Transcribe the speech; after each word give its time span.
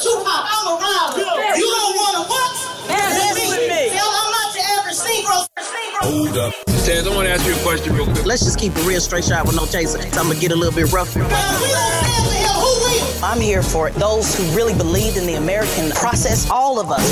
Tupac. 0.00 0.24
I'm 0.26 0.66
around. 0.80 1.16
You 1.16 1.68
don't 1.68 1.96
want 1.96 2.14
to 2.16 2.22
what? 2.24 2.52
Dance 2.88 3.36
with 3.36 3.68
me. 3.68 3.92
See, 3.92 4.00
I'm 4.00 4.08
I'm 4.08 4.30
not 4.32 4.54
your 4.56 4.64
average 4.80 5.00
Negro. 5.04 5.46
Negro. 5.60 6.00
Hold 6.08 6.36
up. 6.38 6.54
Taz, 6.88 7.06
I 7.06 7.14
want 7.14 7.28
to 7.28 7.32
ask 7.34 7.46
you 7.46 7.54
a 7.54 7.62
question 7.62 7.94
real 7.94 8.06
quick. 8.06 8.24
Let's 8.24 8.42
just 8.42 8.58
keep 8.58 8.74
it 8.76 8.86
real 8.86 9.00
straight 9.00 9.24
shot 9.24 9.46
with 9.46 9.56
no 9.56 9.66
chaser. 9.66 9.98
I'm 9.98 10.28
gonna 10.28 10.40
get 10.40 10.52
a 10.52 10.56
little 10.56 10.74
bit 10.74 10.90
rough. 10.90 11.14
Well, 11.14 11.26
we 11.28 11.68
don't 11.68 11.92
stand 12.00 12.24
for. 12.26 12.60
Who 12.60 12.70
will? 12.84 13.24
I'm 13.24 13.40
here 13.40 13.62
for 13.62 13.90
those 13.90 14.34
who 14.34 14.44
really 14.56 14.74
believed 14.74 15.18
in 15.18 15.26
the 15.26 15.34
American 15.34 15.90
process. 15.90 16.48
All 16.50 16.80
of 16.80 16.90
us. 16.90 17.04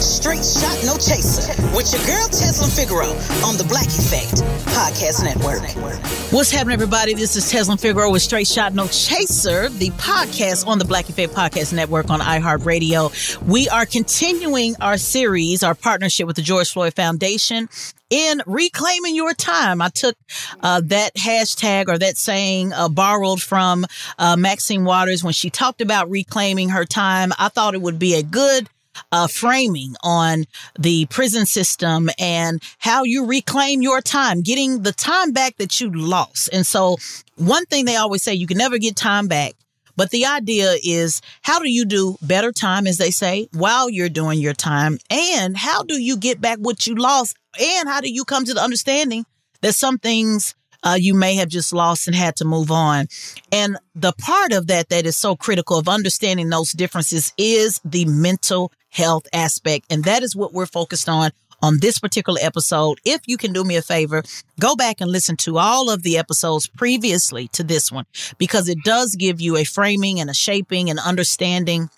Straight 0.00 0.42
shot, 0.42 0.80
no 0.86 0.94
chaser. 0.96 1.52
With 1.76 1.92
your 1.92 2.00
girl 2.06 2.26
Tezlyn 2.28 2.74
Figaro 2.74 3.08
on 3.46 3.58
the 3.58 3.64
Black 3.68 3.86
Effect 3.86 4.42
Podcast 4.68 5.22
Network. 5.22 5.60
What's 6.32 6.50
happening, 6.50 6.72
everybody? 6.72 7.12
This 7.12 7.36
is 7.36 7.52
Tezlyn 7.52 7.78
Figaro 7.78 8.10
with 8.10 8.22
Straight 8.22 8.46
Shot, 8.46 8.72
No 8.72 8.86
Chaser, 8.86 9.68
the 9.68 9.90
podcast 9.90 10.66
on 10.66 10.78
the 10.78 10.86
Black 10.86 11.10
Effect 11.10 11.34
Podcast 11.34 11.74
Network 11.74 12.08
on 12.08 12.20
iHeartRadio. 12.20 13.42
We 13.46 13.68
are 13.68 13.84
continuing 13.84 14.74
our 14.80 14.96
series, 14.96 15.62
our 15.62 15.74
partnership 15.74 16.26
with 16.26 16.36
the 16.36 16.42
George 16.42 16.72
Floyd 16.72 16.94
Foundation 16.94 17.68
in 18.08 18.40
reclaiming 18.46 19.14
your 19.14 19.34
time. 19.34 19.82
I 19.82 19.90
took 19.90 20.16
uh, 20.62 20.80
that 20.86 21.14
hashtag 21.14 21.88
or 21.88 21.98
that 21.98 22.16
saying 22.16 22.72
uh, 22.72 22.88
borrowed 22.88 23.42
from 23.42 23.84
uh, 24.18 24.36
Maxine 24.36 24.84
Waters 24.86 25.22
when 25.22 25.34
she 25.34 25.50
talked 25.50 25.82
about 25.82 26.08
reclaiming 26.08 26.70
her 26.70 26.86
time. 26.86 27.32
I 27.38 27.50
thought 27.50 27.74
it 27.74 27.82
would 27.82 27.98
be 27.98 28.14
a 28.14 28.22
good 28.22 28.66
uh, 29.12 29.26
framing 29.26 29.94
on 30.02 30.44
the 30.78 31.06
prison 31.06 31.46
system 31.46 32.10
and 32.18 32.62
how 32.78 33.04
you 33.04 33.26
reclaim 33.26 33.82
your 33.82 34.00
time, 34.00 34.42
getting 34.42 34.82
the 34.82 34.92
time 34.92 35.32
back 35.32 35.56
that 35.56 35.80
you 35.80 35.90
lost. 35.90 36.48
And 36.52 36.66
so, 36.66 36.96
one 37.36 37.64
thing 37.66 37.84
they 37.84 37.96
always 37.96 38.22
say, 38.22 38.34
you 38.34 38.46
can 38.46 38.58
never 38.58 38.78
get 38.78 38.96
time 38.96 39.28
back. 39.28 39.54
But 39.96 40.10
the 40.10 40.24
idea 40.26 40.76
is 40.82 41.20
how 41.42 41.58
do 41.58 41.70
you 41.70 41.84
do 41.84 42.16
better 42.22 42.52
time, 42.52 42.86
as 42.86 42.96
they 42.96 43.10
say, 43.10 43.48
while 43.52 43.90
you're 43.90 44.08
doing 44.08 44.40
your 44.40 44.54
time? 44.54 44.98
And 45.10 45.56
how 45.56 45.82
do 45.82 46.00
you 46.00 46.16
get 46.16 46.40
back 46.40 46.58
what 46.58 46.86
you 46.86 46.94
lost? 46.94 47.36
And 47.60 47.88
how 47.88 48.00
do 48.00 48.10
you 48.10 48.24
come 48.24 48.44
to 48.44 48.54
the 48.54 48.62
understanding 48.62 49.26
that 49.60 49.74
some 49.74 49.98
things 49.98 50.54
uh, 50.82 50.96
you 50.98 51.14
may 51.14 51.34
have 51.34 51.48
just 51.48 51.72
lost 51.72 52.06
and 52.06 52.16
had 52.16 52.36
to 52.36 52.44
move 52.44 52.70
on. 52.70 53.06
And 53.52 53.76
the 53.94 54.12
part 54.12 54.52
of 54.52 54.66
that 54.68 54.88
that 54.88 55.06
is 55.06 55.16
so 55.16 55.36
critical 55.36 55.78
of 55.78 55.88
understanding 55.88 56.48
those 56.48 56.72
differences 56.72 57.32
is 57.36 57.80
the 57.84 58.04
mental 58.06 58.72
health 58.90 59.26
aspect. 59.32 59.86
And 59.90 60.04
that 60.04 60.22
is 60.22 60.36
what 60.36 60.52
we're 60.52 60.66
focused 60.66 61.08
on 61.08 61.30
on 61.62 61.78
this 61.80 61.98
particular 61.98 62.40
episode. 62.42 62.98
If 63.04 63.20
you 63.26 63.36
can 63.36 63.52
do 63.52 63.64
me 63.64 63.76
a 63.76 63.82
favor, 63.82 64.22
go 64.58 64.74
back 64.74 65.00
and 65.00 65.10
listen 65.10 65.36
to 65.38 65.58
all 65.58 65.90
of 65.90 66.02
the 66.02 66.16
episodes 66.16 66.66
previously 66.66 67.48
to 67.48 67.62
this 67.62 67.92
one, 67.92 68.06
because 68.38 68.68
it 68.68 68.78
does 68.84 69.14
give 69.14 69.40
you 69.40 69.56
a 69.56 69.64
framing 69.64 70.20
and 70.20 70.30
a 70.30 70.34
shaping 70.34 70.90
and 70.90 70.98
understanding 70.98 71.90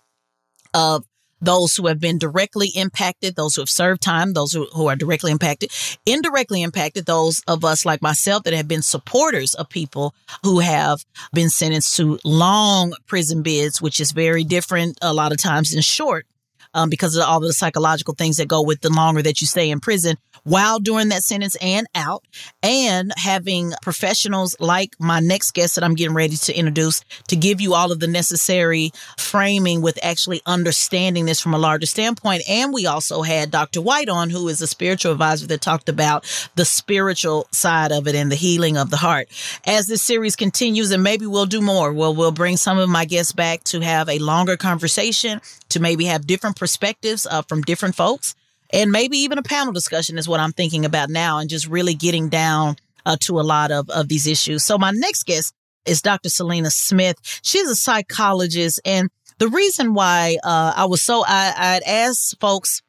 of 0.74 1.04
those 1.40 1.74
who 1.74 1.88
have 1.88 1.98
been 1.98 2.18
directly 2.18 2.68
impacted, 2.68 3.34
those 3.34 3.56
who 3.56 3.62
have 3.62 3.68
served 3.68 4.00
time, 4.00 4.32
those 4.32 4.52
who, 4.52 4.64
who 4.66 4.86
are 4.86 4.94
directly 4.94 5.32
impacted, 5.32 5.70
indirectly 6.06 6.62
impacted, 6.62 7.04
those 7.04 7.42
of 7.48 7.64
us 7.64 7.84
like 7.84 8.00
myself 8.00 8.44
that 8.44 8.54
have 8.54 8.68
been 8.68 8.82
supporters 8.82 9.54
of 9.54 9.68
people 9.68 10.14
who 10.44 10.60
have 10.60 11.04
been 11.32 11.50
sentenced 11.50 11.96
to 11.96 12.18
long 12.24 12.94
prison 13.06 13.42
bids, 13.42 13.82
which 13.82 13.98
is 13.98 14.12
very 14.12 14.44
different 14.44 14.96
a 15.02 15.12
lot 15.12 15.32
of 15.32 15.38
times 15.38 15.72
than 15.72 15.82
short. 15.82 16.26
Um, 16.74 16.88
because 16.88 17.16
of 17.16 17.24
all 17.24 17.40
the 17.40 17.52
psychological 17.52 18.14
things 18.14 18.38
that 18.38 18.48
go 18.48 18.62
with 18.62 18.80
the 18.80 18.90
longer 18.90 19.22
that 19.22 19.40
you 19.40 19.46
stay 19.46 19.70
in 19.70 19.80
prison 19.80 20.16
while 20.44 20.80
doing 20.80 21.08
that 21.10 21.22
sentence 21.22 21.56
and 21.56 21.86
out, 21.94 22.24
and 22.62 23.12
having 23.16 23.72
professionals 23.82 24.56
like 24.58 24.94
my 24.98 25.20
next 25.20 25.52
guest 25.52 25.74
that 25.74 25.84
I'm 25.84 25.94
getting 25.94 26.14
ready 26.14 26.36
to 26.36 26.54
introduce 26.54 27.04
to 27.28 27.36
give 27.36 27.60
you 27.60 27.74
all 27.74 27.92
of 27.92 28.00
the 28.00 28.06
necessary 28.06 28.92
framing 29.18 29.82
with 29.82 29.98
actually 30.02 30.40
understanding 30.46 31.26
this 31.26 31.40
from 31.40 31.54
a 31.54 31.58
larger 31.58 31.86
standpoint. 31.86 32.42
And 32.48 32.72
we 32.72 32.86
also 32.86 33.22
had 33.22 33.50
Dr. 33.50 33.80
White 33.80 34.08
on, 34.08 34.30
who 34.30 34.48
is 34.48 34.60
a 34.60 34.66
spiritual 34.66 35.12
advisor 35.12 35.46
that 35.46 35.60
talked 35.60 35.88
about 35.88 36.24
the 36.56 36.64
spiritual 36.64 37.46
side 37.50 37.92
of 37.92 38.08
it 38.08 38.14
and 38.14 38.30
the 38.30 38.36
healing 38.36 38.76
of 38.76 38.90
the 38.90 38.96
heart. 38.96 39.28
As 39.66 39.86
this 39.86 40.02
series 40.02 40.36
continues, 40.36 40.90
and 40.90 41.02
maybe 41.02 41.26
we'll 41.26 41.46
do 41.46 41.60
more, 41.60 41.92
well, 41.92 42.14
we'll 42.14 42.32
bring 42.32 42.56
some 42.56 42.78
of 42.78 42.88
my 42.88 43.04
guests 43.04 43.32
back 43.32 43.64
to 43.64 43.80
have 43.80 44.08
a 44.08 44.18
longer 44.18 44.56
conversation, 44.56 45.40
to 45.72 45.80
maybe 45.80 46.06
have 46.06 46.26
different 46.26 46.56
perspectives 46.56 47.26
uh, 47.26 47.42
from 47.42 47.62
different 47.62 47.94
folks 47.94 48.34
and 48.72 48.90
maybe 48.90 49.18
even 49.18 49.38
a 49.38 49.42
panel 49.42 49.72
discussion 49.72 50.16
is 50.16 50.28
what 50.28 50.40
I'm 50.40 50.52
thinking 50.52 50.84
about 50.84 51.10
now 51.10 51.38
and 51.38 51.50
just 51.50 51.68
really 51.68 51.94
getting 51.94 52.28
down 52.28 52.76
uh, 53.04 53.16
to 53.20 53.38
a 53.38 53.42
lot 53.42 53.70
of, 53.70 53.90
of 53.90 54.08
these 54.08 54.26
issues. 54.26 54.64
So 54.64 54.78
my 54.78 54.90
next 54.92 55.24
guest 55.26 55.54
is 55.84 56.00
Dr. 56.00 56.30
Selena 56.30 56.70
Smith. 56.70 57.16
She's 57.42 57.68
a 57.68 57.76
psychologist. 57.76 58.80
And 58.84 59.10
the 59.38 59.48
reason 59.48 59.92
why 59.94 60.38
uh, 60.42 60.72
I 60.76 60.86
was 60.86 61.02
so, 61.02 61.22
I, 61.26 61.52
I'd 61.56 61.82
asked 61.82 62.40
folks 62.40 62.80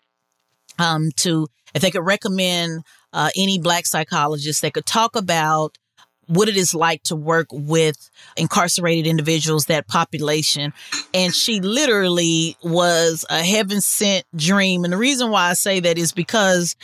um, 0.79 1.09
to, 1.17 1.47
if 1.73 1.81
they 1.81 1.91
could 1.91 2.05
recommend 2.05 2.83
uh, 3.11 3.29
any 3.35 3.59
black 3.59 3.85
psychologists 3.85 4.61
that 4.61 4.73
could 4.73 4.85
talk 4.85 5.15
about 5.15 5.77
what 6.33 6.49
it 6.49 6.57
is 6.57 6.73
like 6.73 7.03
to 7.03 7.15
work 7.15 7.47
with 7.51 8.09
incarcerated 8.37 9.07
individuals, 9.07 9.65
that 9.65 9.87
population. 9.87 10.73
And 11.13 11.33
she 11.33 11.59
literally 11.61 12.57
was 12.63 13.25
a 13.29 13.43
heaven 13.43 13.81
sent 13.81 14.25
dream. 14.35 14.83
And 14.83 14.93
the 14.93 14.97
reason 14.97 15.29
why 15.29 15.49
I 15.49 15.53
say 15.53 15.79
that 15.81 15.97
is 15.97 16.11
because 16.11 16.75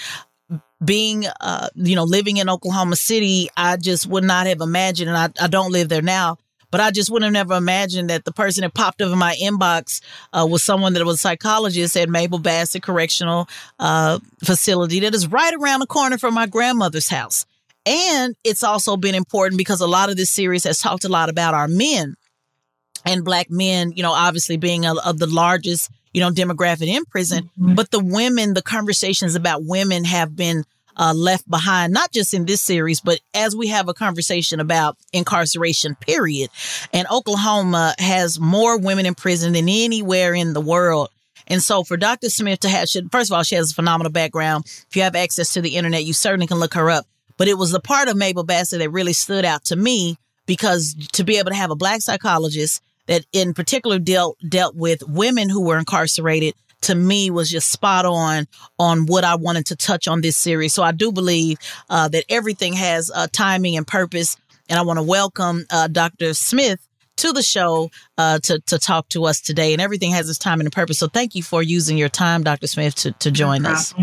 being, 0.84 1.26
uh, 1.42 1.70
you 1.76 1.96
know, 1.96 2.04
living 2.04 2.38
in 2.38 2.50
Oklahoma 2.50 2.96
City, 2.96 3.50
I 3.58 3.78
just 3.78 4.08
would 4.08 4.24
not 4.24 4.48
have 4.48 4.62
imagined, 4.62 5.10
and 5.10 5.18
I, 5.18 5.44
I 5.44 5.48
don't 5.48 5.72
live 5.72 5.90
there 5.90 6.02
now, 6.02 6.38
but 6.72 6.80
I 6.80 6.92
just 6.92 7.10
would 7.10 7.24
have 7.24 7.32
never 7.32 7.56
imagined 7.56 8.10
that 8.10 8.26
the 8.26 8.32
person 8.32 8.62
that 8.62 8.74
popped 8.74 9.02
up 9.02 9.12
in 9.12 9.18
my 9.18 9.36
inbox 9.42 10.02
uh, 10.32 10.48
was 10.50 10.64
someone 10.64 10.94
that 10.94 11.06
was 11.06 11.16
a 11.16 11.20
psychologist 11.20 11.98
at 11.98 12.10
Mabel 12.10 12.40
Bassett 12.40 12.84
Correctional 12.84 13.50
uh, 13.80 14.20
Facility 14.44 15.00
that 15.02 15.16
is 15.16 15.28
right 15.28 15.54
around 15.54 15.82
the 15.82 15.88
corner 15.88 16.18
from 16.18 16.34
my 16.34 16.46
grandmother's 16.46 17.10
house. 17.10 17.46
And 17.86 18.36
it's 18.44 18.64
also 18.64 18.98
been 18.98 19.16
important 19.16 19.58
because 19.58 19.82
a 19.82 19.88
lot 19.88 20.10
of 20.10 20.18
this 20.18 20.30
series 20.30 20.64
has 20.66 20.80
talked 20.80 21.06
a 21.06 21.10
lot 21.10 21.30
about 21.30 21.54
our 21.54 21.68
men 21.68 22.16
and 23.06 23.24
black 23.24 23.50
men, 23.50 23.94
you 23.96 24.04
know, 24.04 24.12
obviously 24.12 24.58
being 24.58 24.86
a, 24.86 24.94
of 24.96 25.20
the 25.20 25.28
largest, 25.28 25.90
you 26.14 26.22
know, 26.22 26.32
demographic 26.32 26.88
in 26.88 27.06
prison. 27.06 27.50
Mm-hmm. 27.60 27.76
But 27.76 27.92
the 27.92 28.04
women, 28.04 28.54
the 28.54 28.62
conversations 28.62 29.36
about 29.36 29.64
women 29.64 30.04
have 30.04 30.36
been 30.36 30.66
uh, 30.98 31.14
left 31.14 31.50
behind, 31.50 31.94
not 31.94 32.12
just 32.12 32.34
in 32.34 32.46
this 32.46 32.62
series, 32.62 33.00
but 33.00 33.20
as 33.34 33.56
we 33.56 33.68
have 33.68 33.88
a 33.88 33.94
conversation 33.94 34.60
about 34.60 34.98
incarceration, 35.14 35.96
period. 35.96 36.50
And 36.92 37.08
Oklahoma 37.10 37.96
has 37.98 38.40
more 38.40 38.78
women 38.78 39.06
in 39.06 39.16
prison 39.16 39.54
than 39.54 39.70
anywhere 39.70 40.34
in 40.34 40.54
the 40.54 40.62
world. 40.62 41.10
And 41.48 41.64
so 41.64 41.84
for 41.84 41.98
Dr. 41.98 42.30
Smith 42.30 42.60
to 42.60 42.70
have, 42.70 42.90
first 43.12 43.32
of 43.32 43.36
all, 43.36 43.44
she 43.44 43.56
has 43.56 43.72
a 43.72 43.76
phenomenal 43.76 44.12
background. 44.12 44.66
If 44.66 44.96
you 44.96 45.02
have 45.04 45.16
access 45.16 45.54
to 45.54 45.62
the 45.62 45.78
internet, 45.78 46.04
you 46.04 46.14
certainly 46.14 46.48
can 46.48 46.58
look 46.58 46.74
her 46.74 46.92
up. 46.92 47.06
But 47.40 47.48
it 47.48 47.58
was 47.58 47.72
the 47.72 47.80
part 47.80 48.10
of 48.10 48.18
Mabel 48.18 48.44
Bassett 48.44 48.80
that 48.80 48.92
really 48.92 49.14
stood 49.14 49.46
out 49.46 49.64
to 49.66 49.76
me 49.76 50.18
because 50.46 50.94
to 51.14 51.24
be 51.24 51.38
able 51.38 51.50
to 51.52 51.56
have 51.56 51.72
a 51.72 51.76
black 51.76 52.02
psychologist 52.02 52.84
that 53.08 53.26
in 53.34 53.54
particular 53.54 53.98
dealt 53.98 54.38
dealt 54.48 54.76
with 54.76 55.02
women 55.08 55.50
who 55.50 55.62
were 55.62 55.80
incarcerated 55.80 56.54
to 56.82 56.96
me 56.96 57.32
was 57.32 57.50
just 57.50 57.72
spot 57.72 58.06
on 58.06 58.48
on 58.78 59.06
what 59.06 59.24
I 59.24 59.36
wanted 59.36 59.66
to 59.68 59.76
touch 59.76 60.08
on 60.08 60.22
this 60.22 60.38
series. 60.38 60.74
So 60.74 60.84
I 60.84 60.92
do 60.92 61.12
believe 61.12 61.58
uh, 61.90 62.10
that 62.10 62.26
everything 62.30 62.74
has 62.74 63.10
uh, 63.14 63.28
timing 63.32 63.78
and 63.78 63.88
purpose. 63.88 64.38
And 64.68 64.78
I 64.78 64.84
want 64.84 64.98
to 64.98 65.04
welcome 65.04 65.66
uh, 65.72 65.88
Dr. 65.88 66.34
Smith 66.34 66.80
to 67.18 67.34
the 67.34 67.42
show 67.42 67.90
uh, 68.18 68.40
to 68.40 68.60
to 68.68 68.78
talk 68.78 69.08
to 69.10 69.26
us 69.26 69.40
today. 69.40 69.74
And 69.74 69.82
everything 69.82 70.12
has 70.12 70.30
its 70.30 70.40
time 70.40 70.60
and 70.60 70.72
purpose. 70.72 71.00
So 71.00 71.08
thank 71.08 71.36
you 71.36 71.44
for 71.44 71.64
using 71.64 71.98
your 71.98 72.10
time, 72.10 72.44
Dr. 72.44 72.68
Smith, 72.68 72.96
to 72.96 73.12
to 73.14 73.32
join 73.32 73.62
no 73.62 73.72
us. 73.72 73.94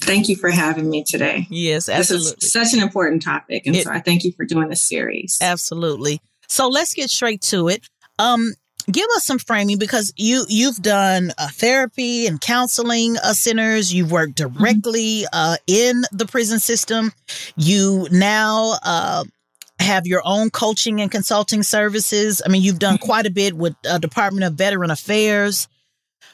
Thank 0.00 0.28
you 0.28 0.36
for 0.36 0.50
having 0.50 0.90
me 0.90 1.04
today. 1.04 1.46
Yes, 1.48 1.88
absolutely. 1.88 2.32
This 2.32 2.44
is 2.44 2.52
such 2.52 2.74
an 2.74 2.80
important 2.80 3.22
topic, 3.22 3.66
and 3.66 3.74
it, 3.74 3.84
so 3.84 3.90
I 3.90 4.00
thank 4.00 4.24
you 4.24 4.32
for 4.32 4.44
doing 4.44 4.68
this 4.68 4.82
series. 4.82 5.38
Absolutely. 5.40 6.20
So 6.48 6.68
let's 6.68 6.94
get 6.94 7.10
straight 7.10 7.42
to 7.42 7.68
it. 7.68 7.88
Um, 8.18 8.52
give 8.90 9.06
us 9.16 9.24
some 9.24 9.38
framing 9.38 9.78
because 9.78 10.12
you 10.16 10.44
you've 10.48 10.76
done 10.76 11.32
uh, 11.38 11.48
therapy 11.48 12.26
and 12.26 12.40
counseling 12.40 13.16
uh, 13.18 13.32
centers 13.32 13.92
you've 13.92 14.12
worked 14.12 14.36
mm-hmm. 14.36 14.58
directly 14.58 15.22
mm-hmm. 15.22 15.26
uh, 15.32 15.56
in 15.66 16.04
the 16.12 16.26
prison 16.26 16.58
system 16.58 17.12
you 17.56 18.06
now 18.10 18.74
uh, 18.82 19.24
have 19.80 20.06
your 20.06 20.22
own 20.24 20.50
coaching 20.50 21.00
and 21.00 21.10
consulting 21.10 21.62
services 21.62 22.40
i 22.46 22.48
mean 22.48 22.62
you've 22.62 22.78
done 22.78 22.96
mm-hmm. 22.96 23.06
quite 23.06 23.26
a 23.26 23.30
bit 23.30 23.54
with 23.54 23.74
uh, 23.88 23.98
department 23.98 24.44
of 24.44 24.54
veteran 24.54 24.90
affairs 24.90 25.68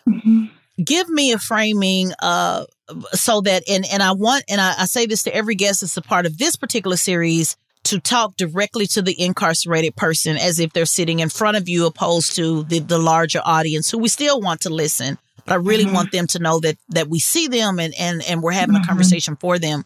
mm-hmm. 0.08 0.44
give 0.82 1.08
me 1.08 1.32
a 1.32 1.38
framing 1.38 2.12
uh, 2.20 2.64
so 3.12 3.40
that 3.40 3.62
and 3.68 3.84
and 3.92 4.02
i 4.02 4.12
want 4.12 4.44
and 4.48 4.60
I, 4.60 4.74
I 4.78 4.84
say 4.86 5.06
this 5.06 5.22
to 5.24 5.34
every 5.34 5.54
guest 5.54 5.80
that's 5.80 5.96
a 5.96 6.02
part 6.02 6.26
of 6.26 6.38
this 6.38 6.56
particular 6.56 6.96
series 6.96 7.56
to 7.84 7.98
talk 7.98 8.36
directly 8.36 8.86
to 8.86 9.02
the 9.02 9.20
incarcerated 9.20 9.96
person 9.96 10.36
as 10.36 10.60
if 10.60 10.72
they're 10.72 10.86
sitting 10.86 11.18
in 11.18 11.28
front 11.28 11.56
of 11.56 11.68
you 11.68 11.86
opposed 11.86 12.36
to 12.36 12.62
the, 12.64 12.78
the 12.78 12.98
larger 12.98 13.40
audience 13.44 13.90
who 13.90 13.98
we 13.98 14.08
still 14.08 14.40
want 14.40 14.60
to 14.62 14.70
listen 14.70 15.18
but 15.44 15.52
i 15.52 15.56
really 15.56 15.84
mm-hmm. 15.84 15.94
want 15.94 16.12
them 16.12 16.26
to 16.26 16.38
know 16.38 16.60
that 16.60 16.76
that 16.88 17.08
we 17.08 17.18
see 17.18 17.48
them 17.48 17.78
and 17.78 17.94
and, 17.98 18.22
and 18.28 18.42
we're 18.42 18.52
having 18.52 18.74
mm-hmm. 18.74 18.84
a 18.84 18.86
conversation 18.86 19.36
for 19.36 19.58
them 19.58 19.84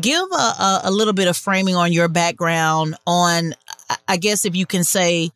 give 0.00 0.24
a, 0.32 0.34
a, 0.34 0.80
a 0.84 0.90
little 0.90 1.14
bit 1.14 1.28
of 1.28 1.36
framing 1.36 1.76
on 1.76 1.92
your 1.92 2.08
background 2.08 2.94
on 3.06 3.54
i 4.08 4.16
guess 4.16 4.44
if 4.44 4.54
you 4.54 4.66
can 4.66 4.84
say 4.84 5.30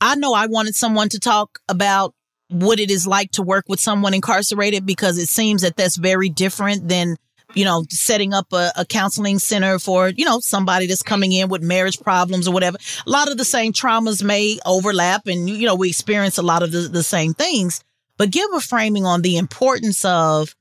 i 0.00 0.14
know 0.16 0.34
i 0.34 0.46
wanted 0.46 0.74
someone 0.74 1.08
to 1.08 1.18
talk 1.18 1.60
about 1.68 2.14
what 2.54 2.80
it 2.80 2.90
is 2.90 3.06
like 3.06 3.30
to 3.32 3.42
work 3.42 3.64
with 3.68 3.80
someone 3.80 4.14
incarcerated 4.14 4.86
because 4.86 5.18
it 5.18 5.28
seems 5.28 5.62
that 5.62 5.76
that's 5.76 5.96
very 5.96 6.28
different 6.28 6.88
than 6.88 7.16
you 7.54 7.64
know, 7.64 7.84
setting 7.88 8.34
up 8.34 8.52
a, 8.52 8.72
a, 8.76 8.84
counseling 8.84 9.38
center 9.38 9.78
for, 9.78 10.08
you 10.08 10.24
know, 10.24 10.40
somebody 10.40 10.86
that's 10.86 11.02
coming 11.02 11.32
in 11.32 11.48
with 11.48 11.62
marriage 11.62 12.00
problems 12.00 12.48
or 12.48 12.54
whatever. 12.54 12.76
A 13.06 13.10
lot 13.10 13.30
of 13.30 13.38
the 13.38 13.44
same 13.44 13.72
traumas 13.72 14.24
may 14.24 14.58
overlap 14.66 15.26
and, 15.26 15.48
you 15.48 15.66
know, 15.66 15.76
we 15.76 15.88
experience 15.88 16.36
a 16.36 16.42
lot 16.42 16.62
of 16.62 16.72
the, 16.72 16.80
the 16.80 17.02
same 17.02 17.32
things, 17.32 17.82
but 18.16 18.30
give 18.30 18.50
a 18.54 18.60
framing 18.60 19.06
on 19.06 19.22
the 19.22 19.36
importance 19.36 20.04
of 20.04 20.54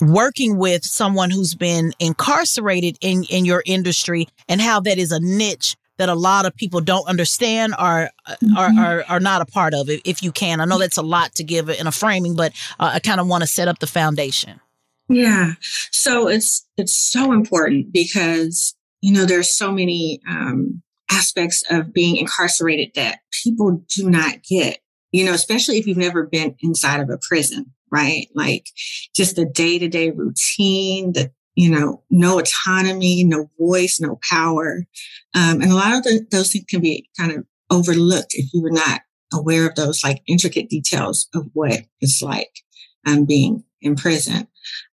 working 0.00 0.58
with 0.58 0.84
someone 0.84 1.30
who's 1.30 1.54
been 1.54 1.92
incarcerated 1.98 2.96
in, 3.00 3.24
in 3.24 3.44
your 3.44 3.62
industry 3.66 4.28
and 4.48 4.60
how 4.60 4.80
that 4.80 4.98
is 4.98 5.12
a 5.12 5.20
niche 5.20 5.76
that 5.98 6.08
a 6.08 6.14
lot 6.14 6.46
of 6.46 6.54
people 6.54 6.80
don't 6.80 7.06
understand 7.08 7.74
or 7.74 8.10
mm-hmm. 8.28 8.56
are, 8.56 8.70
are, 8.78 9.04
are 9.08 9.20
not 9.20 9.40
a 9.40 9.46
part 9.46 9.74
of 9.74 9.88
it 9.88 10.00
if 10.04 10.22
you 10.22 10.32
can. 10.32 10.60
I 10.60 10.64
know 10.64 10.78
that's 10.78 10.96
a 10.96 11.02
lot 11.02 11.34
to 11.36 11.44
give 11.44 11.68
in 11.68 11.86
a 11.86 11.92
framing, 11.92 12.34
but 12.34 12.52
uh, 12.78 12.92
I 12.94 13.00
kind 13.00 13.20
of 13.20 13.26
want 13.26 13.42
to 13.42 13.46
set 13.46 13.68
up 13.68 13.78
the 13.78 13.86
foundation. 13.86 14.60
Yeah. 15.08 15.52
So 15.92 16.28
it's 16.28 16.66
it's 16.76 16.96
so 16.96 17.32
important 17.32 17.92
because 17.92 18.74
you 19.02 19.12
know 19.12 19.24
there's 19.24 19.50
so 19.50 19.70
many 19.70 20.20
um, 20.28 20.82
aspects 21.10 21.62
of 21.70 21.92
being 21.92 22.16
incarcerated 22.16 22.92
that 22.94 23.20
people 23.44 23.84
do 23.94 24.10
not 24.10 24.42
get. 24.42 24.78
You 25.12 25.24
know, 25.24 25.32
especially 25.32 25.78
if 25.78 25.86
you've 25.86 25.96
never 25.96 26.26
been 26.26 26.56
inside 26.60 27.00
of 27.00 27.08
a 27.08 27.18
prison, 27.18 27.72
right? 27.90 28.26
Like 28.34 28.66
just 29.14 29.36
the 29.36 29.46
day 29.46 29.78
to 29.78 29.88
day 29.88 30.10
routine, 30.10 31.12
the 31.12 31.30
you 31.56 31.70
know, 31.70 32.02
no 32.10 32.38
autonomy, 32.38 33.24
no 33.24 33.50
voice, 33.58 33.98
no 34.00 34.20
power, 34.28 34.86
um, 35.34 35.60
and 35.60 35.72
a 35.72 35.74
lot 35.74 35.96
of 35.96 36.04
the, 36.04 36.24
those 36.30 36.52
things 36.52 36.66
can 36.68 36.80
be 36.80 37.08
kind 37.18 37.32
of 37.32 37.44
overlooked 37.70 38.34
if 38.34 38.52
you 38.52 38.62
were 38.62 38.70
not 38.70 39.00
aware 39.32 39.66
of 39.66 39.74
those 39.74 40.04
like 40.04 40.22
intricate 40.28 40.68
details 40.68 41.28
of 41.34 41.46
what 41.52 41.80
it's 42.00 42.22
like 42.22 42.60
um, 43.06 43.24
being 43.24 43.64
in 43.80 43.96
prison. 43.96 44.46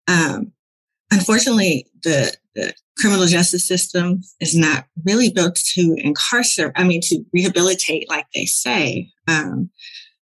Um, 0.07 0.51
unfortunately, 1.11 1.87
the, 2.03 2.35
the 2.55 2.73
criminal 2.97 3.25
justice 3.25 3.67
system 3.67 4.21
is 4.39 4.55
not 4.55 4.85
really 5.05 5.29
built 5.29 5.55
to 5.55 5.95
incarcerate, 5.99 6.73
I 6.75 6.83
mean, 6.83 7.01
to 7.01 7.23
rehabilitate, 7.33 8.09
like 8.09 8.25
they 8.33 8.45
say. 8.45 9.09
Um, 9.27 9.69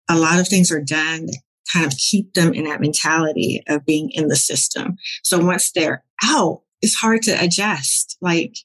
a 0.10 0.18
lot 0.18 0.40
of 0.40 0.48
things 0.48 0.72
are 0.72 0.82
done 0.82 1.28
kind 1.72 1.86
of 1.86 1.98
keep 1.98 2.34
them 2.34 2.54
in 2.54 2.66
that 2.66 2.82
mentality 2.82 3.64
of 3.68 3.86
being 3.86 4.10
in 4.12 4.28
the 4.28 4.36
system. 4.36 4.98
So 5.24 5.44
once 5.44 5.72
they're 5.72 6.04
out, 6.24 6.62
it's 6.82 6.96
hard 6.96 7.22
to 7.24 7.32
adjust. 7.44 8.18
Like 8.22 8.56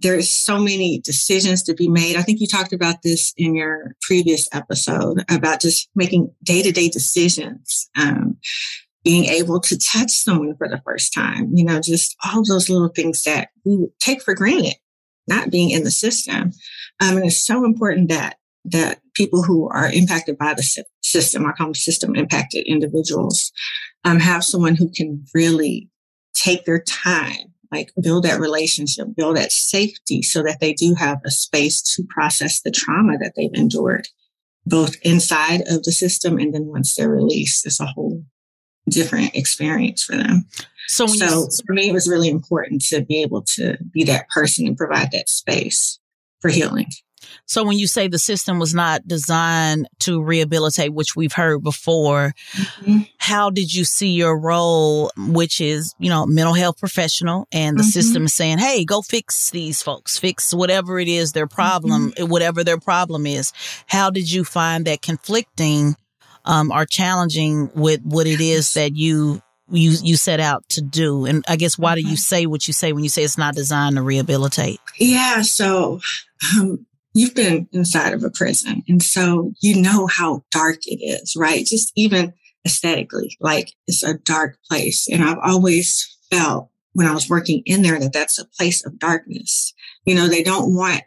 there's 0.00 0.28
so 0.28 0.58
many 0.58 1.00
decisions 1.00 1.62
to 1.64 1.74
be 1.74 1.88
made. 1.88 2.16
I 2.16 2.22
think 2.22 2.40
you 2.40 2.46
talked 2.46 2.72
about 2.72 3.02
this 3.02 3.32
in 3.36 3.54
your 3.54 3.94
previous 4.02 4.48
episode 4.52 5.24
about 5.30 5.60
just 5.60 5.88
making 5.94 6.32
day 6.42 6.62
to 6.62 6.72
day 6.72 6.88
decisions. 6.88 7.88
Um, 7.96 8.36
being 9.04 9.26
able 9.26 9.60
to 9.60 9.78
touch 9.78 10.10
someone 10.10 10.56
for 10.56 10.66
the 10.66 10.80
first 10.82 11.12
time, 11.12 11.50
you 11.52 11.62
know, 11.62 11.78
just 11.78 12.16
all 12.24 12.42
those 12.42 12.70
little 12.70 12.88
things 12.88 13.22
that 13.24 13.50
we 13.64 13.86
take 14.00 14.22
for 14.22 14.34
granted, 14.34 14.76
not 15.28 15.50
being 15.50 15.70
in 15.70 15.84
the 15.84 15.90
system. 15.90 16.52
Um, 17.00 17.18
and 17.18 17.26
it's 17.26 17.44
so 17.46 17.66
important 17.66 18.08
that 18.08 18.38
that 18.64 19.00
people 19.14 19.42
who 19.42 19.68
are 19.68 19.90
impacted 19.92 20.38
by 20.38 20.54
the 20.54 20.84
system, 21.02 21.46
I 21.46 21.52
call 21.52 21.68
them 21.68 21.74
system 21.74 22.16
impacted 22.16 22.66
individuals, 22.66 23.52
um, 24.04 24.18
have 24.18 24.44
someone 24.44 24.74
who 24.74 24.90
can 24.90 25.24
really 25.34 25.90
take 26.34 26.64
their 26.64 26.80
time, 26.80 27.52
like 27.70 27.92
build 28.00 28.24
that 28.24 28.40
relationship, 28.40 29.08
build 29.14 29.36
that 29.36 29.52
safety 29.52 30.22
so 30.22 30.42
that 30.42 30.58
they 30.60 30.72
do 30.72 30.94
have 30.94 31.20
a 31.24 31.30
space 31.30 31.82
to 31.82 32.04
process 32.08 32.62
the 32.62 32.70
trauma 32.70 33.18
that 33.18 33.32
they've 33.36 33.54
endured, 33.54 34.08
both 34.64 34.96
inside 35.02 35.62
of 35.68 35.82
the 35.82 35.92
system 35.92 36.38
and 36.38 36.54
then 36.54 36.66
once 36.66 36.94
they're 36.94 37.10
released 37.10 37.66
it's 37.66 37.80
a 37.80 37.86
whole 37.86 38.24
different 38.88 39.34
experience 39.34 40.04
for 40.04 40.16
them. 40.16 40.46
So, 40.88 41.06
so 41.06 41.48
for 41.66 41.72
me, 41.72 41.88
it 41.88 41.92
was 41.92 42.08
really 42.08 42.28
important 42.28 42.82
to 42.86 43.02
be 43.02 43.22
able 43.22 43.42
to 43.42 43.78
be 43.90 44.04
that 44.04 44.28
person 44.28 44.66
and 44.66 44.76
provide 44.76 45.12
that 45.12 45.30
space 45.30 45.98
for 46.40 46.50
healing. 46.50 46.88
So 47.46 47.64
when 47.64 47.78
you 47.78 47.86
say 47.86 48.08
the 48.08 48.18
system 48.18 48.58
was 48.58 48.74
not 48.74 49.06
designed 49.06 49.88
to 50.00 50.22
rehabilitate, 50.22 50.92
which 50.92 51.16
we've 51.16 51.32
heard 51.32 51.62
before, 51.62 52.34
mm-hmm. 52.52 53.02
how 53.18 53.50
did 53.50 53.72
you 53.72 53.84
see 53.84 54.10
your 54.10 54.38
role, 54.38 55.10
which 55.16 55.60
is, 55.60 55.94
you 55.98 56.08
know, 56.08 56.26
mental 56.26 56.54
health 56.54 56.78
professional 56.78 57.46
and 57.52 57.78
the 57.78 57.82
mm-hmm. 57.82 57.90
system 57.90 58.24
is 58.24 58.34
saying, 58.34 58.58
Hey, 58.58 58.84
go 58.84 59.02
fix 59.02 59.50
these 59.50 59.82
folks, 59.82 60.18
fix 60.18 60.54
whatever 60.54 60.98
it 60.98 61.08
is 61.08 61.32
their 61.32 61.46
problem, 61.46 62.12
mm-hmm. 62.12 62.30
whatever 62.30 62.64
their 62.64 62.78
problem 62.78 63.26
is. 63.26 63.52
How 63.86 64.10
did 64.10 64.30
you 64.30 64.44
find 64.44 64.84
that 64.86 65.02
conflicting 65.02 65.96
um, 66.44 66.70
are 66.72 66.86
challenging 66.86 67.70
with 67.74 68.02
what 68.02 68.26
it 68.26 68.40
is 68.40 68.74
that 68.74 68.96
you 68.96 69.40
you 69.70 69.96
you 70.02 70.16
set 70.16 70.40
out 70.40 70.68
to 70.68 70.82
do 70.82 71.24
and 71.24 71.42
i 71.48 71.56
guess 71.56 71.78
why 71.78 71.94
do 71.94 72.02
you 72.02 72.16
say 72.16 72.44
what 72.44 72.66
you 72.68 72.74
say 72.74 72.92
when 72.92 73.02
you 73.02 73.08
say 73.08 73.24
it's 73.24 73.38
not 73.38 73.54
designed 73.54 73.96
to 73.96 74.02
rehabilitate 74.02 74.78
yeah 74.98 75.40
so 75.40 76.00
um, 76.58 76.84
you've 77.14 77.34
been 77.34 77.68
inside 77.72 78.12
of 78.12 78.22
a 78.22 78.30
prison 78.30 78.82
and 78.88 79.02
so 79.02 79.52
you 79.60 79.80
know 79.80 80.06
how 80.06 80.42
dark 80.50 80.78
it 80.86 81.02
is 81.02 81.34
right 81.36 81.66
just 81.66 81.92
even 81.96 82.32
aesthetically 82.66 83.36
like 83.40 83.72
it's 83.86 84.02
a 84.02 84.18
dark 84.18 84.58
place 84.68 85.08
and 85.08 85.22
i've 85.22 85.38
always 85.44 86.18
felt 86.30 86.68
when 86.92 87.06
i 87.06 87.12
was 87.12 87.28
working 87.28 87.62
in 87.66 87.82
there 87.82 87.98
that 87.98 88.12
that's 88.12 88.38
a 88.38 88.48
place 88.58 88.84
of 88.84 88.98
darkness 88.98 89.72
you 90.04 90.14
know 90.14 90.28
they 90.28 90.42
don't 90.42 90.74
want 90.74 91.02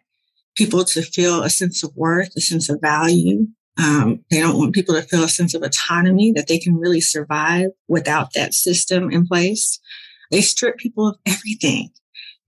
people 0.56 0.84
to 0.84 1.02
feel 1.02 1.44
a 1.44 1.50
sense 1.50 1.84
of 1.84 1.96
worth 1.96 2.32
a 2.36 2.42
sense 2.42 2.70
of 2.70 2.80
value 2.82 3.46
um, 3.80 4.24
they 4.32 4.40
don't 4.40 4.58
want 4.58 4.74
people 4.74 4.96
to 4.96 5.04
feel 5.04 5.24
a 5.24 5.30
sense 5.30 5.54
of 5.54 5.62
autonomy 5.62 6.32
that 6.32 6.48
they 6.48 6.58
can 6.58 6.76
really 6.76 7.02
survive 7.02 7.70
without 7.88 8.34
that 8.34 8.54
system 8.54 9.12
in 9.12 9.28
place. 9.28 9.80
They 10.32 10.42
strip 10.42 10.78
people 10.78 11.08
of 11.08 11.18
everything. 11.28 11.90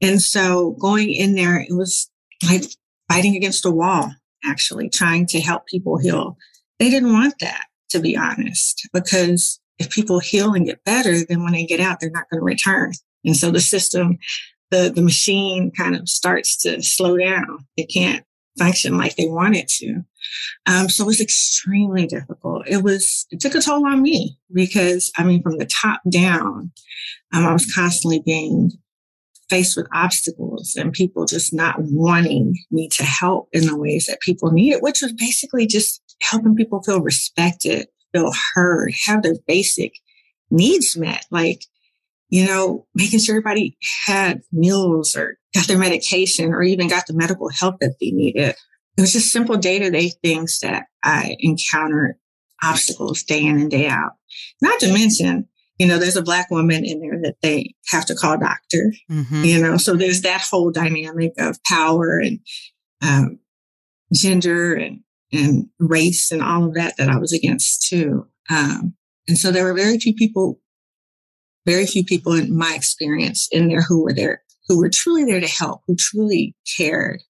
And 0.02 0.22
so 0.22 0.72
going 0.80 1.12
in 1.12 1.36
there, 1.36 1.60
it 1.60 1.76
was 1.76 2.10
like 2.50 2.64
fighting 3.10 3.36
against 3.36 3.66
a 3.66 3.72
wall, 3.72 4.14
actually 4.46 4.90
trying 4.90 5.26
to 5.28 5.42
help 5.42 5.68
people 5.68 5.98
heal. 5.98 6.38
They 6.80 6.90
didn't 6.90 7.12
want 7.12 7.34
that, 7.42 7.66
to 7.90 8.00
be 8.00 8.16
honest, 8.16 8.88
because 8.94 9.60
if 9.80 9.90
people 9.90 10.20
heal 10.20 10.54
and 10.54 10.66
get 10.66 10.84
better, 10.86 11.26
then 11.28 11.44
when 11.44 11.54
they 11.54 11.66
get 11.66 11.80
out, 11.80 12.00
they're 12.00 12.12
not 12.12 12.30
going 12.30 12.40
to 12.40 12.46
return. 12.46 12.94
And 13.26 13.36
so 13.36 13.52
the 13.52 13.60
system, 13.60 14.18
the, 14.72 14.92
the 14.94 15.02
machine 15.02 15.72
kind 15.76 15.96
of 15.96 16.08
starts 16.08 16.56
to 16.64 16.82
slow 16.82 17.18
down. 17.18 17.66
It 17.76 17.92
can't 17.94 18.24
function 18.58 18.98
like 18.98 19.16
they 19.16 19.28
wanted 19.28 19.68
to. 19.70 20.04
Um, 20.66 20.90
so 20.90 21.04
it 21.04 21.08
was 21.08 21.22
extremely 21.22 22.06
difficult. 22.06 22.68
It 22.68 22.84
was, 22.84 23.26
it 23.32 23.40
took 23.40 23.56
a 23.56 23.62
toll 23.62 23.86
on 23.86 24.02
me 24.02 24.38
because 24.54 25.12
I 25.18 25.24
mean, 25.24 25.42
from 25.42 25.58
the 25.58 25.66
top 25.66 26.02
down, 26.10 26.72
um, 27.34 27.46
I 27.46 27.54
was 27.54 27.72
constantly 27.74 28.22
being 28.26 28.72
faced 29.50 29.76
with 29.76 29.88
obstacles 29.94 30.76
and 30.76 30.94
people 30.94 31.26
just 31.26 31.54
not 31.54 31.76
wanting 31.80 32.56
me 32.72 32.88
to 32.90 33.04
help 33.04 33.50
in 33.52 33.66
the 33.66 33.78
ways 33.78 34.06
that 34.06 34.20
people 34.22 34.52
needed, 34.52 34.82
which 34.82 35.02
was 35.02 35.14
basically 35.14 35.66
just 35.66 36.02
helping 36.22 36.56
people 36.56 36.84
feel 36.84 37.02
respected, 37.02 37.88
feel 38.14 38.32
heard, 38.54 38.94
have 39.06 39.24
their 39.24 39.36
basic 39.48 39.94
needs 40.52 40.96
met. 40.98 41.26
Like, 41.32 41.64
you 42.30 42.46
know, 42.46 42.86
making 42.94 43.20
sure 43.20 43.36
everybody 43.36 43.78
had 44.06 44.42
meals 44.52 45.16
or 45.16 45.38
got 45.56 45.68
their 45.68 45.80
medication 45.80 46.54
or 46.54 46.62
even 46.62 46.88
got 46.88 47.08
the 47.08 47.14
medical 47.14 47.50
help 47.50 47.80
that 47.80 47.96
they 48.00 48.12
needed 48.12 48.56
it 49.00 49.04
was 49.04 49.14
just 49.14 49.32
simple 49.32 49.56
day 49.56 49.80
to 49.80 49.90
day 49.90 50.12
things 50.22 50.60
that 50.60 50.88
I 51.06 51.38
encountered 51.40 52.16
obstacles 52.62 53.24
day 53.24 53.46
in 53.46 53.58
and 53.58 53.72
day 53.72 53.88
out. 53.88 54.12
Not 54.62 54.78
to 54.82 54.92
mention, 54.92 55.48
you 55.80 55.88
know, 55.88 55.98
there's 55.98 56.18
a 56.18 56.22
black 56.22 56.52
woman 56.52 56.86
in 56.86 57.00
there 57.00 57.20
that 57.22 57.38
they 57.42 57.74
have 57.88 58.06
to 58.08 58.16
call 58.16 58.38
doctor, 58.38 58.94
mm-hmm. 59.10 59.44
you 59.44 59.60
know, 59.60 59.78
so 59.78 59.96
there's 59.96 60.22
that 60.22 60.42
whole 60.42 60.72
dynamic 60.72 61.34
of 61.38 61.58
power 61.64 62.20
and 62.20 62.40
um, 63.02 63.40
gender 64.14 64.74
and, 64.74 65.00
and 65.32 65.70
race 65.80 66.32
and 66.32 66.44
all 66.44 66.66
of 66.66 66.74
that 66.74 66.98
that 66.98 67.10
I 67.10 67.18
was 67.18 67.32
against 67.32 67.88
too. 67.88 68.28
Um, 68.50 68.94
and 69.28 69.38
so 69.38 69.52
there 69.52 69.64
were 69.64 69.74
very 69.74 69.98
few 70.00 70.14
people, 70.14 70.60
very 71.66 71.86
few 71.86 72.04
people 72.04 72.34
in 72.34 72.56
my 72.56 72.74
experience 72.76 73.48
in 73.52 73.70
there 73.70 73.82
who 73.82 74.04
were 74.04 74.14
there, 74.14 74.44
who 74.68 74.78
were 74.78 74.90
truly 74.90 75.24
there 75.24 75.40
to 75.40 75.48
help, 75.48 75.82
who 75.88 75.96
truly 75.96 76.56
cared. 76.78 77.22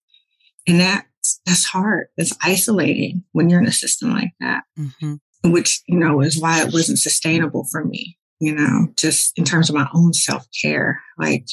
And 0.68 0.80
that 0.80 1.06
that's 1.46 1.66
hard. 1.66 2.08
It's 2.18 2.36
isolating 2.42 3.24
when 3.34 3.50
you're 3.50 3.62
in 3.62 3.68
a 3.68 3.72
system 3.72 4.12
like 4.12 4.32
that, 4.40 4.64
mm-hmm. 4.78 5.52
which, 5.52 5.82
you 5.88 6.00
know, 6.00 6.22
is 6.22 6.40
why 6.40 6.62
it 6.62 6.74
wasn't 6.74 7.00
sustainable 7.00 7.66
for 7.72 7.84
me, 7.84 8.18
you 8.40 8.54
know, 8.54 8.88
just 8.96 9.38
in 9.38 9.44
terms 9.44 9.70
of 9.70 9.76
my 9.76 9.88
own 9.94 10.14
self 10.14 10.48
care. 10.62 11.02
Like 11.18 11.46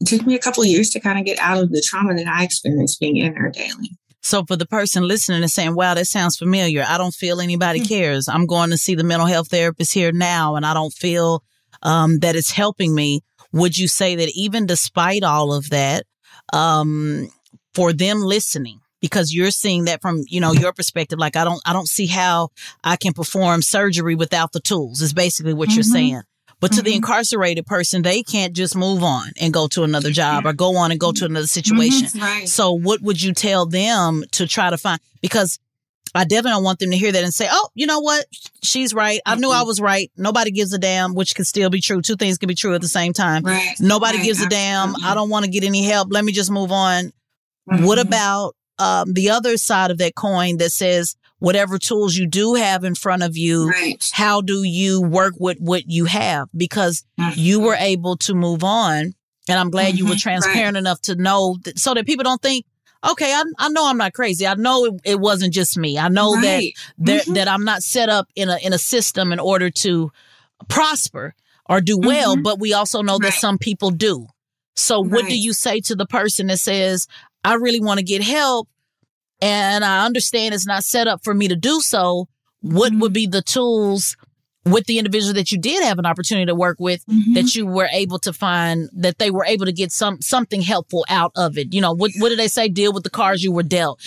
it 0.00 0.06
took 0.06 0.26
me 0.26 0.34
a 0.34 0.40
couple 0.40 0.62
of 0.62 0.68
years 0.68 0.90
to 0.90 1.00
kind 1.00 1.18
of 1.18 1.24
get 1.24 1.38
out 1.38 1.62
of 1.62 1.70
the 1.70 1.82
trauma 1.84 2.14
that 2.14 2.26
I 2.26 2.44
experienced 2.44 3.00
being 3.00 3.16
in 3.16 3.34
there 3.34 3.50
daily. 3.50 3.90
So 4.24 4.44
for 4.44 4.56
the 4.56 4.66
person 4.66 5.02
listening 5.06 5.42
and 5.42 5.50
saying, 5.50 5.74
wow, 5.74 5.94
that 5.94 6.06
sounds 6.06 6.36
familiar. 6.36 6.84
I 6.86 6.96
don't 6.96 7.14
feel 7.14 7.40
anybody 7.40 7.80
mm-hmm. 7.80 7.88
cares. 7.88 8.28
I'm 8.28 8.46
going 8.46 8.70
to 8.70 8.78
see 8.78 8.94
the 8.94 9.04
mental 9.04 9.26
health 9.26 9.48
therapist 9.48 9.92
here 9.92 10.12
now 10.12 10.54
and 10.54 10.64
I 10.64 10.74
don't 10.74 10.92
feel 10.92 11.42
um, 11.82 12.20
that 12.20 12.36
it's 12.36 12.52
helping 12.52 12.94
me. 12.94 13.20
Would 13.52 13.76
you 13.76 13.88
say 13.88 14.14
that 14.16 14.30
even 14.34 14.66
despite 14.66 15.24
all 15.24 15.52
of 15.52 15.70
that, 15.70 16.04
um, 16.52 17.28
for 17.74 17.92
them 17.92 18.20
listening, 18.20 18.80
because 19.00 19.34
you're 19.34 19.50
seeing 19.50 19.84
that 19.86 20.00
from 20.00 20.22
you 20.28 20.40
know 20.40 20.52
your 20.52 20.72
perspective 20.72 21.18
like 21.18 21.36
i 21.36 21.44
don't 21.44 21.60
i 21.66 21.72
don't 21.72 21.88
see 21.88 22.06
how 22.06 22.48
i 22.84 22.96
can 22.96 23.12
perform 23.12 23.60
surgery 23.60 24.14
without 24.14 24.52
the 24.52 24.60
tools 24.60 25.02
is 25.02 25.12
basically 25.12 25.52
what 25.52 25.68
mm-hmm. 25.68 25.76
you're 25.76 25.82
saying 25.82 26.22
but 26.62 26.70
mm-hmm. 26.70 26.78
to 26.78 26.82
the 26.82 26.90
mm-hmm. 26.90 26.96
incarcerated 26.96 27.66
person 27.66 28.00
they 28.00 28.22
can't 28.22 28.54
just 28.54 28.74
move 28.74 29.02
on 29.02 29.28
and 29.38 29.52
go 29.52 29.66
to 29.68 29.82
another 29.82 30.10
job 30.10 30.46
or 30.46 30.54
go 30.54 30.76
on 30.76 30.90
and 30.90 30.98
go 30.98 31.12
to 31.12 31.26
another 31.26 31.46
situation 31.46 32.06
mm-hmm. 32.06 32.22
right. 32.22 32.48
so 32.48 32.72
what 32.72 33.02
would 33.02 33.20
you 33.20 33.34
tell 33.34 33.66
them 33.66 34.24
to 34.30 34.46
try 34.46 34.70
to 34.70 34.78
find 34.78 34.98
because 35.20 35.58
I 36.14 36.24
definitely 36.24 36.50
don't 36.50 36.64
want 36.64 36.78
them 36.78 36.90
to 36.90 36.96
hear 36.96 37.10
that 37.10 37.24
and 37.24 37.32
say, 37.32 37.48
"Oh, 37.50 37.68
you 37.74 37.86
know 37.86 38.00
what? 38.00 38.26
She's 38.62 38.92
right. 38.92 39.20
I 39.24 39.34
knew 39.36 39.50
I 39.50 39.62
was 39.62 39.80
right. 39.80 40.10
Nobody 40.14 40.50
gives 40.50 40.74
a 40.74 40.78
damn," 40.78 41.14
which 41.14 41.34
can 41.34 41.46
still 41.46 41.70
be 41.70 41.80
true. 41.80 42.02
Two 42.02 42.16
things 42.16 42.36
can 42.36 42.48
be 42.48 42.54
true 42.54 42.74
at 42.74 42.82
the 42.82 42.88
same 42.88 43.14
time. 43.14 43.44
Right. 43.44 43.74
Nobody 43.80 44.18
right. 44.18 44.24
gives 44.26 44.42
a 44.42 44.48
damn. 44.48 44.94
I 45.02 45.14
don't 45.14 45.30
want 45.30 45.46
to 45.46 45.50
get 45.50 45.64
any 45.64 45.84
help. 45.84 46.08
Let 46.10 46.22
me 46.24 46.32
just 46.32 46.50
move 46.50 46.70
on. 46.70 47.12
Mm-hmm. 47.70 47.86
What 47.86 47.98
about 47.98 48.54
um, 48.78 49.14
the 49.14 49.30
other 49.30 49.56
side 49.56 49.90
of 49.90 49.98
that 49.98 50.14
coin 50.14 50.58
that 50.58 50.70
says 50.70 51.16
whatever 51.42 51.76
tools 51.76 52.16
you 52.16 52.26
do 52.26 52.54
have 52.54 52.84
in 52.84 52.94
front 52.94 53.22
of 53.22 53.36
you, 53.36 53.68
right. 53.68 54.10
how 54.12 54.40
do 54.40 54.62
you 54.62 55.02
work 55.02 55.34
with 55.38 55.58
what 55.58 55.90
you 55.90 56.04
have? 56.04 56.48
Because 56.56 57.04
mm-hmm. 57.18 57.32
you 57.34 57.60
were 57.60 57.74
able 57.74 58.16
to 58.18 58.34
move 58.34 58.62
on. 58.62 59.12
And 59.48 59.58
I'm 59.58 59.70
glad 59.70 59.88
mm-hmm. 59.88 59.96
you 59.96 60.04
were 60.04 60.10
mm-hmm. 60.12 60.18
transparent 60.18 60.74
right. 60.74 60.80
enough 60.80 61.00
to 61.02 61.16
know 61.16 61.58
that, 61.64 61.78
so 61.78 61.94
that 61.94 62.06
people 62.06 62.22
don't 62.22 62.40
think, 62.40 62.64
okay, 63.04 63.32
I, 63.32 63.42
I 63.58 63.68
know 63.70 63.88
I'm 63.88 63.98
not 63.98 64.12
crazy. 64.12 64.46
I 64.46 64.54
know 64.54 64.84
it, 64.84 64.94
it 65.04 65.20
wasn't 65.20 65.52
just 65.52 65.76
me. 65.76 65.98
I 65.98 66.08
know 66.08 66.36
right. 66.36 66.42
that, 66.42 67.06
that, 67.06 67.22
mm-hmm. 67.22 67.32
that 67.34 67.48
I'm 67.48 67.64
not 67.64 67.82
set 67.82 68.08
up 68.08 68.28
in 68.36 68.48
a, 68.48 68.58
in 68.58 68.72
a 68.72 68.78
system 68.78 69.32
in 69.32 69.40
order 69.40 69.68
to 69.68 70.12
prosper 70.68 71.34
or 71.68 71.80
do 71.80 71.98
well, 71.98 72.34
mm-hmm. 72.34 72.42
but 72.42 72.60
we 72.60 72.72
also 72.72 73.02
know 73.02 73.18
that 73.18 73.32
some 73.32 73.58
people 73.58 73.90
do. 73.90 74.28
So 74.76 75.00
what 75.00 75.26
do 75.26 75.36
you 75.36 75.52
say 75.52 75.80
to 75.80 75.96
the 75.96 76.06
person 76.06 76.46
that 76.46 76.58
says, 76.58 77.08
I 77.44 77.54
really 77.54 77.80
want 77.80 77.98
to 77.98 78.04
get 78.04 78.22
help 78.22 78.68
and 79.42 79.84
I 79.84 80.06
understand 80.06 80.54
it's 80.54 80.66
not 80.66 80.84
set 80.84 81.08
up 81.08 81.22
for 81.24 81.34
me 81.34 81.48
to 81.48 81.56
do 81.56 81.80
so. 81.80 82.28
What 82.60 82.92
mm-hmm. 82.92 83.00
would 83.00 83.12
be 83.12 83.26
the 83.26 83.42
tools 83.42 84.16
with 84.64 84.86
the 84.86 84.98
individual 84.98 85.34
that 85.34 85.50
you 85.50 85.58
did 85.58 85.82
have 85.82 85.98
an 85.98 86.06
opportunity 86.06 86.46
to 86.46 86.54
work 86.54 86.76
with 86.78 87.04
mm-hmm. 87.06 87.34
that 87.34 87.56
you 87.56 87.66
were 87.66 87.88
able 87.92 88.20
to 88.20 88.32
find 88.32 88.88
that 88.92 89.18
they 89.18 89.32
were 89.32 89.44
able 89.44 89.66
to 89.66 89.72
get 89.72 89.90
some 89.90 90.22
something 90.22 90.62
helpful 90.62 91.04
out 91.08 91.32
of 91.34 91.58
it? 91.58 91.74
You 91.74 91.80
know, 91.80 91.92
what 91.92 92.12
what 92.18 92.28
did 92.28 92.38
they 92.38 92.48
say? 92.48 92.68
Deal 92.68 92.92
with 92.92 93.02
the 93.02 93.10
cards 93.10 93.42
you 93.42 93.50
were 93.50 93.64
dealt. 93.64 94.00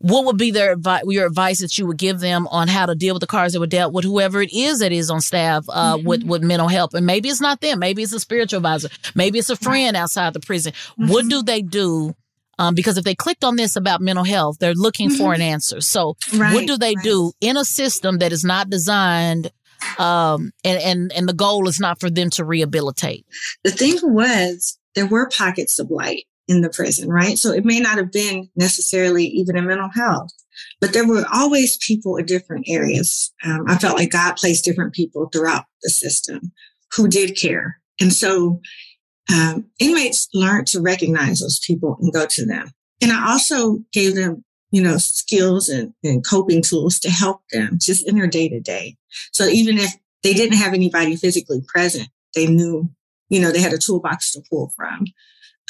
What 0.00 0.24
would 0.26 0.36
be 0.36 0.50
their 0.50 0.72
advice, 0.72 1.04
your 1.06 1.26
advice 1.26 1.60
that 1.60 1.78
you 1.78 1.86
would 1.86 1.96
give 1.96 2.18
them 2.18 2.48
on 2.48 2.66
how 2.66 2.86
to 2.86 2.94
deal 2.96 3.14
with 3.14 3.20
the 3.20 3.26
cards 3.28 3.54
that 3.54 3.60
were 3.60 3.68
dealt 3.68 3.92
with 3.92 4.04
whoever 4.04 4.42
it 4.42 4.52
is 4.52 4.80
that 4.80 4.90
is 4.90 5.10
on 5.10 5.20
staff 5.20 5.64
uh, 5.70 5.96
mm-hmm. 5.96 6.06
with 6.06 6.24
with 6.24 6.42
mental 6.42 6.68
health? 6.68 6.92
And 6.92 7.06
maybe 7.06 7.30
it's 7.30 7.40
not 7.40 7.62
them. 7.62 7.78
Maybe 7.78 8.02
it's 8.02 8.12
a 8.12 8.20
spiritual 8.20 8.58
advisor. 8.58 8.88
Maybe 9.14 9.38
it's 9.38 9.48
a 9.48 9.56
friend 9.56 9.96
outside 9.96 10.34
the 10.34 10.40
prison. 10.40 10.74
What 10.96 11.20
mm-hmm. 11.20 11.28
do 11.28 11.42
they 11.44 11.62
do 11.62 12.14
um, 12.62 12.76
because 12.76 12.96
if 12.96 13.04
they 13.04 13.14
clicked 13.16 13.42
on 13.42 13.56
this 13.56 13.74
about 13.74 14.00
mental 14.00 14.24
health, 14.24 14.58
they're 14.60 14.74
looking 14.74 15.08
mm-hmm. 15.08 15.18
for 15.18 15.34
an 15.34 15.42
answer. 15.42 15.80
So 15.80 16.16
right, 16.36 16.54
what 16.54 16.66
do 16.66 16.76
they 16.78 16.94
right. 16.94 17.04
do 17.04 17.32
in 17.40 17.56
a 17.56 17.64
system 17.64 18.18
that 18.18 18.32
is 18.32 18.44
not 18.44 18.70
designed 18.70 19.50
um, 19.98 20.52
and, 20.64 20.80
and, 20.80 21.12
and 21.12 21.28
the 21.28 21.32
goal 21.32 21.68
is 21.68 21.80
not 21.80 21.98
for 21.98 22.08
them 22.08 22.30
to 22.30 22.44
rehabilitate? 22.44 23.26
The 23.64 23.72
thing 23.72 23.98
was, 24.02 24.78
there 24.94 25.06
were 25.06 25.28
pockets 25.28 25.80
of 25.80 25.90
light 25.90 26.24
in 26.46 26.60
the 26.60 26.70
prison, 26.70 27.08
right? 27.08 27.36
So 27.36 27.50
it 27.50 27.64
may 27.64 27.80
not 27.80 27.96
have 27.96 28.12
been 28.12 28.48
necessarily 28.54 29.24
even 29.24 29.56
in 29.56 29.66
mental 29.66 29.90
health, 29.92 30.30
but 30.80 30.92
there 30.92 31.06
were 31.06 31.24
always 31.34 31.78
people 31.78 32.16
in 32.16 32.26
different 32.26 32.66
areas. 32.68 33.32
Um, 33.44 33.64
I 33.66 33.76
felt 33.76 33.98
like 33.98 34.12
God 34.12 34.36
placed 34.36 34.64
different 34.64 34.94
people 34.94 35.28
throughout 35.32 35.64
the 35.82 35.90
system 35.90 36.52
who 36.94 37.08
did 37.08 37.36
care. 37.36 37.80
And 38.00 38.12
so 38.12 38.60
um, 39.30 39.66
inmates 39.78 40.28
learned 40.34 40.66
to 40.68 40.80
recognize 40.80 41.40
those 41.40 41.60
people 41.60 41.96
and 42.00 42.12
go 42.12 42.26
to 42.26 42.46
them. 42.46 42.70
And 43.00 43.12
I 43.12 43.32
also 43.32 43.78
gave 43.92 44.14
them, 44.14 44.44
you 44.70 44.82
know, 44.82 44.96
skills 44.98 45.68
and, 45.68 45.92
and 46.02 46.26
coping 46.26 46.62
tools 46.62 46.98
to 47.00 47.10
help 47.10 47.42
them 47.52 47.78
just 47.80 48.08
in 48.08 48.16
their 48.16 48.26
day 48.26 48.48
to 48.48 48.60
day. 48.60 48.96
So 49.32 49.46
even 49.46 49.78
if 49.78 49.92
they 50.22 50.34
didn't 50.34 50.58
have 50.58 50.74
anybody 50.74 51.16
physically 51.16 51.62
present, 51.66 52.08
they 52.34 52.46
knew, 52.46 52.88
you 53.28 53.40
know, 53.40 53.50
they 53.50 53.60
had 53.60 53.72
a 53.72 53.78
toolbox 53.78 54.32
to 54.32 54.42
pull 54.48 54.72
from. 54.76 55.06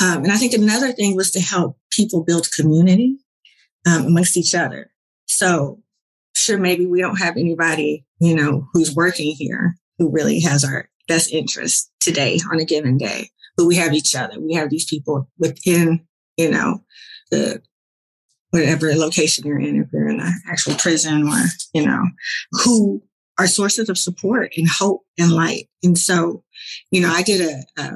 Um, 0.00 0.24
and 0.24 0.32
I 0.32 0.36
think 0.36 0.54
another 0.54 0.92
thing 0.92 1.16
was 1.16 1.30
to 1.32 1.40
help 1.40 1.78
people 1.90 2.24
build 2.24 2.50
community 2.52 3.16
um, 3.86 4.06
amongst 4.06 4.36
each 4.36 4.54
other. 4.54 4.90
So 5.26 5.80
sure, 6.34 6.58
maybe 6.58 6.86
we 6.86 7.00
don't 7.00 7.20
have 7.20 7.36
anybody, 7.36 8.04
you 8.18 8.34
know, 8.34 8.68
who's 8.72 8.94
working 8.94 9.34
here 9.34 9.76
who 9.98 10.10
really 10.10 10.40
has 10.40 10.64
our 10.64 10.88
best 11.08 11.32
interest 11.32 11.90
today 12.00 12.38
on 12.50 12.58
a 12.58 12.64
given 12.64 12.96
day 12.96 13.30
but 13.56 13.66
we 13.66 13.76
have 13.76 13.92
each 13.92 14.14
other. 14.14 14.40
We 14.40 14.54
have 14.54 14.70
these 14.70 14.86
people 14.86 15.28
within, 15.38 16.06
you 16.36 16.50
know, 16.50 16.82
the 17.30 17.62
whatever 18.50 18.94
location 18.94 19.46
you're 19.46 19.58
in, 19.58 19.80
if 19.80 19.88
you're 19.92 20.08
in 20.08 20.20
an 20.20 20.32
actual 20.48 20.74
prison 20.74 21.26
or, 21.26 21.42
you 21.74 21.86
know, 21.86 22.04
who 22.64 23.02
are 23.38 23.46
sources 23.46 23.88
of 23.88 23.98
support 23.98 24.52
and 24.56 24.68
hope 24.68 25.02
and 25.18 25.32
light. 25.32 25.68
And 25.82 25.96
so, 25.96 26.44
you 26.90 27.00
know, 27.00 27.10
I 27.10 27.22
did 27.22 27.40
a, 27.40 27.82
a, 27.82 27.88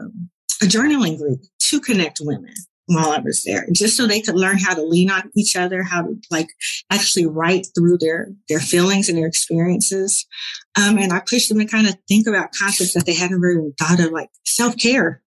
a 0.63 0.67
journaling 0.67 1.19
group 1.19 1.41
to 1.61 1.81
connect 1.81 2.21
women 2.23 2.55
while 2.87 3.11
I 3.11 3.19
was 3.19 3.43
there, 3.43 3.67
just 3.73 3.97
so 3.97 4.07
they 4.07 4.21
could 4.21 4.37
learn 4.37 4.59
how 4.59 4.75
to 4.75 4.83
lean 4.83 5.11
on 5.11 5.31
each 5.37 5.57
other, 5.57 5.83
how 5.83 6.03
to 6.03 6.17
like 6.31 6.49
actually 6.91 7.27
write 7.27 7.67
through 7.77 7.99
their 7.99 8.29
their 8.49 8.61
feelings 8.61 9.09
and 9.09 9.19
their 9.19 9.27
experiences. 9.27 10.25
Um, 10.81 10.97
and 10.97 11.13
I 11.13 11.21
pushed 11.21 11.49
them 11.49 11.59
to 11.59 11.67
kind 11.67 11.89
of 11.89 11.97
think 12.09 12.27
about 12.27 12.55
concepts 12.59 12.95
that 12.95 13.05
they 13.05 13.15
hadn't 13.15 13.41
really 13.41 13.73
thought 13.79 14.01
of, 14.01 14.13
like 14.13 14.31
self 14.45 14.77
care 14.79 15.23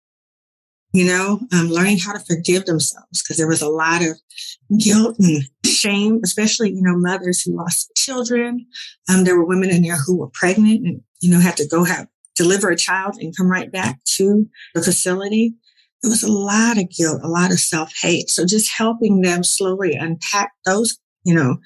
you 0.92 1.06
know, 1.06 1.40
um, 1.54 1.68
learning 1.68 2.00
how 2.00 2.14
to 2.14 2.20
forgive 2.20 2.66
themselves 2.66 3.22
because 3.22 3.38
there 3.38 3.48
was 3.48 3.62
a 3.62 3.70
lot 3.70 4.02
of 4.02 4.20
guilt 4.80 5.18
and 5.20 5.44
shame, 5.66 6.20
especially, 6.24 6.70
you 6.70 6.82
know, 6.82 6.98
mothers 6.98 7.42
who 7.42 7.56
lost 7.56 7.92
children. 7.96 8.66
Um, 9.08 9.24
there 9.24 9.38
were 9.38 9.46
women 9.46 9.70
in 9.70 9.84
there 9.84 9.98
who 9.98 10.18
were 10.18 10.30
pregnant 10.34 10.86
and, 10.86 11.02
you 11.22 11.30
know, 11.30 11.40
had 11.40 11.58
to 11.58 11.68
go 11.68 11.84
have, 11.84 12.08
deliver 12.36 12.70
a 12.70 12.76
child 12.76 13.16
and 13.20 13.36
come 13.36 13.48
right 13.48 13.72
back 13.72 14.00
to 14.18 14.48
the 14.74 14.82
facility. 14.82 15.54
There 16.02 16.10
was 16.10 16.24
a 16.24 16.32
lot 16.32 16.78
of 16.78 16.90
guilt, 16.90 17.22
a 17.24 17.28
lot 17.28 17.52
of 17.52 17.60
self 17.60 17.92
hate. 18.02 18.30
So 18.30 18.46
just 18.46 18.72
helping 18.76 19.22
them 19.22 19.44
slowly 19.44 19.94
unpack 19.94 20.54
those, 20.66 20.98
you 21.24 21.36
know, 21.36 21.58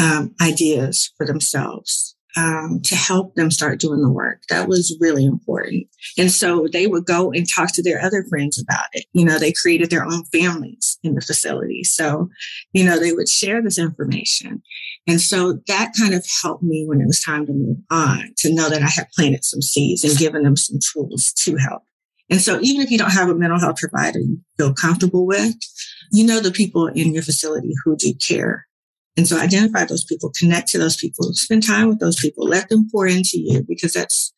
um, 0.00 0.34
ideas 0.40 1.12
for 1.16 1.26
themselves 1.26 2.16
um, 2.38 2.80
to 2.84 2.94
help 2.94 3.34
them 3.34 3.50
start 3.50 3.80
doing 3.80 4.00
the 4.00 4.10
work. 4.10 4.42
That 4.48 4.68
was 4.68 4.96
really 5.00 5.24
important. 5.24 5.88
And 6.16 6.30
so 6.30 6.68
they 6.72 6.86
would 6.86 7.04
go 7.04 7.32
and 7.32 7.44
talk 7.48 7.72
to 7.72 7.82
their 7.82 8.00
other 8.00 8.24
friends 8.28 8.62
about 8.62 8.86
it. 8.92 9.06
You 9.12 9.24
know, 9.24 9.38
they 9.38 9.52
created 9.52 9.90
their 9.90 10.04
own 10.04 10.24
families 10.26 10.98
in 11.02 11.16
the 11.16 11.20
facility. 11.20 11.82
So, 11.82 12.28
you 12.72 12.84
know, 12.84 12.98
they 12.98 13.12
would 13.12 13.28
share 13.28 13.60
this 13.60 13.78
information. 13.78 14.62
And 15.08 15.20
so 15.20 15.54
that 15.66 15.94
kind 15.98 16.14
of 16.14 16.24
helped 16.42 16.62
me 16.62 16.84
when 16.86 17.00
it 17.00 17.06
was 17.06 17.20
time 17.20 17.44
to 17.46 17.52
move 17.52 17.78
on 17.90 18.32
to 18.38 18.54
know 18.54 18.68
that 18.68 18.82
I 18.82 18.88
had 18.88 19.08
planted 19.16 19.44
some 19.44 19.62
seeds 19.62 20.04
and 20.04 20.16
given 20.16 20.44
them 20.44 20.56
some 20.56 20.78
tools 20.92 21.32
to 21.32 21.56
help. 21.56 21.82
And 22.30 22.40
so 22.40 22.60
even 22.60 22.82
if 22.82 22.90
you 22.90 22.98
don't 22.98 23.10
have 23.10 23.30
a 23.30 23.34
mental 23.34 23.58
health 23.58 23.78
provider 23.78 24.20
you 24.20 24.38
feel 24.58 24.74
comfortable 24.74 25.26
with, 25.26 25.54
you 26.12 26.24
know 26.24 26.40
the 26.40 26.52
people 26.52 26.86
in 26.86 27.12
your 27.12 27.22
facility 27.22 27.72
who 27.84 27.96
do 27.96 28.12
care 28.14 28.67
and 29.18 29.26
so 29.26 29.36
identify 29.36 29.84
those 29.84 30.04
people, 30.04 30.30
connect 30.38 30.68
to 30.68 30.78
those 30.78 30.96
people, 30.96 31.34
spend 31.34 31.66
time 31.66 31.88
with 31.88 31.98
those 31.98 32.16
people, 32.18 32.46
let 32.46 32.68
them 32.68 32.88
pour 32.90 33.06
into 33.06 33.38
you 33.38 33.64
because 33.68 33.92
that's, 33.92 34.32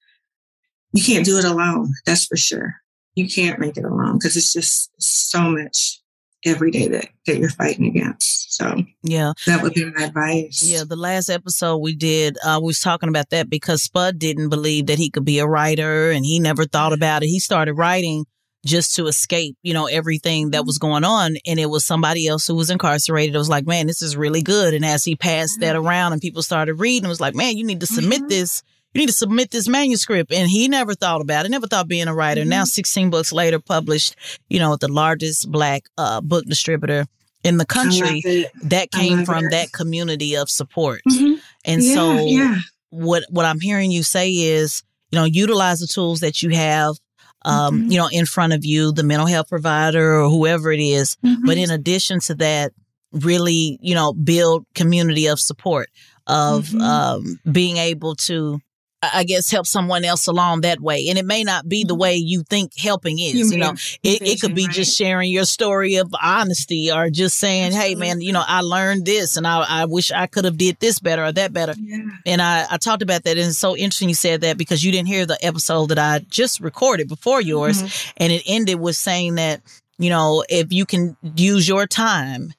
you 0.92 1.04
can't 1.04 1.24
do 1.24 1.36
it 1.38 1.44
alone. 1.44 1.92
That's 2.06 2.24
for 2.24 2.36
sure. 2.36 2.74
You 3.14 3.28
can't 3.28 3.60
make 3.60 3.76
it 3.76 3.84
alone 3.84 4.14
because 4.14 4.36
it's 4.36 4.54
just 4.54 4.90
so 4.98 5.50
much 5.50 6.00
every 6.46 6.70
day 6.70 6.88
that, 6.88 7.08
that 7.26 7.36
you're 7.36 7.50
fighting 7.50 7.86
against. 7.86 8.54
So 8.54 8.82
yeah, 9.02 9.34
that 9.46 9.62
would 9.62 9.74
be 9.74 9.84
my 9.84 10.04
advice. 10.04 10.62
Yeah, 10.64 10.84
the 10.88 10.96
last 10.96 11.28
episode 11.28 11.76
we 11.76 11.94
did, 11.94 12.38
uh, 12.42 12.58
we 12.62 12.68
was 12.68 12.80
talking 12.80 13.10
about 13.10 13.28
that 13.30 13.50
because 13.50 13.82
Spud 13.82 14.18
didn't 14.18 14.48
believe 14.48 14.86
that 14.86 14.98
he 14.98 15.10
could 15.10 15.26
be 15.26 15.40
a 15.40 15.46
writer, 15.46 16.10
and 16.10 16.24
he 16.24 16.40
never 16.40 16.64
thought 16.64 16.94
about 16.94 17.22
it. 17.22 17.28
He 17.28 17.38
started 17.38 17.74
writing 17.74 18.24
just 18.64 18.94
to 18.96 19.06
escape, 19.06 19.56
you 19.62 19.72
know, 19.72 19.86
everything 19.86 20.50
that 20.50 20.66
was 20.66 20.78
going 20.78 21.04
on. 21.04 21.36
And 21.46 21.58
it 21.58 21.70
was 21.70 21.84
somebody 21.84 22.28
else 22.28 22.46
who 22.46 22.54
was 22.54 22.70
incarcerated. 22.70 23.34
It 23.34 23.38
was 23.38 23.48
like, 23.48 23.66
man, 23.66 23.86
this 23.86 24.02
is 24.02 24.16
really 24.16 24.42
good. 24.42 24.74
And 24.74 24.84
as 24.84 25.04
he 25.04 25.16
passed 25.16 25.60
that 25.60 25.76
around 25.76 26.12
and 26.12 26.20
people 26.20 26.42
started 26.42 26.74
reading, 26.74 27.06
it 27.06 27.08
was 27.08 27.20
like, 27.20 27.34
man, 27.34 27.56
you 27.56 27.64
need 27.64 27.80
to 27.80 27.86
submit 27.86 28.20
mm-hmm. 28.20 28.28
this 28.28 28.62
you 28.94 29.00
need 29.00 29.08
to 29.08 29.12
submit 29.12 29.50
this 29.50 29.68
manuscript. 29.68 30.32
And 30.32 30.50
he 30.50 30.68
never 30.68 30.94
thought 30.94 31.20
about 31.20 31.46
it, 31.46 31.50
never 31.50 31.66
thought 31.66 31.88
being 31.88 32.08
a 32.08 32.14
writer. 32.14 32.40
Mm-hmm. 32.40 32.50
Now, 32.50 32.64
16 32.64 33.10
books 33.10 33.32
later, 33.32 33.60
published, 33.60 34.16
you 34.48 34.58
know, 34.58 34.76
the 34.76 34.88
largest 34.88 35.50
black 35.50 35.84
uh, 35.96 36.20
book 36.20 36.44
distributor 36.46 37.06
in 37.44 37.56
the 37.56 37.66
country. 37.66 38.46
That 38.64 38.90
came 38.90 39.24
from 39.24 39.46
it. 39.46 39.50
that 39.50 39.72
community 39.72 40.36
of 40.36 40.50
support. 40.50 41.02
Mm-hmm. 41.08 41.34
And 41.64 41.82
yeah, 41.82 41.94
so, 41.94 42.26
yeah. 42.26 42.56
what 42.90 43.24
what 43.30 43.46
I'm 43.46 43.60
hearing 43.60 43.90
you 43.90 44.02
say 44.02 44.30
is, 44.30 44.82
you 45.12 45.18
know, 45.18 45.24
utilize 45.24 45.80
the 45.80 45.86
tools 45.86 46.20
that 46.20 46.42
you 46.42 46.50
have. 46.50 46.96
Um, 47.42 47.82
mm-hmm. 47.82 47.90
you 47.90 47.98
know, 47.98 48.08
in 48.12 48.26
front 48.26 48.52
of 48.52 48.64
you, 48.64 48.92
the 48.92 49.02
mental 49.02 49.26
health 49.26 49.48
provider 49.48 50.20
or 50.20 50.28
whoever 50.28 50.70
it 50.72 50.80
is. 50.80 51.16
Mm-hmm. 51.24 51.46
But 51.46 51.56
in 51.56 51.70
addition 51.70 52.20
to 52.20 52.34
that, 52.36 52.72
really, 53.12 53.78
you 53.80 53.94
know, 53.94 54.12
build 54.12 54.66
community 54.74 55.26
of 55.26 55.40
support 55.40 55.88
of 56.26 56.66
mm-hmm. 56.68 56.80
um, 56.80 57.40
being 57.50 57.76
able 57.76 58.14
to 58.14 58.60
I 59.02 59.24
guess 59.24 59.50
help 59.50 59.66
someone 59.66 60.04
else 60.04 60.26
along 60.26 60.60
that 60.60 60.78
way. 60.78 61.08
And 61.08 61.18
it 61.18 61.24
may 61.24 61.42
not 61.42 61.66
be 61.66 61.84
the 61.84 61.94
mm-hmm. 61.94 62.00
way 62.00 62.16
you 62.16 62.42
think 62.42 62.76
helping 62.78 63.18
is, 63.18 63.34
you, 63.34 63.52
you 63.52 63.56
know, 63.56 63.72
it, 64.02 64.20
it 64.20 64.40
could 64.42 64.54
be 64.54 64.66
right. 64.66 64.74
just 64.74 64.96
sharing 64.96 65.30
your 65.30 65.46
story 65.46 65.94
of 65.96 66.12
honesty 66.22 66.92
or 66.92 67.08
just 67.08 67.38
saying, 67.38 67.72
Hey 67.72 67.94
man, 67.94 68.20
you 68.20 68.32
know, 68.32 68.44
I 68.46 68.60
learned 68.60 69.06
this 69.06 69.38
and 69.38 69.46
I, 69.46 69.64
I 69.66 69.84
wish 69.86 70.12
I 70.12 70.26
could 70.26 70.44
have 70.44 70.58
did 70.58 70.78
this 70.80 70.98
better 70.98 71.24
or 71.24 71.32
that 71.32 71.52
better. 71.52 71.74
Yeah. 71.78 72.02
And 72.26 72.42
I, 72.42 72.66
I 72.70 72.76
talked 72.76 73.02
about 73.02 73.24
that. 73.24 73.38
And 73.38 73.48
it's 73.48 73.58
so 73.58 73.74
interesting 73.74 74.10
you 74.10 74.14
said 74.14 74.42
that 74.42 74.58
because 74.58 74.84
you 74.84 74.92
didn't 74.92 75.08
hear 75.08 75.24
the 75.24 75.42
episode 75.44 75.86
that 75.86 75.98
I 75.98 76.18
just 76.28 76.60
recorded 76.60 77.08
before 77.08 77.40
yours. 77.40 77.82
Mm-hmm. 77.82 78.10
And 78.18 78.32
it 78.34 78.42
ended 78.46 78.80
with 78.80 78.96
saying 78.96 79.36
that, 79.36 79.62
you 79.98 80.10
know, 80.10 80.44
if 80.50 80.74
you 80.74 80.84
can 80.84 81.16
use 81.36 81.66
your 81.66 81.86
time, 81.86 82.52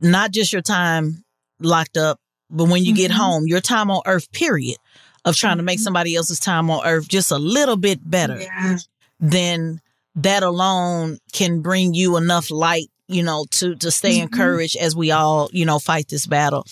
not 0.00 0.30
just 0.30 0.52
your 0.52 0.62
time 0.62 1.24
locked 1.58 1.96
up, 1.96 2.20
but 2.48 2.68
when 2.68 2.84
you 2.84 2.92
mm-hmm. 2.92 3.02
get 3.02 3.10
home, 3.10 3.48
your 3.48 3.60
time 3.60 3.90
on 3.90 4.02
earth, 4.06 4.30
period 4.30 4.76
of 5.24 5.36
trying 5.36 5.56
to 5.56 5.62
make 5.62 5.78
mm-hmm. 5.78 5.84
somebody 5.84 6.16
else's 6.16 6.40
time 6.40 6.70
on 6.70 6.84
earth 6.86 7.08
just 7.08 7.30
a 7.30 7.38
little 7.38 7.76
bit 7.76 7.98
better, 8.08 8.38
yeah. 8.38 8.78
then 9.20 9.80
that 10.16 10.42
alone 10.42 11.18
can 11.32 11.60
bring 11.60 11.94
you 11.94 12.16
enough 12.16 12.50
light, 12.50 12.88
you 13.08 13.22
know, 13.22 13.46
to 13.52 13.74
to 13.76 13.90
stay 13.90 14.14
mm-hmm. 14.14 14.24
encouraged 14.24 14.76
as 14.76 14.94
we 14.94 15.10
all, 15.10 15.48
you 15.52 15.64
know, 15.64 15.78
fight 15.78 16.08
this 16.08 16.26
battle. 16.26 16.66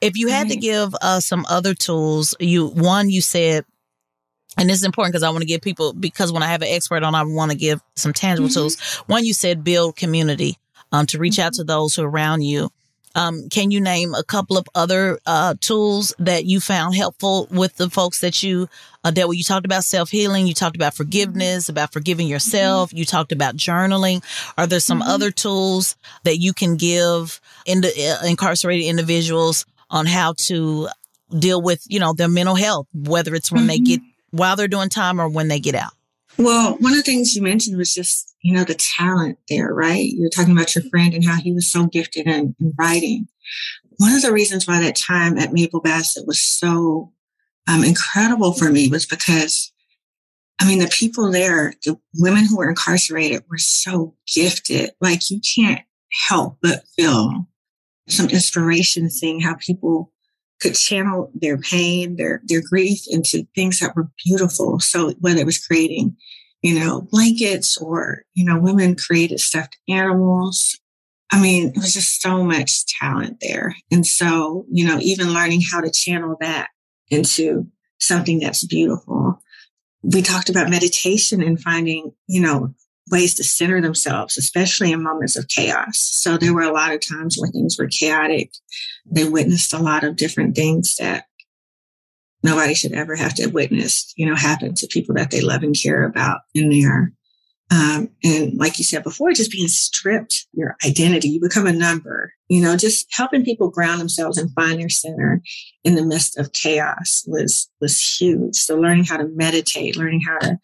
If 0.00 0.16
you 0.16 0.28
had 0.28 0.44
right. 0.44 0.52
to 0.52 0.56
give 0.56 0.94
us 1.00 1.26
some 1.26 1.46
other 1.48 1.74
tools, 1.74 2.34
you 2.38 2.68
one 2.68 3.08
you 3.08 3.20
said 3.20 3.64
and 4.58 4.70
this 4.70 4.78
is 4.78 4.84
important 4.84 5.12
because 5.12 5.22
I 5.22 5.30
want 5.30 5.42
to 5.42 5.46
give 5.46 5.60
people 5.60 5.92
because 5.92 6.32
when 6.32 6.42
I 6.42 6.46
have 6.46 6.62
an 6.62 6.68
expert 6.68 7.02
on, 7.02 7.14
I 7.14 7.22
want 7.24 7.50
to 7.50 7.56
give 7.56 7.82
some 7.94 8.12
tangible 8.12 8.48
mm-hmm. 8.48 8.54
tools. 8.54 8.80
One, 9.06 9.24
you 9.24 9.34
said 9.34 9.64
build 9.64 9.96
community 9.96 10.56
um, 10.92 11.06
to 11.06 11.18
reach 11.18 11.38
out 11.38 11.52
mm-hmm. 11.52 11.62
to 11.62 11.64
those 11.64 11.94
who 11.94 12.02
are 12.02 12.10
around 12.10 12.42
you. 12.42 12.70
Um, 13.16 13.48
can 13.48 13.70
you 13.70 13.80
name 13.80 14.14
a 14.14 14.22
couple 14.22 14.58
of 14.58 14.66
other 14.74 15.18
uh, 15.24 15.54
tools 15.60 16.14
that 16.18 16.44
you 16.44 16.60
found 16.60 16.94
helpful 16.94 17.48
with 17.50 17.74
the 17.76 17.88
folks 17.88 18.20
that 18.20 18.42
you 18.42 18.68
uh, 19.04 19.10
dealt 19.10 19.30
with? 19.30 19.38
You 19.38 19.44
talked 19.44 19.64
about 19.64 19.84
self 19.84 20.10
healing. 20.10 20.46
You 20.46 20.52
talked 20.52 20.76
about 20.76 20.94
forgiveness, 20.94 21.70
about 21.70 21.94
forgiving 21.94 22.28
yourself. 22.28 22.90
Mm-hmm. 22.90 22.98
You 22.98 23.04
talked 23.06 23.32
about 23.32 23.56
journaling. 23.56 24.22
Are 24.58 24.66
there 24.66 24.80
some 24.80 25.00
mm-hmm. 25.00 25.10
other 25.10 25.30
tools 25.30 25.96
that 26.24 26.36
you 26.36 26.52
can 26.52 26.76
give 26.76 27.40
in 27.64 27.82
uh, 27.82 28.26
incarcerated 28.26 28.86
individuals 28.86 29.64
on 29.88 30.04
how 30.04 30.34
to 30.46 30.88
deal 31.38 31.62
with, 31.62 31.84
you 31.88 31.98
know, 31.98 32.12
their 32.12 32.28
mental 32.28 32.54
health, 32.54 32.86
whether 32.92 33.34
it's 33.34 33.50
when 33.50 33.62
mm-hmm. 33.62 33.68
they 33.68 33.78
get 33.78 34.00
while 34.30 34.56
they're 34.56 34.68
doing 34.68 34.90
time 34.90 35.18
or 35.18 35.28
when 35.28 35.48
they 35.48 35.58
get 35.58 35.74
out? 35.74 35.95
Well, 36.38 36.76
one 36.80 36.92
of 36.92 36.98
the 36.98 37.02
things 37.02 37.34
you 37.34 37.42
mentioned 37.42 37.76
was 37.76 37.94
just, 37.94 38.34
you 38.42 38.52
know, 38.52 38.64
the 38.64 38.74
talent 38.74 39.38
there, 39.48 39.72
right? 39.72 40.04
You're 40.04 40.30
talking 40.30 40.52
about 40.52 40.74
your 40.74 40.84
friend 40.90 41.14
and 41.14 41.24
how 41.24 41.36
he 41.36 41.52
was 41.52 41.68
so 41.68 41.86
gifted 41.86 42.26
in, 42.26 42.54
in 42.60 42.74
writing. 42.78 43.28
One 43.98 44.12
of 44.12 44.22
the 44.22 44.32
reasons 44.32 44.66
why 44.66 44.80
that 44.80 44.96
time 44.96 45.38
at 45.38 45.52
Mabel 45.52 45.80
Bassett 45.80 46.26
was 46.26 46.40
so 46.40 47.12
um, 47.66 47.82
incredible 47.82 48.52
for 48.52 48.70
me 48.70 48.88
was 48.88 49.06
because, 49.06 49.72
I 50.60 50.66
mean, 50.66 50.78
the 50.78 50.88
people 50.88 51.30
there, 51.30 51.72
the 51.84 51.98
women 52.14 52.44
who 52.44 52.58
were 52.58 52.68
incarcerated 52.68 53.42
were 53.48 53.58
so 53.58 54.14
gifted. 54.32 54.90
Like 55.00 55.30
you 55.30 55.40
can't 55.40 55.80
help 56.28 56.58
but 56.60 56.84
feel 56.96 57.46
some 58.08 58.28
inspiration 58.28 59.08
seeing 59.10 59.40
how 59.40 59.54
people 59.54 60.12
could 60.60 60.74
channel 60.74 61.30
their 61.34 61.58
pain, 61.58 62.16
their 62.16 62.40
their 62.44 62.62
grief 62.62 63.00
into 63.08 63.46
things 63.54 63.80
that 63.80 63.94
were 63.94 64.10
beautiful. 64.24 64.80
So 64.80 65.12
whether 65.20 65.40
it 65.40 65.46
was 65.46 65.58
creating, 65.58 66.16
you 66.62 66.78
know, 66.78 67.02
blankets 67.10 67.76
or, 67.76 68.22
you 68.34 68.44
know, 68.44 68.58
women 68.58 68.96
created 68.96 69.40
stuffed 69.40 69.76
animals. 69.88 70.78
I 71.32 71.40
mean, 71.40 71.68
it 71.68 71.76
was 71.76 71.92
just 71.92 72.22
so 72.22 72.44
much 72.44 72.86
talent 72.86 73.38
there. 73.40 73.74
And 73.90 74.06
so, 74.06 74.64
you 74.70 74.86
know, 74.86 74.98
even 75.00 75.34
learning 75.34 75.62
how 75.70 75.80
to 75.80 75.90
channel 75.90 76.36
that 76.40 76.68
into 77.08 77.66
something 77.98 78.38
that's 78.38 78.64
beautiful. 78.64 79.40
We 80.02 80.22
talked 80.22 80.48
about 80.48 80.70
meditation 80.70 81.42
and 81.42 81.60
finding, 81.60 82.12
you 82.28 82.40
know, 82.40 82.74
ways 83.10 83.34
to 83.34 83.44
center 83.44 83.80
themselves, 83.80 84.36
especially 84.36 84.92
in 84.92 85.02
moments 85.02 85.36
of 85.36 85.48
chaos. 85.48 85.98
So 85.98 86.36
there 86.36 86.54
were 86.54 86.62
a 86.62 86.72
lot 86.72 86.92
of 86.92 87.00
times 87.00 87.36
where 87.38 87.50
things 87.50 87.76
were 87.78 87.88
chaotic. 87.88 88.50
They 89.10 89.28
witnessed 89.28 89.72
a 89.72 89.78
lot 89.78 90.04
of 90.04 90.16
different 90.16 90.56
things 90.56 90.96
that 90.96 91.26
nobody 92.42 92.74
should 92.74 92.92
ever 92.92 93.16
have 93.16 93.34
to 93.34 93.46
witness, 93.46 94.12
you 94.16 94.26
know, 94.26 94.36
happen 94.36 94.74
to 94.74 94.86
people 94.86 95.14
that 95.16 95.30
they 95.30 95.40
love 95.40 95.62
and 95.62 95.76
care 95.80 96.04
about 96.04 96.40
in 96.54 96.70
there. 96.70 97.12
Um, 97.68 98.10
and 98.22 98.56
like 98.56 98.78
you 98.78 98.84
said 98.84 99.02
before, 99.02 99.32
just 99.32 99.50
being 99.50 99.66
stripped 99.66 100.46
your 100.52 100.76
identity, 100.86 101.28
you 101.28 101.40
become 101.40 101.66
a 101.66 101.72
number, 101.72 102.32
you 102.48 102.62
know, 102.62 102.76
just 102.76 103.08
helping 103.10 103.44
people 103.44 103.70
ground 103.70 104.00
themselves 104.00 104.38
and 104.38 104.52
find 104.52 104.78
their 104.78 104.88
center 104.88 105.42
in 105.82 105.96
the 105.96 106.06
midst 106.06 106.38
of 106.38 106.52
chaos 106.52 107.24
was, 107.26 107.68
was 107.80 108.00
huge. 108.00 108.54
So 108.54 108.76
learning 108.76 109.04
how 109.04 109.16
to 109.16 109.28
meditate, 109.34 109.96
learning 109.96 110.20
how 110.20 110.38
to, 110.38 110.58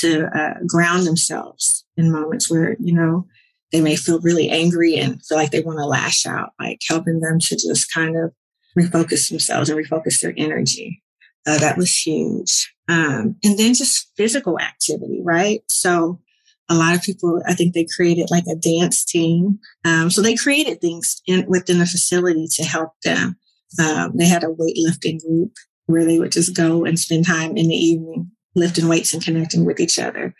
to 0.00 0.26
uh, 0.36 0.54
ground 0.66 1.06
themselves 1.06 1.84
in 1.96 2.10
moments 2.10 2.50
where, 2.50 2.76
you 2.80 2.94
know, 2.94 3.26
they 3.72 3.80
may 3.80 3.96
feel 3.96 4.20
really 4.20 4.48
angry 4.48 4.96
and 4.96 5.24
feel 5.24 5.38
like 5.38 5.50
they 5.50 5.62
want 5.62 5.78
to 5.78 5.86
lash 5.86 6.26
out, 6.26 6.52
like 6.58 6.80
helping 6.88 7.20
them 7.20 7.38
to 7.40 7.54
just 7.54 7.92
kind 7.92 8.16
of 8.16 8.32
refocus 8.78 9.28
themselves 9.28 9.68
and 9.68 9.78
refocus 9.78 10.20
their 10.20 10.34
energy. 10.36 11.02
Uh, 11.46 11.58
that 11.58 11.76
was 11.76 11.94
huge. 11.94 12.72
Um, 12.88 13.36
and 13.44 13.58
then 13.58 13.74
just 13.74 14.10
physical 14.16 14.58
activity, 14.58 15.20
right? 15.22 15.62
So 15.68 16.20
a 16.68 16.74
lot 16.74 16.94
of 16.94 17.02
people, 17.02 17.42
I 17.46 17.54
think 17.54 17.74
they 17.74 17.86
created 17.96 18.30
like 18.30 18.44
a 18.46 18.56
dance 18.56 19.04
team. 19.04 19.58
Um, 19.84 20.10
so 20.10 20.22
they 20.22 20.34
created 20.34 20.80
things 20.80 21.20
in, 21.26 21.46
within 21.48 21.78
the 21.78 21.86
facility 21.86 22.46
to 22.52 22.64
help 22.64 22.92
them. 23.04 23.36
Um, 23.78 24.16
they 24.16 24.26
had 24.26 24.44
a 24.44 24.48
weightlifting 24.48 25.20
group 25.24 25.52
where 25.86 26.04
they 26.04 26.18
would 26.18 26.32
just 26.32 26.56
go 26.56 26.84
and 26.84 26.98
spend 26.98 27.26
time 27.26 27.56
in 27.56 27.68
the 27.68 27.74
evening 27.74 28.30
lifting 28.54 28.88
weights 28.88 29.14
and 29.14 29.24
connecting 29.24 29.64
with 29.64 29.80
each 29.80 29.98
other. 29.98 30.34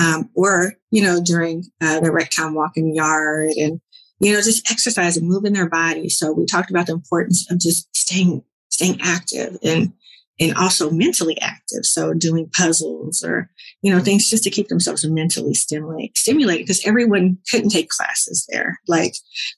Um, 0.00 0.30
or, 0.34 0.74
you 0.90 1.02
know, 1.02 1.22
during 1.22 1.64
uh, 1.80 2.00
the 2.00 2.12
rec 2.12 2.30
time 2.30 2.54
walking 2.54 2.94
yard 2.94 3.50
and, 3.56 3.80
you 4.20 4.32
know, 4.32 4.40
just 4.40 4.70
exercise 4.70 5.16
and 5.16 5.28
moving 5.28 5.52
their 5.52 5.68
body. 5.68 6.08
So 6.08 6.32
we 6.32 6.46
talked 6.46 6.70
about 6.70 6.86
the 6.86 6.92
importance 6.92 7.50
of 7.50 7.58
just 7.58 7.88
staying, 7.96 8.42
staying 8.70 9.00
active 9.02 9.56
and 9.62 9.92
and 10.40 10.54
also 10.56 10.90
mentally 10.90 11.40
active. 11.40 11.84
So 11.84 12.12
doing 12.12 12.50
puzzles 12.56 13.22
or, 13.22 13.48
you 13.82 13.92
know, 13.92 14.00
things 14.00 14.28
just 14.28 14.42
to 14.44 14.50
keep 14.50 14.68
themselves 14.68 15.04
mentally 15.06 15.54
stimulate, 15.54 16.18
stimulated 16.18 16.66
because 16.66 16.84
everyone 16.84 17.38
couldn't 17.50 17.70
take 17.70 17.88
classes 17.88 18.44
there. 18.50 18.80
Like 18.88 19.14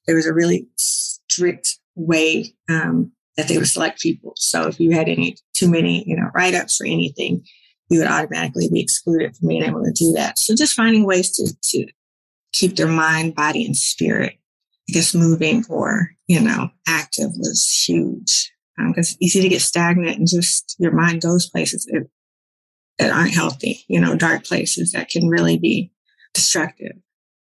there 0.07 0.16
was 0.16 0.27
a 0.27 0.35
really 0.35 0.66
strict 0.77 1.79
way, 1.95 2.53
um, 2.69 3.12
that 3.37 3.49
they 3.49 3.59
would 3.59 3.69
select 3.69 4.01
people. 4.01 4.33
So 4.37 4.66
if 4.66 4.81
you 4.81 4.92
had 4.92 5.09
any 5.09 5.37
too 5.55 5.71
many, 5.71 6.05
you 6.07 6.16
know, 6.16 6.31
write 6.35 6.55
ups 6.55 6.81
or 6.81 6.85
anything, 6.85 7.45
you 7.88 7.99
would 7.99 8.09
automatically 8.09 8.68
be 8.72 8.81
excluded 8.81 9.37
from 9.37 9.49
being 9.49 9.62
able 9.62 9.85
to 9.85 9.92
do 9.92 10.12
that. 10.12 10.38
So 10.38 10.55
just 10.55 10.75
finding 10.75 11.05
ways 11.05 11.31
to, 11.37 11.55
to 11.70 11.87
keep 12.53 12.77
their 12.77 12.88
mind, 12.88 13.35
body, 13.35 13.64
and 13.64 13.77
spirit, 13.77 14.35
I 14.88 14.92
guess, 14.92 15.14
moving 15.14 15.64
or, 15.68 16.11
you 16.27 16.40
know, 16.40 16.70
active 16.87 17.31
was 17.37 17.68
huge 17.70 18.53
because 18.77 18.88
um, 18.88 18.94
it's 18.96 19.16
easy 19.20 19.40
to 19.40 19.49
get 19.49 19.62
stagnant 19.62 20.18
and 20.18 20.29
just 20.29 20.77
your 20.79 20.92
mind 20.92 21.22
goes 21.22 21.49
places 21.49 21.87
that, 21.87 22.07
that 22.99 23.12
aren't 23.12 23.35
healthy, 23.35 23.85
you 23.88 24.01
know, 24.01 24.16
dark 24.16 24.44
places 24.44 24.92
that 24.92 25.09
can 25.09 25.29
really 25.29 25.59
be 25.59 25.92
destructive. 26.35 26.92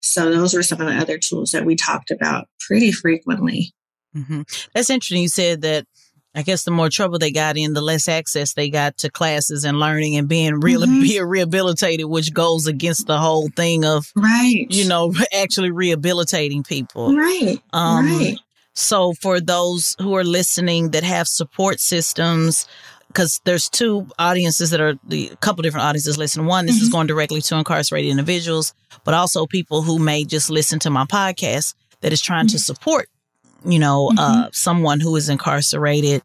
So 0.01 0.31
those 0.31 0.53
were 0.53 0.63
some 0.63 0.79
of 0.79 0.87
the 0.87 0.93
other 0.93 1.17
tools 1.17 1.51
that 1.51 1.65
we 1.65 1.75
talked 1.75 2.11
about 2.11 2.47
pretty 2.59 2.91
frequently. 2.91 3.73
Mm-hmm. 4.15 4.43
That's 4.73 4.89
interesting. 4.89 5.23
You 5.23 5.29
said 5.29 5.61
that 5.61 5.85
I 6.35 6.41
guess 6.41 6.63
the 6.63 6.71
more 6.71 6.89
trouble 6.89 7.17
they 7.17 7.31
got 7.31 7.57
in, 7.57 7.73
the 7.73 7.81
less 7.81 8.09
access 8.09 8.53
they 8.53 8.69
got 8.69 8.97
to 8.97 9.09
classes 9.09 9.63
and 9.63 9.79
learning 9.79 10.17
and 10.17 10.27
being 10.27 10.59
really 10.59 10.87
mm-hmm. 10.87 11.01
being 11.01 11.23
rehabilitated, 11.23 12.07
which 12.07 12.33
goes 12.33 12.67
against 12.67 13.07
the 13.07 13.17
whole 13.17 13.47
thing 13.55 13.85
of 13.85 14.11
right, 14.15 14.65
you 14.69 14.87
know, 14.87 15.13
actually 15.33 15.71
rehabilitating 15.71 16.63
people. 16.63 17.15
Right. 17.15 17.59
Um, 17.71 18.05
right. 18.05 18.37
So 18.73 19.13
for 19.13 19.39
those 19.39 19.95
who 20.01 20.15
are 20.15 20.25
listening 20.25 20.91
that 20.91 21.05
have 21.05 21.29
support 21.29 21.79
systems, 21.79 22.67
because 23.07 23.39
there's 23.45 23.69
two 23.69 24.05
audiences 24.19 24.71
that 24.71 24.81
are 24.81 24.95
the 25.07 25.29
a 25.29 25.35
couple 25.37 25.61
different 25.61 25.85
audiences 25.85 26.17
listen. 26.17 26.45
One, 26.45 26.65
this 26.65 26.75
mm-hmm. 26.75 26.83
is 26.83 26.89
going 26.89 27.07
directly 27.07 27.41
to 27.41 27.55
incarcerated 27.55 28.11
individuals, 28.11 28.73
but 29.05 29.13
also 29.13 29.45
people 29.45 29.83
who 29.83 29.99
may 29.99 30.25
just 30.25 30.49
listen 30.49 30.79
to 30.79 30.89
my 30.89 31.05
podcast 31.05 31.75
that 32.01 32.11
is 32.11 32.21
trying 32.21 32.47
mm-hmm. 32.47 32.57
to 32.57 32.59
support 32.59 33.07
you 33.65 33.79
know, 33.79 34.09
mm-hmm. 34.09 34.19
uh, 34.19 34.49
someone 34.51 34.99
who 34.99 35.15
is 35.15 35.29
incarcerated. 35.29 36.21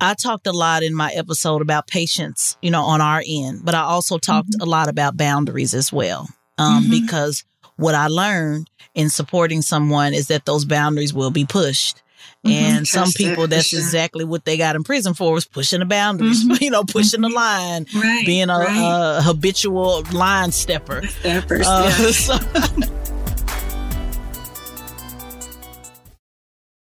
I 0.00 0.14
talked 0.14 0.46
a 0.46 0.52
lot 0.52 0.82
in 0.82 0.94
my 0.94 1.10
episode 1.12 1.62
about 1.62 1.86
patience, 1.86 2.56
you 2.60 2.70
know, 2.70 2.82
on 2.82 3.00
our 3.00 3.22
end, 3.26 3.64
but 3.64 3.74
I 3.74 3.82
also 3.82 4.18
talked 4.18 4.50
mm-hmm. 4.50 4.62
a 4.62 4.66
lot 4.66 4.88
about 4.88 5.16
boundaries 5.16 5.72
as 5.72 5.92
well. 5.92 6.28
Um, 6.58 6.84
mm-hmm. 6.84 6.90
because 6.90 7.44
what 7.76 7.94
I 7.94 8.06
learned 8.06 8.70
in 8.94 9.10
supporting 9.10 9.62
someone 9.62 10.14
is 10.14 10.28
that 10.28 10.44
those 10.44 10.64
boundaries 10.64 11.12
will 11.12 11.30
be 11.30 11.44
pushed. 11.44 12.02
Mm-hmm. 12.44 12.76
And 12.76 12.88
some 12.88 13.10
people, 13.12 13.46
that's 13.48 13.68
sure. 13.68 13.78
exactly 13.78 14.24
what 14.24 14.44
they 14.44 14.56
got 14.56 14.76
in 14.76 14.84
prison 14.84 15.14
for 15.14 15.32
was 15.32 15.46
pushing 15.46 15.80
the 15.80 15.86
boundaries, 15.86 16.44
mm-hmm. 16.44 16.56
you 16.62 16.70
know, 16.70 16.84
pushing 16.84 17.22
the 17.22 17.30
line, 17.30 17.86
right, 17.94 18.26
being 18.26 18.50
a, 18.50 18.58
right. 18.58 19.18
a, 19.18 19.22
habitual 19.22 20.02
line 20.12 20.52
stepper. 20.52 21.06
Steppers, 21.06 21.66
uh, 21.66 21.96
yeah. 21.98 22.10
so, 22.10 22.38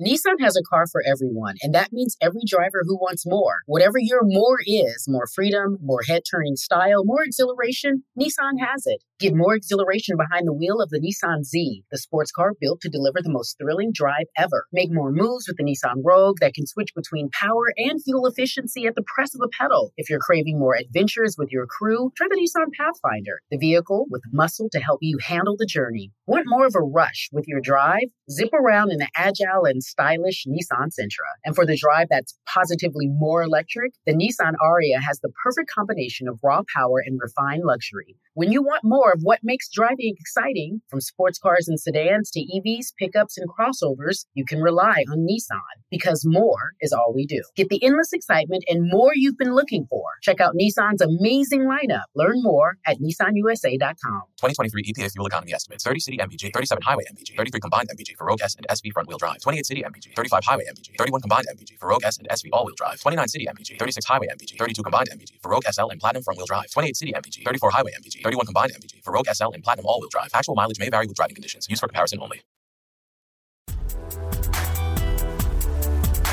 Nissan 0.00 0.36
has 0.40 0.56
a 0.56 0.62
car 0.62 0.86
for 0.86 1.02
everyone, 1.04 1.56
and 1.60 1.74
that 1.74 1.92
means 1.92 2.16
every 2.20 2.42
driver 2.46 2.82
who 2.86 2.96
wants 2.96 3.26
more. 3.26 3.62
Whatever 3.66 3.98
your 3.98 4.20
more 4.22 4.58
is 4.64 5.06
more 5.08 5.26
freedom, 5.26 5.76
more 5.82 6.02
head 6.06 6.22
turning 6.30 6.54
style, 6.54 7.04
more 7.04 7.24
exhilaration 7.24 8.04
Nissan 8.16 8.60
has 8.60 8.86
it. 8.86 9.02
Get 9.20 9.34
more 9.34 9.56
exhilaration 9.56 10.16
behind 10.16 10.46
the 10.46 10.52
wheel 10.52 10.80
of 10.80 10.90
the 10.90 11.00
Nissan 11.00 11.42
Z, 11.42 11.82
the 11.90 11.98
sports 11.98 12.30
car 12.30 12.52
built 12.60 12.80
to 12.82 12.88
deliver 12.88 13.20
the 13.20 13.32
most 13.32 13.58
thrilling 13.58 13.90
drive 13.92 14.26
ever. 14.36 14.66
Make 14.72 14.92
more 14.92 15.10
moves 15.10 15.48
with 15.48 15.56
the 15.56 15.64
Nissan 15.64 16.04
Rogue 16.04 16.36
that 16.40 16.54
can 16.54 16.68
switch 16.68 16.90
between 16.94 17.28
power 17.32 17.72
and 17.76 18.00
fuel 18.00 18.26
efficiency 18.26 18.86
at 18.86 18.94
the 18.94 19.02
press 19.02 19.34
of 19.34 19.40
a 19.42 19.48
pedal. 19.48 19.92
If 19.96 20.08
you're 20.08 20.20
craving 20.20 20.60
more 20.60 20.76
adventures 20.76 21.34
with 21.36 21.50
your 21.50 21.66
crew, 21.66 22.12
try 22.16 22.28
the 22.30 22.36
Nissan 22.36 22.70
Pathfinder, 22.78 23.40
the 23.50 23.58
vehicle 23.58 24.06
with 24.08 24.22
muscle 24.32 24.68
to 24.70 24.78
help 24.78 25.00
you 25.02 25.18
handle 25.20 25.56
the 25.58 25.66
journey. 25.66 26.12
Want 26.28 26.44
more 26.46 26.66
of 26.66 26.76
a 26.76 26.80
rush 26.80 27.28
with 27.32 27.48
your 27.48 27.60
drive? 27.60 28.06
Zip 28.30 28.52
around 28.52 28.92
in 28.92 28.98
the 28.98 29.08
agile 29.16 29.64
and 29.64 29.82
stylish 29.82 30.44
Nissan 30.46 30.90
Sentra. 30.94 31.26
And 31.44 31.56
for 31.56 31.66
the 31.66 31.76
drive 31.76 32.06
that's 32.08 32.38
positively 32.46 33.08
more 33.08 33.42
electric, 33.42 33.94
the 34.06 34.12
Nissan 34.12 34.52
Ariya 34.62 35.00
has 35.04 35.18
the 35.18 35.32
perfect 35.42 35.70
combination 35.74 36.28
of 36.28 36.38
raw 36.40 36.62
power 36.72 37.02
and 37.04 37.18
refined 37.20 37.64
luxury. 37.64 38.14
When 38.34 38.52
you 38.52 38.62
want 38.62 38.82
more 38.84 39.07
of 39.12 39.20
what 39.22 39.40
makes 39.42 39.68
driving 39.68 40.14
exciting, 40.18 40.80
from 40.88 41.00
sports 41.00 41.38
cars 41.38 41.68
and 41.68 41.78
sedans 41.78 42.30
to 42.32 42.40
EVs, 42.40 42.94
pickups, 42.98 43.38
and 43.38 43.48
crossovers, 43.48 44.26
you 44.34 44.44
can 44.44 44.60
rely 44.60 45.04
on 45.10 45.26
Nissan 45.26 45.82
because 45.90 46.24
more 46.26 46.72
is 46.80 46.92
all 46.92 47.12
we 47.14 47.26
do. 47.26 47.42
Get 47.56 47.68
the 47.68 47.82
endless 47.82 48.12
excitement 48.12 48.64
and 48.68 48.88
more 48.90 49.12
you've 49.14 49.38
been 49.38 49.54
looking 49.54 49.86
for. 49.88 50.04
Check 50.22 50.40
out 50.40 50.54
Nissan's 50.54 51.00
amazing 51.00 51.62
lineup. 51.62 52.04
Learn 52.14 52.42
more 52.42 52.76
at 52.86 52.98
nissanusa.com. 52.98 54.22
2023 54.40 54.82
EPA 54.84 55.12
fuel 55.12 55.26
economy 55.26 55.54
estimates 55.54 55.84
30 55.84 56.00
city 56.00 56.18
MPG, 56.18 56.52
37 56.52 56.82
highway 56.82 57.04
MPG, 57.12 57.36
33 57.36 57.60
combined 57.60 57.88
MPG 57.88 58.16
for 58.16 58.26
Rogue 58.26 58.42
S 58.42 58.54
and 58.56 58.66
SV 58.68 58.92
front 58.92 59.08
wheel 59.08 59.18
drive, 59.18 59.40
28 59.40 59.66
city 59.66 59.82
MPG, 59.82 60.14
35 60.14 60.44
highway 60.44 60.64
MPG, 60.70 60.96
31 60.98 61.20
combined 61.20 61.46
MPG 61.52 61.78
for 61.78 61.88
Rogue 61.88 62.04
S 62.04 62.18
and 62.18 62.28
SV 62.28 62.48
all 62.52 62.64
wheel 62.66 62.74
drive, 62.76 63.00
29 63.00 63.28
city 63.28 63.46
MPG, 63.46 63.78
36 63.78 64.06
highway 64.06 64.26
MPG, 64.28 64.58
32 64.58 64.82
combined 64.82 65.08
MPG 65.10 65.40
for 65.42 65.50
Rogue 65.50 65.64
SL 65.70 65.88
and 65.88 66.00
Platinum 66.00 66.22
front 66.22 66.38
wheel 66.38 66.46
drive, 66.46 66.70
28 66.70 66.96
city 66.96 67.12
MPG, 67.12 67.44
34 67.44 67.70
highway 67.70 67.92
MPG, 67.98 68.22
31 68.22 68.46
combined 68.46 68.72
MPG 68.72 68.97
for 69.02 69.12
Rogue 69.12 69.28
SL 69.32 69.50
and 69.52 69.62
Platinum 69.62 69.86
all-wheel 69.86 70.08
drive. 70.10 70.30
Actual 70.34 70.54
mileage 70.54 70.78
may 70.78 70.88
vary 70.88 71.06
with 71.06 71.16
driving 71.16 71.34
conditions. 71.34 71.66
Used 71.68 71.80
for 71.80 71.88
comparison 71.88 72.20
only. 72.20 72.42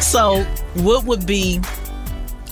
So, 0.01 0.43
what 0.75 1.05
would 1.05 1.25
be 1.25 1.59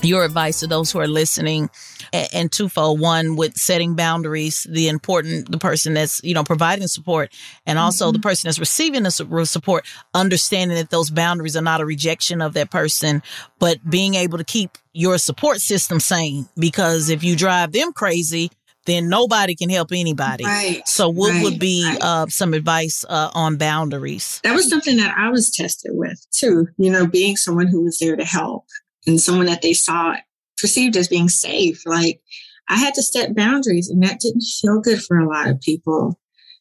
your 0.03 0.25
advice 0.25 0.59
to 0.59 0.67
those 0.67 0.91
who 0.91 0.99
are 0.99 1.07
listening 1.07 1.69
and 2.11 2.51
twofold 2.51 2.99
one 2.99 3.35
with 3.35 3.55
setting 3.57 3.95
boundaries 3.95 4.67
the 4.69 4.87
important 4.87 5.49
the 5.51 5.57
person 5.57 5.93
that's 5.93 6.21
you 6.23 6.33
know 6.33 6.43
providing 6.43 6.87
support 6.87 7.33
and 7.65 7.79
also 7.79 8.07
mm-hmm. 8.07 8.13
the 8.13 8.19
person 8.19 8.47
that's 8.47 8.59
receiving 8.59 9.03
the 9.03 9.45
support 9.45 9.85
understanding 10.13 10.77
that 10.77 10.89
those 10.89 11.09
boundaries 11.09 11.55
are 11.55 11.61
not 11.61 11.81
a 11.81 11.85
rejection 11.85 12.41
of 12.41 12.53
that 12.53 12.69
person 12.69 13.23
but 13.59 13.77
being 13.89 14.15
able 14.15 14.37
to 14.37 14.43
keep 14.43 14.77
your 14.93 15.17
support 15.17 15.59
system 15.59 15.99
sane 15.99 16.47
because 16.57 17.09
if 17.09 17.23
you 17.23 17.35
drive 17.35 17.71
them 17.71 17.91
crazy 17.93 18.51
then 18.85 19.09
nobody 19.09 19.55
can 19.55 19.69
help 19.69 19.89
anybody. 19.91 20.45
Right. 20.45 20.87
So, 20.87 21.09
what 21.09 21.31
right, 21.31 21.43
would 21.43 21.59
be 21.59 21.85
right. 21.85 22.01
uh, 22.01 22.27
some 22.27 22.53
advice 22.53 23.05
uh, 23.07 23.31
on 23.33 23.57
boundaries? 23.57 24.39
That 24.43 24.55
was 24.55 24.69
something 24.69 24.97
that 24.97 25.17
I 25.17 25.29
was 25.29 25.49
tested 25.51 25.91
with 25.93 26.25
too. 26.31 26.67
You 26.77 26.91
know, 26.91 27.07
being 27.07 27.37
someone 27.37 27.67
who 27.67 27.83
was 27.83 27.99
there 27.99 28.15
to 28.15 28.25
help 28.25 28.65
and 29.07 29.19
someone 29.19 29.45
that 29.47 29.61
they 29.61 29.73
saw 29.73 30.15
perceived 30.59 30.97
as 30.97 31.07
being 31.07 31.29
safe. 31.29 31.85
Like 31.85 32.21
I 32.69 32.77
had 32.77 32.93
to 32.95 33.03
set 33.03 33.35
boundaries, 33.35 33.89
and 33.89 34.01
that 34.03 34.19
didn't 34.19 34.43
feel 34.61 34.79
good 34.79 35.01
for 35.03 35.19
a 35.19 35.27
lot 35.27 35.49
of 35.49 35.61
people. 35.61 36.19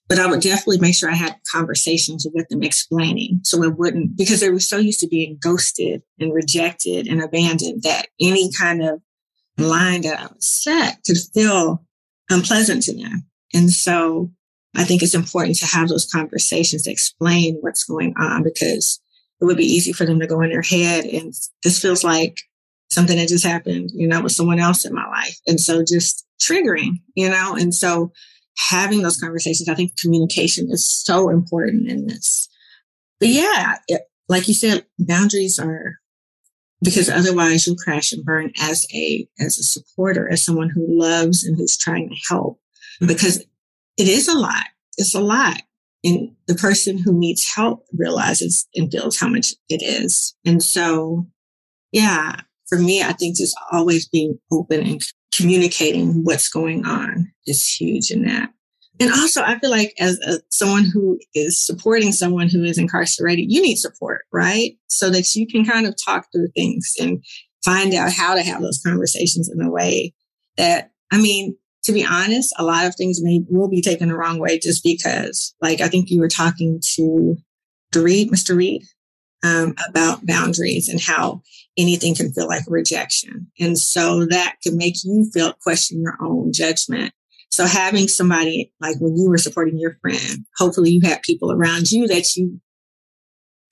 But 0.08 0.18
I 0.18 0.26
would 0.26 0.40
definitely 0.40 0.78
make 0.78 0.94
sure 0.94 1.11
I 1.11 1.14
had 1.14 1.37
conversations 1.50 2.26
with 2.35 2.46
them 2.48 2.62
explaining 2.62 3.40
so 3.44 3.62
it 3.62 3.78
wouldn't, 3.78 4.16
because 4.16 4.40
they 4.40 4.50
were 4.50 4.61
so 4.61 4.76
used 4.76 5.00
to 5.00 5.08
being 5.08 5.38
ghosted 5.40 6.02
and 6.18 6.35
rejected 6.35 7.06
and 7.06 7.22
abandoned 7.22 7.82
that 7.85 8.08
any 8.20 8.50
kind 8.52 8.82
of 8.82 9.00
line 9.56 10.02
that 10.02 10.20
I 10.20 10.24
would 10.24 10.42
set 10.42 10.98
could 11.06 11.16
feel 11.32 11.82
unpleasant 12.30 12.82
to 12.85 12.94
them. 12.94 13.26
And 13.54 13.70
so 13.70 14.30
I 14.74 14.85
think 14.85 15.02
it's 15.02 15.14
important 15.14 15.56
to 15.58 15.66
have 15.66 15.88
those 15.88 16.11
conversations 16.11 16.82
to 16.85 16.90
explain 16.90 17.58
what's 17.61 17.85
going 17.85 18.14
on 18.18 18.42
because 18.42 19.00
it 19.40 19.44
would 19.44 19.56
be 19.56 19.66
easy 19.66 19.92
for 19.92 20.06
them 20.06 20.20
to 20.20 20.26
go 20.26 20.40
in 20.40 20.50
their 20.50 20.62
head 20.62 21.04
and 21.04 21.35
this 21.64 21.80
feels 21.80 22.04
like 22.04 22.38
something 22.90 23.16
that 23.16 23.28
just 23.28 23.44
happened, 23.44 23.90
you 23.94 24.06
know, 24.06 24.20
with 24.20 24.32
someone 24.32 24.61
else 24.61 24.85
in 24.85 24.94
my 24.94 25.08
life. 25.08 25.37
And 25.46 25.58
so 25.58 25.82
just 25.82 26.26
triggering, 26.40 27.00
you 27.14 27.28
know, 27.28 27.56
and 27.58 27.74
so 27.74 28.12
having 28.56 29.02
those 29.02 29.16
conversations, 29.16 29.68
I 29.68 29.74
think 29.74 29.96
communication 29.96 30.70
is 30.70 30.87
so 30.87 31.30
important 31.30 31.88
in 31.88 32.06
this. 32.06 32.48
But 33.18 33.30
yeah, 33.30 33.76
it, 33.88 34.02
like 34.28 34.46
you 34.46 34.54
said, 34.54 34.85
boundaries 34.98 35.58
are 35.58 35.96
because 36.83 37.09
otherwise 37.09 37.66
you'll 37.66 37.77
crash 37.77 38.12
and 38.12 38.25
burn 38.25 38.53
as 38.61 38.87
a 38.95 39.27
as 39.38 39.59
a 39.59 39.62
supporter 39.62 40.31
as 40.31 40.45
someone 40.45 40.71
who 40.71 40.85
loves 40.88 41.45
and 41.45 41.57
who's 41.57 41.77
trying 41.77 42.09
to 42.09 42.16
help 42.29 42.59
mm-hmm. 42.97 43.07
because 43.07 43.38
it 43.97 44.09
is 44.09 44.29
a 44.29 44.38
lot 44.38 44.66
it's 44.99 45.14
a 45.14 45.21
lot 45.21 45.62
and 46.05 46.35
the 46.47 46.55
person 46.55 46.99
who 46.99 47.12
needs 47.12 47.49
help 47.55 47.87
realizes 47.97 48.66
and 48.75 48.90
feels 48.90 49.18
how 49.18 49.29
much 49.29 49.55
it 49.68 49.83
is. 49.83 50.35
And 50.45 50.62
so, 50.62 51.27
yeah, 51.92 52.40
for 52.66 52.79
me, 52.79 53.03
I 53.03 53.12
think 53.12 53.37
just 53.37 53.57
always 53.71 54.09
being 54.09 54.38
open 54.51 54.81
and 54.81 55.01
communicating 55.35 56.25
what's 56.25 56.49
going 56.49 56.85
on 56.85 57.33
is 57.47 57.66
huge 57.66 58.11
in 58.11 58.25
that. 58.25 58.53
And 59.02 59.12
also, 59.12 59.42
I 59.42 59.58
feel 59.58 59.70
like 59.70 59.94
as 59.98 60.18
a, 60.20 60.40
someone 60.50 60.84
who 60.84 61.18
is 61.34 61.58
supporting 61.58 62.12
someone 62.12 62.48
who 62.48 62.62
is 62.62 62.78
incarcerated, 62.78 63.50
you 63.50 63.60
need 63.60 63.76
support, 63.76 64.24
right? 64.32 64.76
So 64.88 65.10
that 65.10 65.34
you 65.34 65.46
can 65.46 65.64
kind 65.64 65.86
of 65.86 65.94
talk 66.02 66.26
through 66.32 66.48
things 66.54 66.92
and 67.00 67.24
find 67.64 67.94
out 67.94 68.12
how 68.12 68.34
to 68.34 68.42
have 68.42 68.60
those 68.60 68.80
conversations 68.84 69.48
in 69.48 69.60
a 69.60 69.70
way 69.70 70.14
that, 70.56 70.90
I 71.10 71.20
mean, 71.20 71.56
to 71.84 71.92
be 71.92 72.04
honest, 72.04 72.54
a 72.58 72.64
lot 72.64 72.86
of 72.86 72.94
things 72.94 73.22
may 73.22 73.42
will 73.48 73.68
be 73.68 73.82
taken 73.82 74.08
the 74.08 74.16
wrong 74.16 74.38
way 74.38 74.58
just 74.58 74.84
because, 74.84 75.54
like, 75.60 75.80
I 75.80 75.88
think 75.88 76.10
you 76.10 76.20
were 76.20 76.28
talking 76.28 76.80
to 76.94 77.36
Reed, 77.94 78.30
Mr. 78.30 78.56
Reed, 78.56 78.84
um, 79.42 79.74
about 79.88 80.24
boundaries 80.24 80.88
and 80.88 81.00
how 81.00 81.42
anything 81.76 82.14
can 82.14 82.32
feel 82.32 82.46
like 82.46 82.62
rejection. 82.68 83.50
And 83.58 83.78
so 83.78 84.26
that 84.26 84.56
can 84.62 84.76
make 84.76 84.96
you 85.02 85.28
feel 85.32 85.54
question 85.62 86.00
your 86.00 86.16
own 86.20 86.52
judgment. 86.52 87.12
So 87.52 87.66
having 87.66 88.08
somebody 88.08 88.72
like 88.80 88.96
when 88.98 89.16
you 89.16 89.28
were 89.28 89.36
supporting 89.36 89.78
your 89.78 89.98
friend, 90.00 90.46
hopefully 90.56 90.90
you 90.90 91.00
had 91.04 91.22
people 91.22 91.52
around 91.52 91.92
you 91.92 92.08
that 92.08 92.34
you 92.34 92.60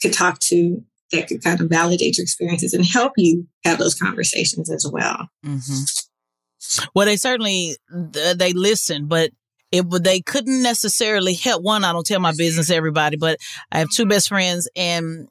could 0.03 0.13
talk 0.13 0.39
to 0.41 0.85
that 1.13 1.29
could 1.29 1.43
kind 1.43 1.61
of 1.61 1.69
validate 1.69 2.19
your 2.19 2.23
experiences 2.23 2.75
and 2.75 2.85
help 2.85 3.15
you 3.17 3.49
have 3.65 3.79
those 3.79 3.95
conversations 3.95 4.71
as 4.71 4.87
well. 4.91 5.29
Mm-hmm. 5.45 6.89
Well, 6.95 7.07
they 7.07 7.17
certainly 7.17 7.77
they 7.91 8.53
listen, 8.53 9.07
but 9.07 9.31
it 9.73 9.87
they 10.03 10.21
couldn't 10.21 10.63
necessarily 10.63 11.33
help. 11.33 11.63
One, 11.63 11.83
I 11.83 11.93
don't 11.93 12.07
tell 12.07 12.21
my 12.21 12.35
business 12.37 12.71
everybody, 12.71 13.17
but 13.17 13.39
I 13.73 13.79
have 13.79 13.89
two 13.91 14.05
best 14.05 14.29
friends, 14.29 14.69
and 14.77 15.27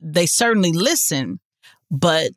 they 0.00 0.26
certainly 0.26 0.72
listen. 0.72 1.40
But 1.90 2.30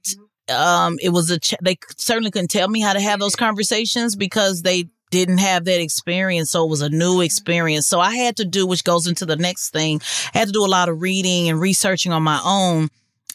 um, 0.50 0.98
it 1.02 1.10
was 1.10 1.30
a 1.30 1.40
ch- 1.40 1.54
they 1.62 1.78
certainly 1.98 2.32
couldn't 2.32 2.50
tell 2.50 2.68
me 2.68 2.82
how 2.82 2.94
to 2.94 3.00
have 3.00 3.20
those 3.20 3.36
conversations 3.36 4.16
because 4.16 4.64
they 4.64 4.86
didn't 5.12 5.38
have 5.38 5.66
that 5.66 5.80
experience. 5.80 6.50
So 6.50 6.64
it 6.64 6.70
was 6.70 6.82
a 6.82 6.90
new 6.90 7.16
mm-hmm. 7.16 7.24
experience. 7.24 7.86
So 7.86 8.00
I 8.00 8.16
had 8.16 8.38
to 8.38 8.46
do, 8.46 8.66
which 8.66 8.84
goes 8.84 9.06
into 9.06 9.26
the 9.26 9.36
next 9.36 9.70
thing, 9.70 10.02
I 10.34 10.40
had 10.40 10.48
to 10.48 10.54
do 10.54 10.66
a 10.66 10.68
lot 10.68 10.90
of 10.90 11.02
reading 11.02 11.50
and 11.50 11.60
researching 11.60 12.12
on 12.12 12.24
my 12.24 12.42
own. 12.44 12.90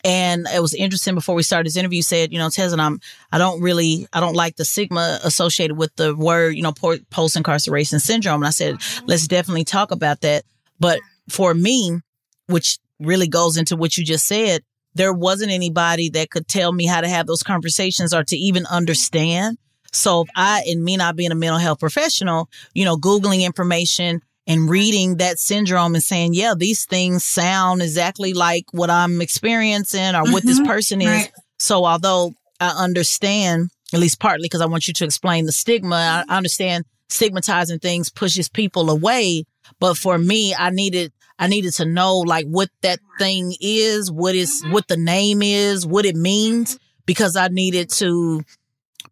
And 0.05 0.47
it 0.55 0.61
was 0.61 0.75
interesting 0.75 1.15
before 1.15 1.35
we 1.35 1.43
started 1.43 1.67
this 1.67 1.77
interview, 1.77 2.01
said, 2.01 2.33
you 2.33 2.39
know, 2.39 2.49
Tez, 2.49 2.73
and 2.73 2.81
I'm, 2.81 3.01
I 3.33 3.39
don't 3.39 3.61
really, 3.61 4.07
I 4.13 4.21
don't 4.21 4.35
like 4.37 4.57
the 4.57 4.65
stigma 4.65 5.19
associated 5.25 5.77
with 5.77 5.95
the 5.97 6.15
word, 6.15 6.57
you 6.57 6.63
know, 6.63 6.73
post 6.73 7.37
incarceration 7.37 7.99
syndrome. 7.99 8.43
And 8.43 8.47
I 8.47 8.51
said, 8.51 8.77
mm-hmm. 8.77 9.07
let's 9.07 9.27
definitely 9.27 9.65
talk 9.65 9.91
about 9.91 10.21
that. 10.23 10.45
But 10.79 11.01
for 11.29 11.55
me, 11.55 12.01
which 12.47 12.79
really 13.01 13.29
goes 13.29 13.57
into 13.57 13.77
what 13.77 13.97
you 13.97 14.05
just 14.05 14.27
said, 14.27 14.63
there 14.95 15.13
wasn't 15.13 15.51
anybody 15.51 16.09
that 16.11 16.31
could 16.31 16.49
tell 16.49 16.73
me 16.73 16.87
how 16.87 17.01
to 17.01 17.09
have 17.09 17.27
those 17.27 17.43
conversations 17.43 18.15
or 18.15 18.23
to 18.25 18.37
even 18.37 18.65
understand 18.67 19.59
so 19.97 20.23
if 20.23 20.29
I, 20.37 20.63
and 20.69 20.85
me 20.85 20.97
not 20.97 21.17
being 21.17 21.33
a 21.33 21.35
mental 21.35 21.59
health 21.59 21.81
professional, 21.81 22.49
you 22.75 22.85
know, 22.85 22.97
Googling 22.97 23.45
information 23.45 24.21
and 24.47 24.69
reading 24.69 25.17
that 25.17 25.39
syndrome 25.39 25.95
and 25.95 26.05
saying, 26.05 26.35
yeah, 26.35 26.55
these 26.57 26.85
things 26.85 27.25
sound 27.25 27.83
exactly 27.83 28.33
like 28.33 28.67
what 28.73 28.91
I'm 28.91 29.21
experiencing 29.21 30.15
or 30.15 30.25
what 30.31 30.45
this 30.45 30.59
mm-hmm. 30.59 30.69
person 30.69 31.01
is. 31.01 31.09
Right. 31.09 31.33
So 31.59 31.85
although 31.85 32.35
I 32.61 32.69
understand, 32.69 33.71
at 33.93 34.01
least 34.01 34.21
partly 34.21 34.45
because 34.45 34.61
I 34.61 34.67
want 34.67 34.87
you 34.87 34.95
to 34.95 35.05
explain 35.05 35.47
the 35.47 35.53
stigma, 35.53 35.97
I, 35.97 36.25
I 36.33 36.37
understand 36.37 36.85
stigmatizing 37.09 37.79
things 37.79 38.11
pushes 38.11 38.49
people 38.49 38.91
away. 38.91 39.45
But 39.81 39.97
for 39.97 40.19
me, 40.19 40.55
I 40.55 40.71
needed 40.71 41.13
I 41.39 41.49
needed 41.49 41.73
to 41.75 41.85
know 41.85 42.19
like 42.19 42.47
what 42.47 42.71
that 42.83 42.99
thing 43.19 43.55
is, 43.61 44.11
what 44.11 44.35
is 44.35 44.63
what 44.69 44.89
the 44.89 44.97
name 44.97 45.43
is, 45.43 45.87
what 45.87 46.05
it 46.07 46.17
means, 46.17 46.79
because 47.05 47.37
I 47.37 47.49
needed 47.49 47.91
to 47.93 48.43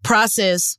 process, 0.04 0.78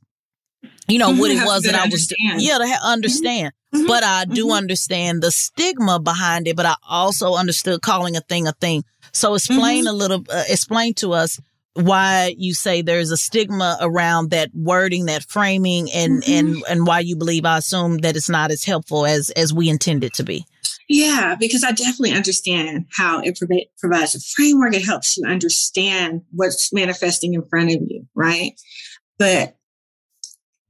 you 0.88 0.98
know, 0.98 1.12
what 1.14 1.30
it 1.30 1.44
was 1.44 1.64
that 1.64 1.74
I 1.74 1.86
was, 1.88 2.12
yeah, 2.38 2.58
to 2.58 2.78
understand. 2.82 3.52
Mm-hmm. 3.74 3.86
But 3.86 4.04
I 4.04 4.24
do 4.24 4.46
mm-hmm. 4.46 4.52
understand 4.52 5.22
the 5.22 5.30
stigma 5.30 6.00
behind 6.00 6.48
it, 6.48 6.56
but 6.56 6.66
I 6.66 6.76
also 6.88 7.34
understood 7.34 7.82
calling 7.82 8.16
a 8.16 8.20
thing 8.20 8.46
a 8.46 8.52
thing. 8.52 8.84
So 9.12 9.34
explain 9.34 9.84
mm-hmm. 9.84 9.88
a 9.88 9.92
little, 9.92 10.24
uh, 10.30 10.44
explain 10.48 10.94
to 10.94 11.12
us 11.12 11.40
why 11.74 12.34
you 12.38 12.54
say 12.54 12.80
there's 12.80 13.10
a 13.10 13.16
stigma 13.16 13.76
around 13.80 14.30
that 14.30 14.50
wording, 14.54 15.06
that 15.06 15.24
framing, 15.24 15.90
and 15.92 16.22
mm-hmm. 16.22 16.32
and 16.32 16.62
and 16.68 16.86
why 16.86 17.00
you 17.00 17.16
believe 17.16 17.44
I 17.44 17.58
assume 17.58 17.98
that 17.98 18.16
it's 18.16 18.30
not 18.30 18.50
as 18.50 18.64
helpful 18.64 19.04
as 19.04 19.30
as 19.30 19.52
we 19.52 19.68
intend 19.68 20.04
it 20.04 20.14
to 20.14 20.24
be. 20.24 20.46
Yeah, 20.88 21.34
because 21.38 21.64
I 21.64 21.72
definitely 21.72 22.12
understand 22.12 22.86
how 22.96 23.20
it 23.20 23.38
provides 23.78 24.14
a 24.14 24.20
framework. 24.20 24.74
It 24.74 24.84
helps 24.84 25.16
you 25.16 25.26
understand 25.26 26.22
what's 26.30 26.72
manifesting 26.72 27.34
in 27.34 27.44
front 27.44 27.70
of 27.70 27.82
you, 27.88 28.06
right? 28.14 28.52
But 29.18 29.56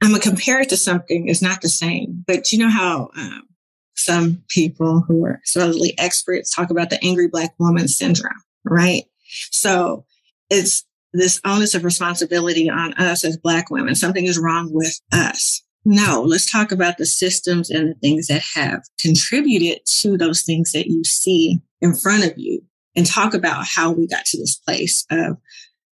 I'm 0.02 0.10
gonna 0.10 0.20
compare 0.20 0.60
it 0.60 0.68
to 0.70 0.76
something 0.76 1.28
is 1.28 1.42
not 1.42 1.60
the 1.62 1.68
same. 1.68 2.24
But 2.26 2.52
you 2.52 2.58
know 2.58 2.70
how 2.70 3.10
um, 3.16 3.42
some 3.96 4.42
people 4.48 5.00
who 5.00 5.24
are 5.24 5.40
supposedly 5.44 5.94
experts 5.98 6.54
talk 6.54 6.70
about 6.70 6.90
the 6.90 7.02
angry 7.02 7.28
black 7.28 7.54
woman 7.58 7.88
syndrome, 7.88 8.32
right? 8.64 9.04
So 9.50 10.04
it's 10.50 10.84
this 11.12 11.40
onus 11.44 11.74
of 11.74 11.84
responsibility 11.84 12.68
on 12.68 12.92
us 12.94 13.24
as 13.24 13.36
black 13.36 13.70
women. 13.70 13.94
Something 13.94 14.26
is 14.26 14.38
wrong 14.38 14.70
with 14.72 15.00
us. 15.12 15.62
No, 15.84 16.22
let's 16.22 16.50
talk 16.50 16.72
about 16.72 16.98
the 16.98 17.06
systems 17.06 17.70
and 17.70 17.90
the 17.90 17.94
things 18.00 18.26
that 18.26 18.42
have 18.54 18.82
contributed 19.00 19.78
to 19.86 20.18
those 20.18 20.42
things 20.42 20.72
that 20.72 20.88
you 20.88 21.04
see 21.04 21.60
in 21.80 21.94
front 21.94 22.24
of 22.24 22.36
you 22.36 22.62
and 22.96 23.06
talk 23.06 23.34
about 23.34 23.64
how 23.66 23.92
we 23.92 24.06
got 24.06 24.24
to 24.26 24.38
this 24.38 24.56
place 24.56 25.06
of 25.10 25.36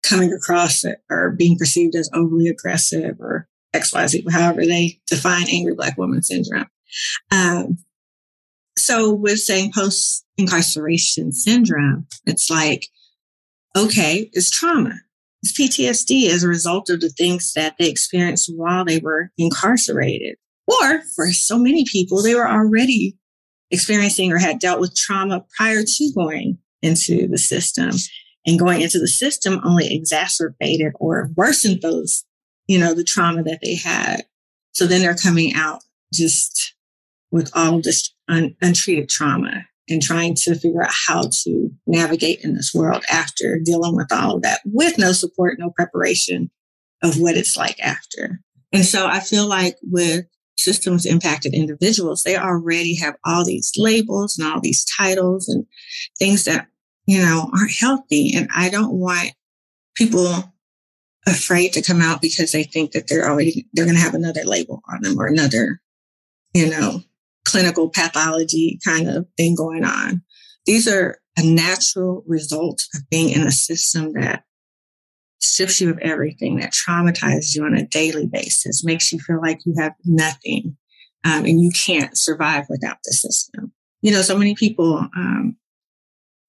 coming 0.04 0.34
across 0.34 0.84
or 1.10 1.32
being 1.32 1.58
perceived 1.58 1.96
as 1.96 2.10
overly 2.14 2.48
aggressive 2.48 3.20
or 3.20 3.48
XYZ, 3.74 4.30
however 4.32 4.66
they 4.66 5.00
define 5.08 5.48
angry 5.50 5.74
black 5.74 5.98
woman 5.98 6.22
syndrome. 6.22 6.68
Um, 7.32 7.78
so 8.78 9.14
with 9.14 9.40
saying 9.40 9.72
post 9.74 10.26
incarceration 10.38 11.32
syndrome, 11.32 12.08
it's 12.26 12.50
like, 12.50 12.88
okay, 13.76 14.30
it's 14.34 14.50
trauma. 14.50 14.96
It's 15.44 15.60
PTSD 15.60 16.30
as 16.30 16.44
a 16.44 16.48
result 16.48 16.90
of 16.90 17.02
the 17.02 17.10
things 17.10 17.54
that 17.54 17.76
they 17.80 17.90
experienced 17.90 18.52
while 18.56 18.86
they 18.86 19.00
were 19.00 19.32
incarcerated. 19.38 20.36
Or 20.68 21.02
for 21.16 21.32
so 21.32 21.58
many 21.58 21.86
people, 21.92 22.22
they 22.22 22.36
were 22.36 22.50
already 22.50 23.18
experiencing 23.72 24.32
or 24.32 24.38
had 24.38 24.60
dealt 24.60 24.80
with 24.80 24.96
trauma 24.96 25.46
prior 25.58 25.84
to 25.84 26.12
going 26.14 26.58
into 26.82 27.28
the 27.28 27.38
system 27.38 27.92
and 28.46 28.60
going 28.60 28.82
into 28.82 29.00
the 29.00 29.08
system 29.08 29.62
only 29.64 29.94
exacerbated 29.94 30.94
or 31.00 31.30
worsened 31.36 31.82
those, 31.82 32.24
you 32.68 32.80
know, 32.80 32.94
the 32.94 33.04
trauma 33.04 33.44
that 33.44 33.60
they 33.62 33.76
had. 33.76 34.24
So 34.74 34.88
then 34.88 35.02
they're 35.02 35.16
coming 35.16 35.54
out 35.56 35.84
just 36.14 36.76
with 37.32 37.52
all 37.56 37.82
this 37.82 38.14
un- 38.28 38.56
untreated 38.62 39.10
trauma 39.10 39.66
and 39.90 40.02
trying 40.02 40.36
to 40.36 40.56
figure 40.56 40.84
out 40.84 40.94
how 41.08 41.24
to 41.44 41.70
navigate 41.86 42.44
in 42.44 42.56
this 42.56 42.74
world 42.74 43.04
after 43.12 43.60
dealing 43.64 43.96
with 43.96 44.12
all 44.12 44.36
of 44.36 44.42
that 44.44 44.62
with 44.66 44.98
no 44.98 45.12
support, 45.12 45.60
no 45.60 45.72
preparation 45.72 46.50
of 47.04 47.20
what 47.20 47.36
it's 47.36 47.58
like 47.58 47.80
after. 47.80 48.40
And 48.72 48.86
so 48.86 49.08
I 49.08 49.20
feel 49.20 49.48
like 49.48 49.76
with 49.84 50.26
systems 50.58 51.06
impacted 51.06 51.54
individuals, 51.54 52.24
they 52.24 52.38
already 52.38 52.96
have 52.96 53.16
all 53.26 53.44
these 53.44 53.72
labels 53.76 54.38
and 54.38 54.48
all 54.48 54.62
these 54.62 54.86
titles 54.86 55.50
and 55.50 55.66
things 56.20 56.46
that 56.46 56.68
you 57.12 57.22
know, 57.22 57.50
aren't 57.54 57.74
healthy. 57.78 58.32
And 58.34 58.48
I 58.56 58.70
don't 58.70 58.94
want 58.94 59.34
people 59.96 60.54
afraid 61.28 61.74
to 61.74 61.82
come 61.82 62.02
out 62.02 62.22
because 62.22 62.54
they 62.54 62.64
think 62.64 62.94
that 62.94 63.10
they're 63.10 63.30
already, 63.30 63.68
they're 63.74 63.84
going 63.84 63.98
to 63.98 64.02
have 64.02 64.14
another 64.14 64.46
label 64.46 64.82
on 64.90 65.02
them 65.02 65.20
or 65.20 65.28
another, 65.28 65.82
you 66.54 66.70
know, 66.70 67.02
clinical 67.44 67.90
pathology 67.90 68.80
kind 68.86 69.10
of 69.10 69.28
thing 69.36 69.56
going 69.56 69.84
on. 69.84 70.22
These 70.66 70.88
are 70.88 71.20
a 71.38 71.44
natural 71.44 72.24
result 72.28 72.82
of 72.96 73.02
being 73.10 73.32
in 73.32 73.46
a 73.46 73.52
system 73.52 74.14
that 74.14 74.46
strips 75.42 75.82
you 75.82 75.90
of 75.90 76.00
everything, 76.00 76.60
that 76.60 76.72
traumatizes 76.72 77.54
you 77.54 77.66
on 77.66 77.76
a 77.76 77.86
daily 77.86 78.26
basis, 78.26 78.86
makes 78.86 79.12
you 79.12 79.20
feel 79.20 79.42
like 79.42 79.60
you 79.66 79.76
have 79.78 79.96
nothing 80.06 80.78
um, 81.26 81.44
and 81.44 81.60
you 81.60 81.72
can't 81.72 82.18
survive 82.18 82.68
without 82.70 83.00
the 83.04 83.12
system. 83.12 83.74
You 84.02 84.14
know, 84.14 84.22
so 84.22 84.38
many 84.38 84.56
people 84.56 84.96
um, 84.96 85.58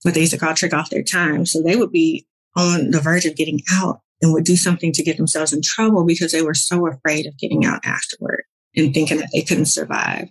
what 0.02 0.14
they 0.14 0.20
used 0.20 0.32
to 0.32 0.38
call 0.38 0.54
trick 0.54 0.74
off 0.74 0.90
their 0.90 1.02
time. 1.02 1.46
So 1.46 1.62
they 1.62 1.76
would 1.76 1.92
be 1.92 2.26
on 2.56 2.90
the 2.90 3.00
verge 3.00 3.24
of 3.24 3.36
getting 3.36 3.60
out 3.72 4.00
and 4.20 4.32
would 4.32 4.44
do 4.44 4.56
something 4.56 4.92
to 4.92 5.02
get 5.02 5.16
themselves 5.16 5.52
in 5.52 5.62
trouble 5.62 6.04
because 6.04 6.32
they 6.32 6.42
were 6.42 6.54
so 6.54 6.86
afraid 6.86 7.26
of 7.26 7.38
getting 7.38 7.64
out 7.64 7.80
afterward 7.84 8.44
and 8.76 8.94
thinking 8.94 9.18
that 9.18 9.30
they 9.32 9.42
couldn't 9.42 9.66
survive. 9.66 10.28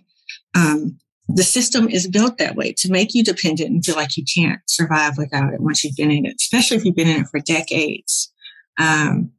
Um, 0.54 0.98
the 1.28 1.42
system 1.42 1.88
is 1.88 2.08
built 2.08 2.38
that 2.38 2.56
way 2.56 2.72
to 2.74 2.90
make 2.90 3.14
you 3.14 3.22
dependent 3.22 3.70
and 3.70 3.84
feel 3.84 3.96
like 3.96 4.16
you 4.16 4.24
can't 4.24 4.60
survive 4.66 5.16
without 5.16 5.54
it 5.54 5.60
once 5.60 5.84
you've 5.84 5.96
been 5.96 6.10
in 6.10 6.26
it, 6.26 6.36
especially 6.40 6.76
if 6.76 6.84
you've 6.84 6.96
been 6.96 7.08
in 7.08 7.22
it 7.22 7.28
for 7.28 7.40
decades. 7.40 8.32
Um, 8.78 9.30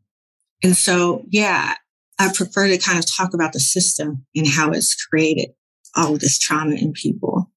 and 0.64 0.76
so, 0.76 1.24
yeah, 1.30 1.76
I 2.20 2.32
prefer 2.34 2.68
to 2.68 2.78
kind 2.78 2.98
of 2.98 3.06
talk 3.06 3.34
about 3.34 3.54
the 3.54 3.60
system 3.60 4.26
and 4.36 4.48
how 4.48 4.72
it's 4.72 4.96
created 5.06 5.50
all 5.96 6.14
of 6.14 6.20
this 6.20 6.40
trauma 6.40 6.76
in 6.76 6.94
people 6.94 7.52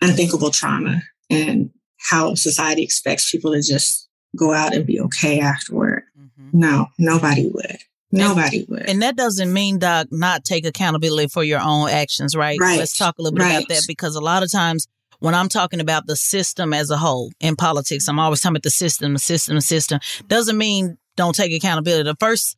unthinkable 0.00 0.50
trauma 0.50 1.02
and 1.30 1.70
how 2.08 2.34
society 2.34 2.82
expects 2.82 3.30
people 3.30 3.52
to 3.52 3.62
just 3.62 4.08
go 4.36 4.52
out 4.52 4.74
and 4.74 4.86
be 4.86 5.00
okay 5.00 5.40
afterward. 5.40 6.04
Mm-hmm. 6.18 6.58
No, 6.58 6.86
nobody 6.98 7.48
would. 7.48 7.78
Nobody 8.10 8.64
would. 8.68 8.88
And 8.88 9.02
that 9.02 9.16
doesn't 9.16 9.52
mean, 9.52 9.78
Doc, 9.78 10.06
not 10.10 10.44
take 10.44 10.64
accountability 10.64 11.28
for 11.28 11.44
your 11.44 11.60
own 11.60 11.90
actions, 11.90 12.34
right? 12.34 12.58
Right. 12.58 12.78
Let's 12.78 12.96
talk 12.96 13.18
a 13.18 13.22
little 13.22 13.36
bit 13.36 13.42
right. 13.42 13.56
about 13.56 13.68
that 13.68 13.84
because 13.86 14.16
a 14.16 14.20
lot 14.20 14.42
of 14.42 14.50
times 14.50 14.86
when 15.18 15.34
I'm 15.34 15.48
talking 15.48 15.80
about 15.80 16.06
the 16.06 16.16
system 16.16 16.72
as 16.72 16.90
a 16.90 16.96
whole 16.96 17.30
in 17.40 17.56
politics, 17.56 18.08
I'm 18.08 18.18
always 18.18 18.40
talking 18.40 18.56
about 18.56 18.62
the 18.62 18.70
system, 18.70 19.12
the 19.12 19.18
system, 19.18 19.56
the 19.56 19.60
system. 19.60 20.00
Doesn't 20.28 20.56
mean 20.56 20.96
don't 21.16 21.34
take 21.34 21.52
accountability. 21.52 22.04
The 22.04 22.16
first. 22.18 22.56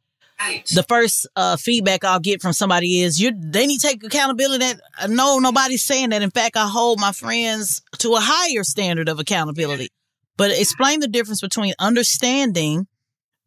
The 0.75 0.85
first 0.85 1.27
uh, 1.37 1.57
feedback 1.57 2.05
I'll 2.05 2.21
get 2.21 2.41
from 2.41 2.53
somebody 2.53 3.03
is 3.03 3.21
you 3.21 3.33
they 3.39 3.67
need 3.67 3.81
to 3.81 3.89
take 3.89 4.05
accountability. 4.05 4.65
That 4.65 4.81
uh, 4.99 5.07
no, 5.07 5.39
nobody's 5.39 5.83
saying 5.83 6.11
that. 6.11 6.23
In 6.23 6.31
fact, 6.31 6.57
I 6.57 6.67
hold 6.67 6.99
my 7.01 7.13
friends 7.13 7.83
to 7.99 8.15
a 8.15 8.21
higher 8.21 8.65
standard 8.65 9.09
of 9.09 9.19
accountability. 9.19 9.89
But 10.37 10.51
explain 10.53 11.01
the 11.01 11.09
difference 11.09 11.41
between 11.41 11.75
understanding 11.79 12.87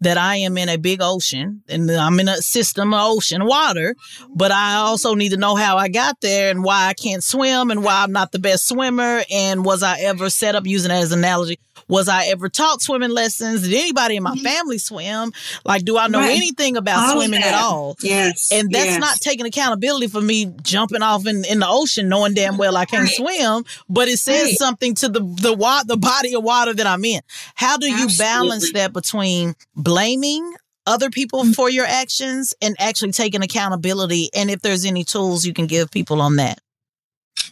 that 0.04 0.18
I 0.18 0.38
am 0.38 0.58
in 0.58 0.70
a 0.70 0.78
big 0.78 1.02
ocean 1.02 1.64
and 1.68 1.90
I'm 1.90 2.20
in 2.20 2.28
a 2.28 2.38
system 2.38 2.94
of 2.94 3.02
ocean 3.04 3.46
water, 3.46 3.96
but 4.30 4.52
I 4.52 4.76
also 4.76 5.16
need 5.16 5.30
to 5.30 5.38
know 5.38 5.56
how 5.56 5.78
I 5.78 5.88
got 5.88 6.22
there 6.22 6.52
and 6.52 6.64
why 6.64 6.88
I 6.88 6.94
can't 6.94 7.24
swim 7.24 7.72
and 7.72 7.84
why 7.84 8.04
I'm 8.04 8.12
not 8.12 8.32
the 8.32 8.40
best 8.40 8.68
swimmer. 8.68 9.24
And 9.32 9.66
was 9.66 9.84
I 9.84 10.00
ever 10.02 10.30
set 10.30 10.56
up 10.56 10.66
using 10.66 10.92
it 10.92 10.96
as 10.96 11.12
an 11.12 11.20
analogy? 11.20 11.60
Was 11.88 12.08
I 12.08 12.26
ever 12.26 12.50
taught 12.50 12.82
swimming 12.82 13.10
lessons? 13.10 13.64
Did 13.64 13.74
anybody 13.74 14.16
in 14.16 14.24
my 14.24 14.32
mm-hmm. 14.32 14.46
family 14.46 14.78
swim? 14.78 15.34
Like, 15.66 15.84
do 15.84 15.98
I 15.98 16.08
know 16.08 16.20
right. 16.20 16.36
anything 16.36 16.78
about 16.78 17.10
all 17.10 17.16
swimming 17.16 17.44
at 17.44 17.54
all? 17.54 17.98
Yes. 18.02 18.52
And 18.52 18.70
that's 18.72 18.86
yes. 18.86 19.00
not 19.00 19.18
taking 19.18 19.46
accountability 19.46 20.08
for 20.08 20.22
me 20.22 20.54
jumping 20.62 21.02
off 21.02 21.28
in, 21.28 21.44
in 21.46 21.60
the 21.60 21.68
ocean 21.68 22.10
knowing 22.10 22.34
damn 22.34 22.58
well 22.58 22.78
I 22.78 22.86
can't 22.86 23.04
right. 23.04 23.14
swim, 23.14 23.66
but 23.90 24.08
it 24.08 24.18
says 24.18 24.44
right. 24.44 24.58
something 24.58 24.96
to 24.96 25.10
the 25.10 25.20
the 25.20 25.84
the 25.86 25.98
body 25.98 26.34
of 26.36 26.44
water 26.44 26.74
that 26.74 26.88
I'm 26.88 27.04
in. 27.06 27.22
How 27.56 27.78
do 27.78 27.88
you 27.88 28.06
Absolutely. 28.06 28.24
balance 28.24 28.74
that 28.74 28.94
between 28.94 29.56
blaming 29.94 30.54
other 30.88 31.12
people 31.12 31.44
mm-hmm. 31.44 31.52
for 31.52 31.70
your 31.70 31.86
actions 31.86 32.54
and 32.62 32.76
actually 32.80 33.12
taking 33.12 33.44
accountability? 33.44 34.30
And 34.36 34.50
if 34.50 34.62
there's 34.62 34.86
any 34.86 35.04
tools 35.04 35.46
you 35.46 35.54
can 35.54 35.68
give 35.68 35.92
people 35.92 36.20
on 36.20 36.38
that. 36.38 36.60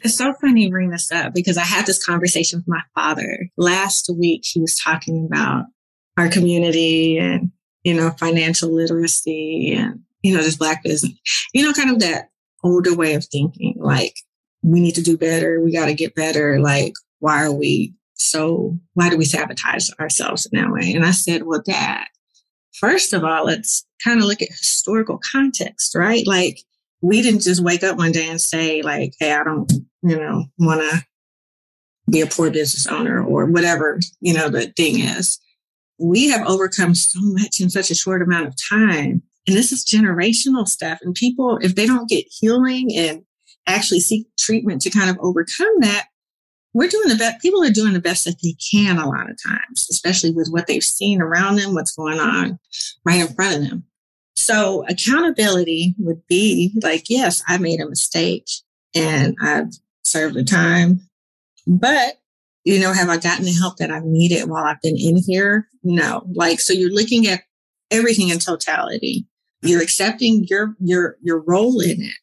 It's 0.04 0.18
so 0.18 0.34
funny 0.42 0.64
you 0.64 0.72
bring 0.72 0.90
this 0.90 1.12
up 1.12 1.34
because 1.34 1.58
I 1.58 1.64
had 1.64 1.86
this 1.86 2.04
conversation 2.04 2.60
with 2.60 2.68
my 2.68 2.82
father 2.96 3.48
last 3.58 4.10
week. 4.18 4.42
He 4.44 4.60
was 4.60 4.76
talking 4.76 5.28
about 5.32 5.66
our 6.18 6.30
community 6.30 7.20
and, 7.20 7.52
you 7.84 7.94
know, 7.94 8.10
financial 8.20 8.74
literacy 8.74 9.76
and, 9.78 10.00
you 10.24 10.36
know, 10.36 10.42
just 10.42 10.58
black 10.58 10.84
business, 10.84 11.14
you 11.54 11.64
know, 11.64 11.74
kind 11.74 11.92
of 11.92 12.00
that 12.00 12.30
older 12.64 12.96
way 12.96 13.14
of 13.14 13.26
thinking. 13.26 13.76
Like, 13.78 14.16
we 14.64 14.80
need 14.80 14.96
to 14.96 15.04
do 15.04 15.18
better. 15.18 15.62
We 15.62 15.72
got 15.72 15.86
to 15.86 15.94
get 15.94 16.16
better. 16.16 16.60
Like, 16.60 16.94
why 17.20 17.44
are 17.44 17.52
we 17.52 17.94
so, 18.16 18.78
why 18.94 19.10
do 19.10 19.18
we 19.18 19.26
sabotage 19.26 19.90
ourselves 20.00 20.48
in 20.52 20.60
that 20.60 20.72
way? 20.72 20.94
And 20.94 21.04
I 21.06 21.12
said, 21.12 21.44
well, 21.44 21.62
dad, 21.66 22.06
first 22.82 23.14
of 23.14 23.24
all, 23.24 23.46
let's 23.46 23.86
kind 24.04 24.20
of 24.20 24.26
look 24.26 24.42
at 24.42 24.50
historical 24.50 25.20
context, 25.20 25.96
right? 25.96 26.26
Like, 26.28 26.60
we 27.02 27.22
didn't 27.22 27.42
just 27.42 27.64
wake 27.64 27.84
up 27.84 27.98
one 27.98 28.12
day 28.12 28.28
and 28.30 28.42
say 28.42 28.82
like, 28.82 29.14
Hey, 29.20 29.32
I 29.34 29.44
don't, 29.44 29.72
you 30.04 30.18
know, 30.18 30.46
want 30.58 30.82
to 30.82 31.06
be 32.10 32.22
a 32.22 32.28
poor 32.28 32.52
business 32.52 32.88
owner 32.88 33.24
or 33.24 33.46
whatever, 33.46 34.00
you 34.20 34.34
know, 34.34 34.50
the 34.50 34.68
thing 34.76 35.00
is. 35.00 35.40
We 35.98 36.30
have 36.30 36.48
overcome 36.48 36.96
so 36.96 37.20
much 37.22 37.62
in 37.62 37.70
such 37.70 37.92
a 37.92 37.96
short 37.96 38.24
amount 38.24 38.48
of 38.48 38.56
time. 38.70 39.22
And 39.48 39.56
this 39.56 39.72
is 39.72 39.86
generational 39.86 40.68
stuff. 40.68 41.00
And 41.02 41.14
people, 41.14 41.60
if 41.62 41.76
they 41.76 41.86
don't 41.86 42.10
get 42.10 42.26
healing 42.30 42.90
and 42.96 43.24
actually 43.68 44.00
seek 44.00 44.28
treatment 44.40 44.82
to 44.82 44.90
kind 44.90 45.10
of 45.10 45.18
overcome 45.20 45.80
that, 45.80 46.08
we're 46.74 46.90
doing 46.90 47.10
the 47.10 47.16
best. 47.16 47.42
People 47.42 47.64
are 47.64 47.70
doing 47.70 47.94
the 47.94 48.00
best 48.00 48.26
that 48.26 48.38
they 48.42 48.56
can 48.72 48.98
a 48.98 49.08
lot 49.08 49.30
of 49.30 49.38
times, 49.42 49.88
especially 49.90 50.32
with 50.32 50.50
what 50.50 50.68
they've 50.68 50.84
seen 50.84 51.22
around 51.22 51.58
them, 51.58 51.74
what's 51.74 51.96
going 51.96 52.20
on 52.20 52.60
right 53.06 53.22
in 53.22 53.34
front 53.34 53.56
of 53.56 53.70
them. 53.70 53.84
So 54.36 54.86
accountability 54.88 55.96
would 56.00 56.26
be 56.28 56.74
like, 56.82 57.06
yes, 57.10 57.44
I 57.48 57.58
made 57.58 57.80
a 57.80 57.90
mistake 57.90 58.48
and 58.96 59.36
I've 59.42 59.68
served 60.04 60.36
the 60.36 60.44
time, 60.44 61.02
but 61.68 62.18
you 62.64 62.80
know, 62.80 62.94
have 62.94 63.10
I 63.10 63.18
gotten 63.18 63.46
the 63.46 63.54
help 63.54 63.78
that 63.78 63.92
I've 63.92 64.06
needed 64.06 64.48
while 64.48 64.64
I've 64.64 64.82
been 64.82 64.98
in 64.98 65.18
here? 65.18 65.68
No. 65.84 66.24
Like, 66.34 66.60
so 66.60 66.74
you're 66.74 66.94
looking 66.94 67.28
at 67.28 67.42
everything 67.90 68.30
in 68.30 68.40
totality. 68.40 69.26
You're 69.64 69.82
accepting 69.82 70.46
your, 70.48 70.76
your, 70.80 71.18
your 71.22 71.42
role 71.42 71.80
in 71.82 72.02
it, 72.02 72.18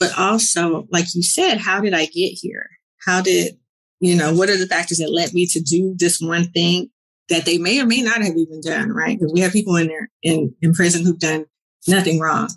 but 0.00 0.16
also, 0.18 0.88
like 0.90 1.14
you 1.14 1.22
said, 1.22 1.58
how 1.58 1.80
did 1.80 1.94
I 1.94 2.06
get 2.06 2.30
here? 2.30 2.70
How 3.04 3.20
did, 3.20 3.56
you 4.00 4.16
know, 4.16 4.34
what 4.34 4.50
are 4.50 4.56
the 4.56 4.66
factors 4.66 4.98
that 4.98 5.12
led 5.12 5.32
me 5.32 5.46
to 5.46 5.60
do 5.60 5.94
this 5.98 6.20
one 6.20 6.50
thing 6.52 6.90
that 7.28 7.44
they 7.46 7.58
may 7.58 7.80
or 7.80 7.86
may 7.86 8.02
not 8.02 8.22
have 8.22 8.36
even 8.36 8.60
done, 8.60 8.90
right? 8.90 9.18
Because 9.18 9.32
we 9.32 9.40
have 9.40 9.52
people 9.52 9.76
in 9.76 9.86
there 9.86 10.10
in, 10.22 10.54
in 10.60 10.72
prison 10.74 11.04
who've 11.04 11.18
done 11.18 11.46
nothing 11.88 12.20
wrong. 12.20 12.50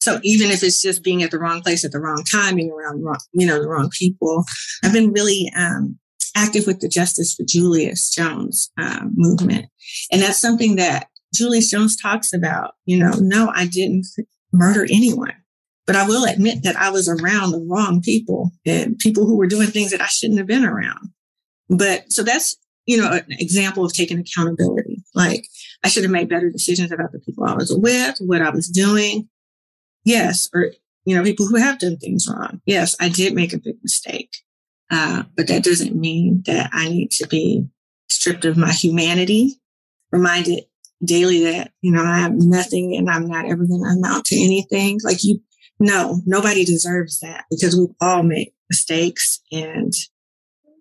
So 0.00 0.20
even 0.22 0.50
if 0.50 0.62
it's 0.62 0.82
just 0.82 1.02
being 1.02 1.22
at 1.22 1.30
the 1.30 1.38
wrong 1.38 1.62
place 1.62 1.84
at 1.84 1.92
the 1.92 1.98
wrong 1.98 2.22
time, 2.30 2.56
being 2.56 2.70
around, 2.70 3.02
wrong, 3.02 3.18
you 3.32 3.46
know, 3.46 3.60
the 3.60 3.68
wrong 3.68 3.90
people, 3.90 4.44
I've 4.84 4.92
been 4.92 5.12
really 5.12 5.50
um, 5.56 5.98
active 6.36 6.66
with 6.66 6.80
the 6.80 6.88
Justice 6.88 7.34
for 7.34 7.44
Julius 7.44 8.10
Jones 8.10 8.70
uh, 8.78 9.06
movement, 9.14 9.66
and 10.12 10.22
that's 10.22 10.40
something 10.40 10.76
that 10.76 11.08
Julius 11.34 11.70
Jones 11.70 11.96
talks 11.96 12.32
about. 12.32 12.74
You 12.84 12.98
know, 12.98 13.12
no, 13.18 13.50
I 13.54 13.66
didn't 13.66 14.06
murder 14.52 14.84
anyone, 14.84 15.34
but 15.86 15.96
I 15.96 16.06
will 16.06 16.24
admit 16.24 16.62
that 16.64 16.76
I 16.76 16.90
was 16.90 17.08
around 17.08 17.52
the 17.52 17.64
wrong 17.68 18.02
people 18.02 18.52
and 18.64 18.98
people 18.98 19.26
who 19.26 19.36
were 19.36 19.46
doing 19.46 19.68
things 19.68 19.90
that 19.90 20.00
I 20.00 20.06
shouldn't 20.06 20.38
have 20.38 20.46
been 20.46 20.64
around. 20.64 21.10
But 21.68 22.12
so 22.12 22.22
that's 22.22 22.56
you 22.86 22.96
know, 22.96 23.12
an 23.12 23.24
example 23.30 23.84
of 23.84 23.92
taking 23.92 24.18
accountability. 24.18 25.02
Like 25.14 25.46
I 25.84 25.88
should 25.88 26.04
have 26.04 26.12
made 26.12 26.28
better 26.28 26.50
decisions 26.50 26.92
about 26.92 27.12
the 27.12 27.18
people 27.18 27.44
I 27.44 27.54
was 27.54 27.74
with, 27.76 28.16
what 28.20 28.42
I 28.42 28.50
was 28.50 28.68
doing. 28.68 29.28
Yes. 30.04 30.48
Or, 30.54 30.70
you 31.04 31.16
know, 31.16 31.24
people 31.24 31.46
who 31.46 31.56
have 31.56 31.80
done 31.80 31.98
things 31.98 32.28
wrong. 32.28 32.60
Yes, 32.64 32.96
I 33.00 33.08
did 33.08 33.34
make 33.34 33.52
a 33.52 33.58
big 33.58 33.76
mistake. 33.82 34.30
Uh, 34.90 35.24
but 35.36 35.48
that 35.48 35.64
doesn't 35.64 35.96
mean 35.96 36.44
that 36.46 36.70
I 36.72 36.88
need 36.88 37.10
to 37.12 37.26
be 37.26 37.66
stripped 38.08 38.44
of 38.44 38.56
my 38.56 38.70
humanity, 38.70 39.60
reminded 40.12 40.64
daily 41.04 41.42
that, 41.44 41.72
you 41.82 41.90
know, 41.90 42.04
I 42.04 42.18
have 42.18 42.34
nothing 42.34 42.96
and 42.96 43.10
I'm 43.10 43.26
not 43.26 43.46
ever 43.46 43.66
going 43.66 43.82
to 43.82 43.88
amount 43.88 44.26
to 44.26 44.36
anything. 44.36 45.00
Like 45.02 45.24
you, 45.24 45.40
no, 45.78 46.20
nobody 46.26 46.64
deserves 46.64 47.20
that 47.20 47.44
because 47.50 47.76
we've 47.76 47.94
all 48.00 48.22
made 48.22 48.52
mistakes 48.70 49.40
and 49.52 49.92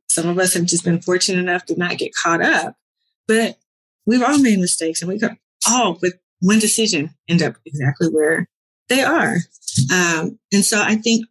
some 0.10 0.27
of 0.29 0.39
us 0.39 0.53
have 0.53 0.65
just 0.65 0.86
been 0.86 1.01
fortunate 1.01 1.39
enough 1.39 1.65
to 1.65 1.77
not 1.77 1.97
get 1.97 2.13
caught 2.15 2.41
up, 2.41 2.75
but 3.27 3.58
we've 4.05 4.23
all 4.23 4.39
made 4.39 4.60
mistakes 4.60 5.01
and 5.01 5.10
we 5.10 5.19
could 5.19 5.36
all 5.67 5.97
with 6.01 6.17
one 6.39 6.60
decision 6.60 7.13
end 7.27 7.41
up 7.41 7.55
exactly 7.65 8.08
where 8.08 8.47
they 8.88 9.01
are. 9.01 9.38
Um, 9.91 10.39
and 10.53 10.63
so 10.63 10.81
I 10.81 10.95
think 10.95 11.25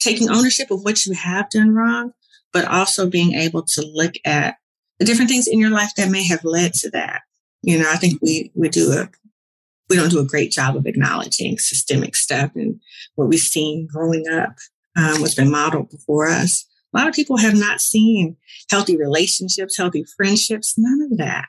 taking 0.00 0.30
ownership 0.30 0.70
of 0.70 0.82
what 0.84 1.06
you 1.06 1.14
have 1.14 1.48
done 1.50 1.74
wrong, 1.74 2.12
but 2.52 2.66
also 2.66 3.08
being 3.08 3.34
able 3.34 3.62
to 3.62 3.86
look 3.92 4.14
at 4.24 4.56
the 4.98 5.04
different 5.04 5.30
things 5.30 5.46
in 5.46 5.58
your 5.58 5.70
life 5.70 5.92
that 5.96 6.10
may 6.10 6.26
have 6.26 6.44
led 6.44 6.74
to 6.74 6.90
that. 6.90 7.22
You 7.62 7.78
know, 7.78 7.90
I 7.90 7.96
think 7.96 8.20
we, 8.20 8.50
we 8.54 8.68
do 8.68 8.92
a, 8.92 9.08
we 9.88 9.96
don't 9.96 10.10
do 10.10 10.20
a 10.20 10.26
great 10.26 10.50
job 10.50 10.76
of 10.76 10.86
acknowledging 10.86 11.58
systemic 11.58 12.14
stuff 12.14 12.50
and 12.54 12.80
what 13.14 13.28
we've 13.28 13.40
seen 13.40 13.88
growing 13.90 14.28
up, 14.28 14.54
um, 14.96 15.20
what's 15.20 15.34
been 15.34 15.50
modeled 15.50 15.90
before 15.90 16.28
us. 16.28 16.66
A 16.94 16.98
lot 16.98 17.08
of 17.08 17.14
people 17.14 17.36
have 17.36 17.54
not 17.54 17.80
seen 17.80 18.36
healthy 18.70 18.96
relationships, 18.96 19.76
healthy 19.76 20.04
friendships, 20.16 20.74
none 20.76 21.08
of 21.10 21.18
that. 21.18 21.46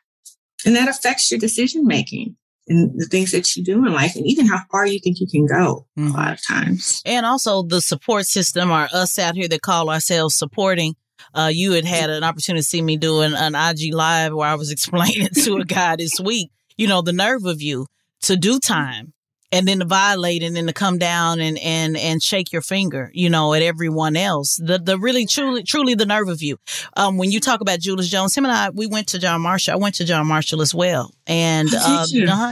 And 0.65 0.75
that 0.75 0.89
affects 0.89 1.31
your 1.31 1.39
decision 1.39 1.87
making 1.87 2.35
and 2.67 2.99
the 2.99 3.05
things 3.05 3.31
that 3.31 3.55
you 3.55 3.63
do 3.63 3.85
in 3.85 3.93
life 3.93 4.15
and 4.15 4.25
even 4.25 4.45
how 4.45 4.59
far 4.71 4.85
you 4.85 4.99
think 4.99 5.19
you 5.19 5.27
can 5.27 5.45
go 5.45 5.87
mm-hmm. 5.97 6.13
a 6.13 6.17
lot 6.17 6.33
of 6.33 6.45
times. 6.45 7.01
And 7.05 7.25
also 7.25 7.63
the 7.63 7.81
support 7.81 8.25
system 8.25 8.71
or 8.71 8.87
us 8.93 9.17
out 9.17 9.35
here 9.35 9.47
that 9.47 9.61
call 9.61 9.89
ourselves 9.89 10.35
supporting. 10.35 10.95
Uh, 11.33 11.49
you 11.51 11.73
had 11.73 11.85
had 11.85 12.09
an 12.09 12.23
opportunity 12.23 12.61
to 12.61 12.67
see 12.67 12.81
me 12.81 12.95
doing 12.95 13.33
an 13.33 13.55
IG 13.55 13.93
live 13.93 14.33
where 14.33 14.47
I 14.47 14.55
was 14.55 14.71
explaining 14.71 15.29
to 15.43 15.57
a 15.57 15.65
guy 15.65 15.95
this 15.95 16.19
week, 16.19 16.51
you 16.77 16.87
know, 16.87 17.01
the 17.01 17.13
nerve 17.13 17.45
of 17.45 17.61
you 17.61 17.87
to 18.21 18.35
do 18.35 18.59
time 18.59 19.13
and 19.51 19.67
then 19.67 19.79
to 19.79 19.85
violate 19.85 20.43
and 20.43 20.55
then 20.55 20.67
to 20.67 20.73
come 20.73 20.97
down 20.97 21.39
and 21.39 21.57
and 21.59 21.97
and 21.97 22.21
shake 22.21 22.51
your 22.51 22.61
finger, 22.61 23.09
you 23.13 23.29
know, 23.29 23.53
at 23.53 23.61
everyone 23.61 24.15
else. 24.15 24.57
The 24.57 24.77
the 24.77 24.97
really 24.97 25.25
truly 25.25 25.63
truly 25.63 25.95
the 25.95 26.05
nerve 26.05 26.29
of 26.29 26.41
you. 26.41 26.57
Um, 26.95 27.17
when 27.17 27.31
you 27.31 27.39
talk 27.39 27.61
about 27.61 27.79
Julius 27.79 28.09
Jones, 28.09 28.35
him 28.35 28.45
and 28.45 28.53
I 28.53 28.69
we 28.69 28.87
went 28.87 29.07
to 29.07 29.19
John 29.19 29.41
Marshall. 29.41 29.73
I 29.73 29.77
went 29.77 29.95
to 29.95 30.05
John 30.05 30.27
Marshall 30.27 30.61
as 30.61 30.73
well, 30.73 31.11
and 31.27 31.69
uh, 31.73 32.05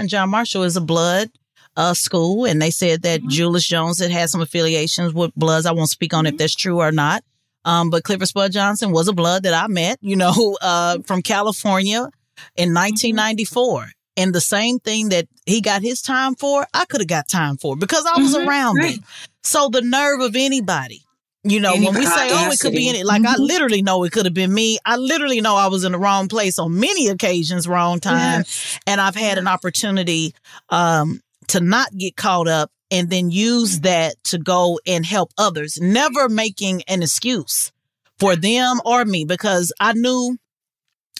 John 0.08 0.30
Marshall 0.30 0.64
is 0.64 0.78
a 0.78 0.82
blood. 0.82 1.30
Uh, 1.76 1.94
school 1.94 2.44
and 2.44 2.60
they 2.60 2.72
said 2.72 3.04
that 3.04 3.20
mm-hmm. 3.20 3.30
Julius 3.30 3.68
Jones 3.68 4.02
had 4.02 4.10
had 4.10 4.32
some 4.32 4.42
affiliations 4.42 5.14
with 5.14 5.32
Bloods. 5.36 5.68
I 5.68 5.74
won't 5.74 5.92
speak 5.92 6.12
on 6.12 6.26
mm-hmm. 6.26 6.34
if 6.34 6.40
that's 6.40 6.56
true 6.56 6.80
or 6.80 6.92
not. 6.92 7.24
Um, 7.66 7.92
but 7.92 8.04
Clifford 8.04 8.28
Spud 8.28 8.52
Johnson 8.52 8.92
was 8.92 9.08
a 9.08 9.14
blood 9.14 9.44
that 9.44 9.54
I 9.54 9.68
met, 9.68 10.00
you 10.02 10.16
know, 10.16 10.58
uh, 10.62 10.98
from 11.06 11.22
California 11.22 12.10
in 12.56 12.74
1994. 12.74 13.92
And 14.18 14.34
the 14.34 14.42
same 14.42 14.80
thing 14.80 15.10
that 15.10 15.28
he 15.46 15.62
got 15.62 15.84
his 15.84 16.02
time 16.02 16.36
for, 16.36 16.66
I 16.74 16.86
could 16.86 17.02
have 17.02 17.08
got 17.08 17.30
time 17.30 17.56
for 17.56 17.78
because 17.78 18.04
I 18.06 18.20
was 18.20 18.36
mm-hmm, 18.36 18.50
around 18.50 18.76
right. 18.78 18.96
him. 18.96 19.04
So 19.44 19.70
the 19.70 19.82
nerve 19.82 20.22
of 20.22 20.36
anybody 20.36 21.04
You 21.44 21.62
know, 21.62 21.74
when 21.74 21.94
we 21.94 22.06
say, 22.06 22.30
oh, 22.32 22.50
it 22.52 22.60
could 22.60 22.74
be 22.74 22.90
in 22.90 22.96
it, 22.96 23.06
like 23.06 23.22
mm-hmm. 23.22 23.42
I 23.42 23.44
literally 23.44 23.82
know 23.82 24.04
it 24.04 24.12
could 24.12 24.26
have 24.26 24.34
been 24.34 24.54
me. 24.54 24.80
I 24.86 24.98
literally 24.98 25.40
know 25.40 25.56
I 25.56 25.68
was 25.68 25.86
in 25.86 25.94
the 25.94 26.00
wrong 26.00 26.28
place 26.28 26.60
on 26.60 26.78
many 26.80 27.08
occasions, 27.08 27.68
wrong 27.68 28.00
time. 28.00 28.44
Yeah. 28.46 28.80
And 28.88 29.02
I've 29.02 29.16
had 29.16 29.38
an 29.38 29.48
opportunity 29.48 30.34
um, 30.70 31.22
to 31.50 31.62
not 31.62 31.96
get 31.96 32.18
caught 32.18 32.48
up 32.50 32.72
and 32.92 33.10
then 33.10 33.32
use 33.32 33.76
mm-hmm. 33.76 33.84
that 33.84 34.16
to 34.26 34.40
go 34.40 34.80
and 34.86 35.06
help 35.06 35.32
others, 35.38 35.78
never 35.80 36.28
making 36.28 36.82
an 36.88 37.02
excuse 37.02 37.72
for 38.20 38.36
them 38.36 38.82
or 38.84 39.06
me 39.06 39.24
because 39.24 39.72
I 39.80 39.94
knew 39.94 40.38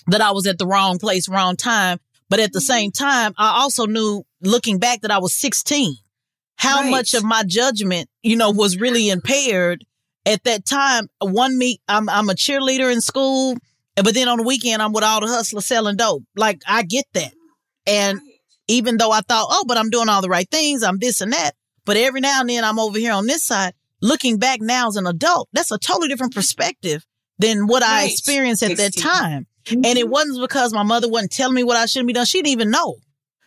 that 0.08 0.22
I 0.22 0.32
was 0.32 0.48
at 0.48 0.58
the 0.58 0.68
wrong 0.68 1.00
place, 1.00 1.30
wrong 1.30 1.56
time. 1.56 2.00
But 2.30 2.40
at 2.40 2.52
the 2.52 2.60
mm-hmm. 2.60 2.66
same 2.66 2.92
time, 2.92 3.34
I 3.38 3.60
also 3.62 3.86
knew 3.86 4.24
looking 4.42 4.80
back 4.80 5.02
that 5.02 5.12
I 5.12 5.20
was 5.20 5.34
16, 5.34 5.96
how 6.58 6.82
right. 6.82 6.92
much 6.92 7.14
of 7.14 7.24
my 7.24 7.44
judgment, 7.44 8.10
you 8.22 8.36
know, 8.36 8.52
was 8.52 8.78
really 8.78 9.10
impaired 9.10 9.86
at 10.28 10.44
that 10.44 10.66
time, 10.66 11.08
one 11.20 11.58
meet, 11.58 11.82
I'm, 11.88 12.10
I'm 12.10 12.30
a 12.30 12.34
cheerleader 12.34 12.92
in 12.92 13.00
school, 13.00 13.56
but 13.96 14.14
then 14.14 14.28
on 14.28 14.40
the 14.40 14.44
weekend, 14.44 14.82
I'm 14.82 14.92
with 14.92 15.04
all 15.04 15.22
the 15.22 15.28
hustlers 15.28 15.66
selling 15.66 15.96
dope. 15.96 16.24
Like, 16.36 16.62
I 16.68 16.84
get 16.84 17.06
that. 17.14 17.32
And 17.88 18.20
even 18.68 18.98
though 18.98 19.12
I 19.12 19.22
thought, 19.22 19.48
oh, 19.50 19.64
but 19.68 19.78
I'm 19.78 19.90
doing 19.90 20.10
all 20.10 20.22
the 20.22 20.30
right 20.30 20.50
things, 20.52 20.84
I'm 20.84 21.00
this 21.00 21.22
and 21.22 21.32
that. 21.32 21.52
But 21.86 21.96
every 21.96 22.20
now 22.20 22.42
and 22.42 22.50
then 22.50 22.66
I'm 22.66 22.78
over 22.78 23.00
here 23.00 23.14
on 23.14 23.26
this 23.26 23.46
side. 23.46 23.74
Looking 24.02 24.38
back 24.38 24.62
now 24.62 24.90
as 24.90 24.98
an 24.98 25.08
adult, 25.08 25.50
that's 25.54 25.72
a 25.72 25.80
totally 25.80 26.10
different 26.10 26.36
perspective 26.36 27.06
than 27.40 27.66
what 27.66 27.82
right. 27.82 28.04
I 28.04 28.06
experienced 28.06 28.62
at 28.62 28.78
16. 28.78 28.86
that 28.86 29.10
time. 29.10 29.47
Mm-hmm. 29.68 29.86
And 29.86 29.86
it 29.86 30.04
mm-hmm. 30.04 30.12
wasn't 30.12 30.42
because 30.42 30.74
my 30.74 30.84
mother 30.84 31.10
wasn't 31.10 31.32
telling 31.32 31.56
me 31.56 31.64
what 31.64 31.78
I 31.78 31.86
shouldn't 31.86 32.08
be 32.08 32.14
done. 32.14 32.26
She 32.26 32.40
didn't 32.40 32.54
even 32.54 32.72
know. 32.72 32.96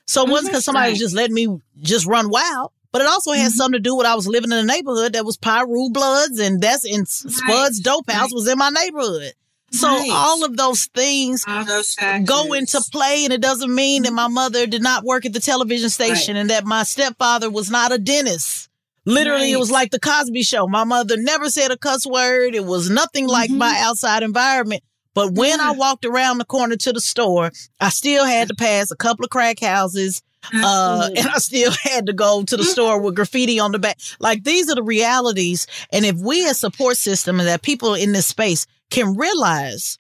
So 0.07 0.25
it 0.25 0.31
wasn't 0.31 0.51
because 0.51 0.65
somebody 0.65 0.87
right. 0.87 0.93
was 0.93 0.99
just 0.99 1.15
letting 1.15 1.35
me 1.35 1.61
just 1.83 2.07
run 2.07 2.31
wild. 2.31 2.73
But 2.93 3.03
it 3.03 3.09
also 3.09 3.33
had 3.33 3.41
mm-hmm. 3.41 3.49
something 3.51 3.79
to 3.79 3.81
do 3.81 3.97
with 3.97 4.07
I 4.07 4.17
was 4.17 4.27
living 4.27 4.51
in 4.51 4.59
a 4.59 4.65
neighborhood 4.65 5.13
that 5.13 5.25
was 5.25 5.37
Piru 5.37 5.91
Bloods 5.91 6.41
and 6.41 6.61
that's 6.61 6.85
in 6.85 7.07
Spud's 7.07 7.81
Dope 7.81 8.11
House 8.11 8.35
was 8.35 8.49
in 8.49 8.59
my 8.59 8.71
neighborhood. 8.71 9.33
So 9.73 9.89
all 10.11 10.45
of 10.45 10.57
those 10.57 10.87
things 10.87 11.45
those 11.45 11.97
go 12.25 12.53
into 12.55 12.83
play, 12.91 13.25
and 13.25 13.33
it 13.33 13.41
doesn't 13.41 13.73
mean 13.73 14.03
that 14.03 14.13
my 14.13 14.27
mother 14.27 14.67
did 14.67 14.83
not 14.83 15.05
work 15.05 15.25
at 15.25 15.33
the 15.33 15.41
television 15.41 15.91
station 15.91 16.35
right. 16.35 16.41
and 16.41 16.51
that 16.51 16.65
my 16.65 16.83
stepfather 16.83 17.51
was 17.51 17.71
not 17.71 17.93
a 17.93 17.99
dentist. 17.99 18.69
Literally, 19.07 19.45
right. 19.45 19.55
it 19.55 19.59
was 19.59 19.71
like 19.71 19.93
the 19.93 20.01
Cosby 20.01 20.43
Show. 20.43 20.67
My 20.67 20.85
mother 20.85 21.17
never 21.17 21.49
said 21.49 21.71
a 21.71 21.79
cuss 21.79 22.05
word. 22.05 22.55
It 22.55 22.65
was 22.65 22.91
nothing 22.91 23.29
like 23.29 23.49
mm-hmm. 23.49 23.59
my 23.59 23.81
outside 23.85 24.23
environment. 24.23 24.83
But 25.15 25.33
when 25.35 25.59
yeah. 25.59 25.71
I 25.71 25.73
walked 25.73 26.05
around 26.05 26.39
the 26.39 26.45
corner 26.45 26.77
to 26.77 26.93
the 26.93 27.01
store, 27.01 27.51
I 27.81 27.89
still 27.89 28.25
had 28.25 28.49
to 28.49 28.55
pass 28.55 28.91
a 28.91 28.97
couple 28.97 29.25
of 29.25 29.31
crack 29.31 29.61
houses 29.61 30.23
uh, 30.55 31.11
and 31.17 31.29
I 31.29 31.39
still 31.39 31.73
had 31.83 32.07
to 32.07 32.13
go 32.13 32.43
to 32.43 32.57
the 32.57 32.65
store 32.65 33.01
with 33.01 33.17
graffiti 33.17 33.59
on 33.59 33.73
the 33.73 33.79
back. 33.79 33.99
Like 34.19 34.45
these 34.45 34.71
are 34.71 34.75
the 34.75 34.83
realities. 34.83 35.67
And 35.93 36.05
if 36.05 36.17
we 36.17 36.49
as 36.49 36.59
support 36.59 36.97
system 36.97 37.41
and 37.41 37.49
that 37.49 37.63
people 37.63 37.95
in 37.95 38.13
this 38.13 38.27
space 38.27 38.67
can 38.91 39.17
realize 39.17 39.99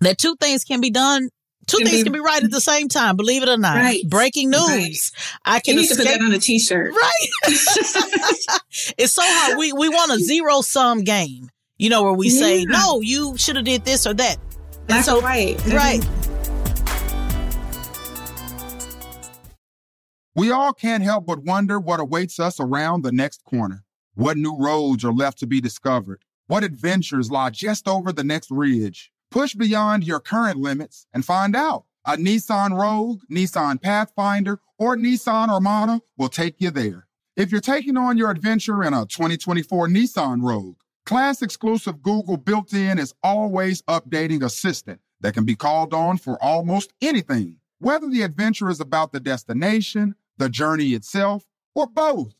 that 0.00 0.18
two 0.18 0.36
things 0.36 0.64
can 0.64 0.80
be 0.80 0.90
done 0.90 1.30
Two 1.66 1.84
things 1.84 1.98
be, 1.98 2.02
can 2.04 2.12
be 2.14 2.20
right 2.20 2.42
at 2.42 2.50
the 2.50 2.62
same 2.62 2.88
time, 2.88 3.14
believe 3.14 3.42
it 3.42 3.48
or 3.50 3.58
not. 3.58 3.76
Right. 3.76 4.02
Breaking 4.08 4.48
news. 4.48 4.66
Right. 4.66 4.96
I 5.44 5.60
can 5.60 5.74
you 5.74 5.82
need 5.82 5.90
escape. 5.90 6.06
to 6.06 6.12
put 6.12 6.18
that 6.18 6.24
on 6.24 6.32
a 6.32 6.38
t-shirt. 6.38 6.94
Right. 6.94 7.28
it's 8.96 9.12
so 9.12 9.22
hard. 9.22 9.58
We 9.58 9.74
we 9.74 9.90
want 9.90 10.10
a 10.10 10.18
zero 10.18 10.62
sum 10.62 11.04
game. 11.04 11.50
You 11.78 11.90
know, 11.90 12.02
where 12.02 12.12
we 12.12 12.28
yeah. 12.28 12.40
say, 12.40 12.64
no, 12.64 13.00
you 13.00 13.36
should 13.36 13.54
have 13.54 13.64
did 13.64 13.84
this 13.84 14.04
or 14.04 14.12
that. 14.14 14.36
That's 14.88 15.06
so, 15.06 15.20
right. 15.20 15.56
Right. 15.66 16.04
We 20.34 20.50
all 20.50 20.72
can't 20.72 21.04
help 21.04 21.26
but 21.26 21.44
wonder 21.44 21.78
what 21.78 22.00
awaits 22.00 22.40
us 22.40 22.58
around 22.58 23.02
the 23.02 23.12
next 23.12 23.44
corner. 23.44 23.84
What 24.14 24.36
new 24.36 24.56
roads 24.56 25.04
are 25.04 25.12
left 25.12 25.38
to 25.38 25.46
be 25.46 25.60
discovered? 25.60 26.24
What 26.48 26.64
adventures 26.64 27.30
lie 27.30 27.50
just 27.50 27.86
over 27.86 28.12
the 28.12 28.24
next 28.24 28.50
ridge? 28.50 29.12
Push 29.30 29.54
beyond 29.54 30.04
your 30.04 30.18
current 30.18 30.58
limits 30.58 31.06
and 31.12 31.24
find 31.24 31.54
out. 31.54 31.84
A 32.04 32.16
Nissan 32.16 32.76
Rogue, 32.76 33.20
Nissan 33.30 33.80
Pathfinder, 33.80 34.58
or 34.78 34.96
Nissan 34.96 35.48
Armada 35.48 36.00
will 36.16 36.28
take 36.28 36.60
you 36.60 36.70
there. 36.70 37.06
If 37.36 37.52
you're 37.52 37.60
taking 37.60 37.96
on 37.96 38.16
your 38.16 38.30
adventure 38.30 38.82
in 38.82 38.94
a 38.94 39.06
2024 39.06 39.86
Nissan 39.88 40.42
Rogue, 40.42 40.78
class 41.08 41.40
exclusive 41.40 42.02
Google 42.02 42.36
built 42.36 42.74
in 42.74 42.98
is 42.98 43.14
always 43.22 43.80
updating 43.82 44.44
assistant 44.44 45.00
that 45.22 45.32
can 45.32 45.46
be 45.46 45.56
called 45.56 45.94
on 45.94 46.18
for 46.18 46.36
almost 46.44 46.92
anything. 47.00 47.56
Whether 47.78 48.10
the 48.10 48.20
adventure 48.20 48.68
is 48.68 48.78
about 48.78 49.12
the 49.12 49.18
destination, 49.18 50.16
the 50.36 50.50
journey 50.50 50.90
itself, 50.90 51.46
or 51.74 51.86
both. 51.86 52.34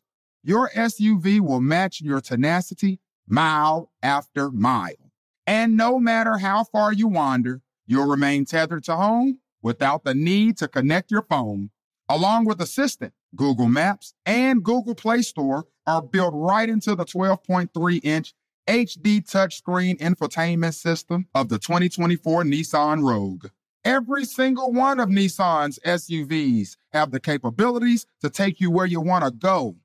Your 0.44 0.68
SUV 0.76 1.40
will 1.40 1.62
match 1.62 2.02
your 2.02 2.20
tenacity 2.20 3.00
mile 3.26 3.90
after 4.02 4.50
mile. 4.50 5.12
And 5.46 5.74
no 5.74 5.98
matter 5.98 6.36
how 6.36 6.64
far 6.64 6.92
you 6.92 7.08
wander, 7.08 7.62
you'll 7.86 8.06
remain 8.06 8.44
tethered 8.44 8.84
to 8.84 8.96
home 8.96 9.38
without 9.62 10.04
the 10.04 10.14
need 10.14 10.58
to 10.58 10.68
connect 10.68 11.10
your 11.10 11.22
phone. 11.22 11.70
Along 12.06 12.44
with 12.44 12.60
Assistant, 12.60 13.14
Google 13.34 13.68
Maps 13.68 14.12
and 14.26 14.62
Google 14.62 14.94
Play 14.94 15.22
Store 15.22 15.66
are 15.86 16.02
built 16.02 16.34
right 16.34 16.68
into 16.68 16.94
the 16.94 17.06
12.3 17.06 18.00
inch 18.04 18.34
HD 18.68 19.24
touchscreen 19.26 19.98
infotainment 19.98 20.74
system 20.74 21.26
of 21.34 21.48
the 21.48 21.58
2024 21.58 22.44
Nissan 22.44 23.02
Rogue. 23.02 23.46
Every 23.82 24.26
single 24.26 24.72
one 24.72 25.00
of 25.00 25.08
Nissan's 25.08 25.78
SUVs 25.86 26.76
have 26.92 27.10
the 27.10 27.20
capabilities 27.20 28.04
to 28.20 28.28
take 28.28 28.60
you 28.60 28.70
where 28.70 28.84
you 28.84 29.00
want 29.00 29.24
to 29.24 29.30
go. 29.30 29.76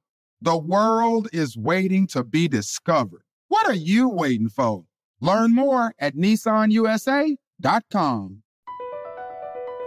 The 0.42 0.58
world 0.58 1.30
is 1.32 1.56
waiting 1.56 2.08
to 2.08 2.26
be 2.26 2.50
discovered. 2.50 3.24
What 3.48 3.66
are 3.68 3.74
you 3.74 4.10
waiting 4.10 4.50
for? 4.50 4.84
Learn 5.22 5.56
more 5.56 5.94
at 6.00 6.18
nissanusa.com. 6.18 7.38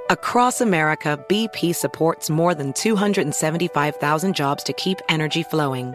Across 0.09 0.61
America, 0.63 1.23
BP 1.29 1.75
supports 1.75 2.31
more 2.31 2.55
than 2.55 2.73
275,000 2.73 4.35
jobs 4.35 4.63
to 4.63 4.73
keep 4.73 5.01
energy 5.11 5.43
flowing. 5.43 5.95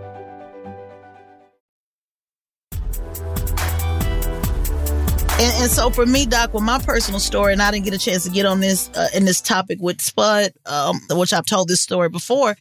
And, 5.41 5.63
and, 5.63 5.71
so 5.71 5.89
for 5.89 6.05
me, 6.05 6.27
Doc, 6.27 6.53
with 6.53 6.63
my 6.63 6.77
personal 6.77 7.19
story, 7.19 7.53
and 7.53 7.61
I 7.63 7.71
didn't 7.71 7.85
get 7.85 7.95
a 7.95 7.97
chance 7.97 8.23
to 8.25 8.29
get 8.29 8.45
on 8.45 8.59
this 8.59 8.91
uh, 8.95 9.07
in 9.15 9.25
this 9.25 9.41
topic 9.41 9.79
with 9.81 9.99
Spud, 9.99 10.51
um, 10.67 10.99
which 11.09 11.33
I've 11.33 11.47
told 11.47 11.67
this 11.67 11.81
story 11.81 12.09
before 12.09 12.55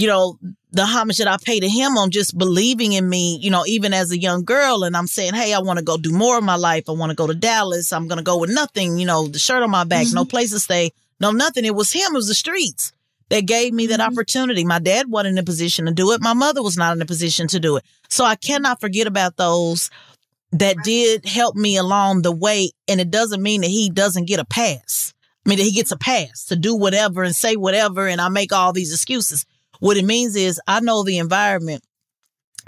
you 0.00 0.06
know, 0.06 0.38
the 0.72 0.86
homage 0.86 1.18
that 1.18 1.28
I 1.28 1.36
pay 1.44 1.60
to 1.60 1.68
him 1.68 1.98
on 1.98 2.10
just 2.10 2.38
believing 2.38 2.94
in 2.94 3.06
me, 3.06 3.38
you 3.42 3.50
know, 3.50 3.64
even 3.66 3.92
as 3.92 4.10
a 4.10 4.18
young 4.18 4.44
girl. 4.44 4.82
And 4.82 4.96
I'm 4.96 5.06
saying, 5.06 5.34
hey, 5.34 5.52
I 5.52 5.58
want 5.58 5.78
to 5.78 5.84
go 5.84 5.98
do 5.98 6.10
more 6.10 6.38
of 6.38 6.44
my 6.44 6.56
life. 6.56 6.84
I 6.88 6.92
want 6.92 7.10
to 7.10 7.16
go 7.16 7.26
to 7.26 7.34
Dallas. 7.34 7.92
I'm 7.92 8.08
going 8.08 8.18
to 8.18 8.24
go 8.24 8.38
with 8.38 8.50
nothing, 8.50 8.96
you 8.96 9.04
know, 9.04 9.28
the 9.28 9.38
shirt 9.38 9.62
on 9.62 9.70
my 9.70 9.84
back, 9.84 10.06
mm-hmm. 10.06 10.14
no 10.14 10.24
place 10.24 10.52
to 10.52 10.58
stay, 10.58 10.92
no 11.20 11.32
nothing. 11.32 11.66
It 11.66 11.74
was 11.74 11.92
him. 11.92 12.12
It 12.12 12.14
was 12.14 12.28
the 12.28 12.34
streets 12.34 12.92
that 13.28 13.44
gave 13.44 13.74
me 13.74 13.88
that 13.88 14.00
mm-hmm. 14.00 14.10
opportunity. 14.10 14.64
My 14.64 14.78
dad 14.78 15.10
wasn't 15.10 15.34
in 15.34 15.38
a 15.38 15.44
position 15.44 15.84
to 15.84 15.92
do 15.92 16.12
it. 16.12 16.22
My 16.22 16.34
mother 16.34 16.62
was 16.62 16.78
not 16.78 16.96
in 16.96 17.02
a 17.02 17.06
position 17.06 17.46
to 17.48 17.60
do 17.60 17.76
it. 17.76 17.84
So 18.08 18.24
I 18.24 18.36
cannot 18.36 18.80
forget 18.80 19.06
about 19.06 19.36
those 19.36 19.90
that 20.52 20.76
did 20.84 21.26
help 21.26 21.56
me 21.56 21.76
along 21.76 22.22
the 22.22 22.32
way. 22.32 22.70
And 22.88 23.00
it 23.00 23.10
doesn't 23.10 23.42
mean 23.42 23.60
that 23.60 23.68
he 23.68 23.90
doesn't 23.90 24.26
get 24.26 24.40
a 24.40 24.44
pass. 24.44 25.14
I 25.44 25.48
mean, 25.48 25.58
that 25.58 25.64
he 25.64 25.72
gets 25.72 25.92
a 25.92 25.96
pass 25.96 26.46
to 26.46 26.56
do 26.56 26.76
whatever 26.76 27.22
and 27.22 27.34
say 27.34 27.56
whatever. 27.56 28.06
And 28.06 28.20
I 28.20 28.28
make 28.28 28.52
all 28.52 28.72
these 28.72 28.92
excuses. 28.92 29.46
What 29.78 29.96
it 29.96 30.04
means 30.04 30.36
is 30.36 30.60
I 30.66 30.80
know 30.80 31.02
the 31.02 31.18
environment 31.18 31.82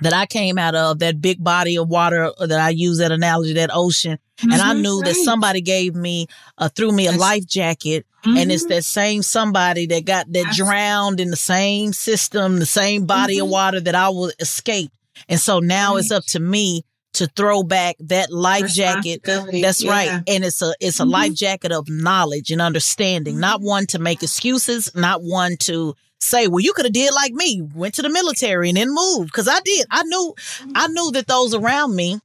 that 0.00 0.14
I 0.14 0.26
came 0.26 0.58
out 0.58 0.74
of, 0.74 1.00
that 1.00 1.20
big 1.20 1.42
body 1.42 1.76
of 1.76 1.88
water 1.88 2.32
that 2.38 2.58
I 2.58 2.70
use 2.70 2.98
that 2.98 3.12
analogy, 3.12 3.54
that 3.54 3.70
ocean. 3.72 4.18
Mm-hmm, 4.38 4.52
and 4.52 4.62
I 4.62 4.72
mm-hmm. 4.72 4.82
knew 4.82 5.00
right. 5.00 5.08
that 5.08 5.16
somebody 5.16 5.60
gave 5.60 5.94
me, 5.94 6.28
uh, 6.58 6.68
threw 6.70 6.92
me 6.92 7.06
a 7.06 7.12
life 7.12 7.46
jacket. 7.46 8.06
Mm-hmm. 8.24 8.38
And 8.38 8.52
it's 8.52 8.64
mm-hmm. 8.64 8.74
that 8.74 8.84
same 8.84 9.22
somebody 9.22 9.86
that 9.86 10.04
got 10.04 10.32
that 10.32 10.54
drowned 10.54 11.20
in 11.20 11.30
the 11.30 11.36
same 11.36 11.92
system, 11.92 12.58
the 12.58 12.66
same 12.66 13.04
body 13.04 13.36
mm-hmm. 13.36 13.44
of 13.44 13.50
water 13.50 13.80
that 13.80 13.94
I 13.94 14.08
will 14.08 14.32
escape. 14.38 14.90
And 15.28 15.38
so 15.38 15.58
now 15.58 15.94
right. 15.94 16.00
it's 16.00 16.10
up 16.10 16.24
to 16.28 16.40
me 16.40 16.84
to 17.14 17.26
throw 17.26 17.62
back 17.62 17.96
that 18.00 18.32
life 18.32 18.72
jacket. 18.72 19.22
That's 19.24 19.82
yeah. 19.82 19.90
right. 19.90 20.22
And 20.26 20.44
it's 20.44 20.62
a 20.62 20.74
it's 20.80 20.98
a 20.98 21.02
mm-hmm. 21.02 21.12
life 21.12 21.34
jacket 21.34 21.72
of 21.72 21.88
knowledge 21.88 22.50
and 22.50 22.60
understanding, 22.60 23.38
not 23.38 23.60
one 23.60 23.86
to 23.88 23.98
make 23.98 24.22
excuses, 24.22 24.94
not 24.94 25.22
one 25.22 25.56
to 25.58 25.94
say, 26.22 26.46
well, 26.48 26.60
you 26.60 26.72
could 26.72 26.86
have 26.86 26.92
did 26.92 27.12
like 27.14 27.32
me, 27.32 27.62
went 27.74 27.94
to 27.94 28.02
the 28.02 28.08
military 28.08 28.68
and 28.68 28.76
then 28.76 28.94
moved. 28.94 29.32
Cause 29.32 29.48
I 29.48 29.60
did. 29.60 29.86
I 29.90 30.04
knew, 30.04 30.34
I 30.74 30.86
knew 30.88 31.10
that 31.12 31.26
those 31.26 31.54
around 31.54 31.94
me, 31.96 32.20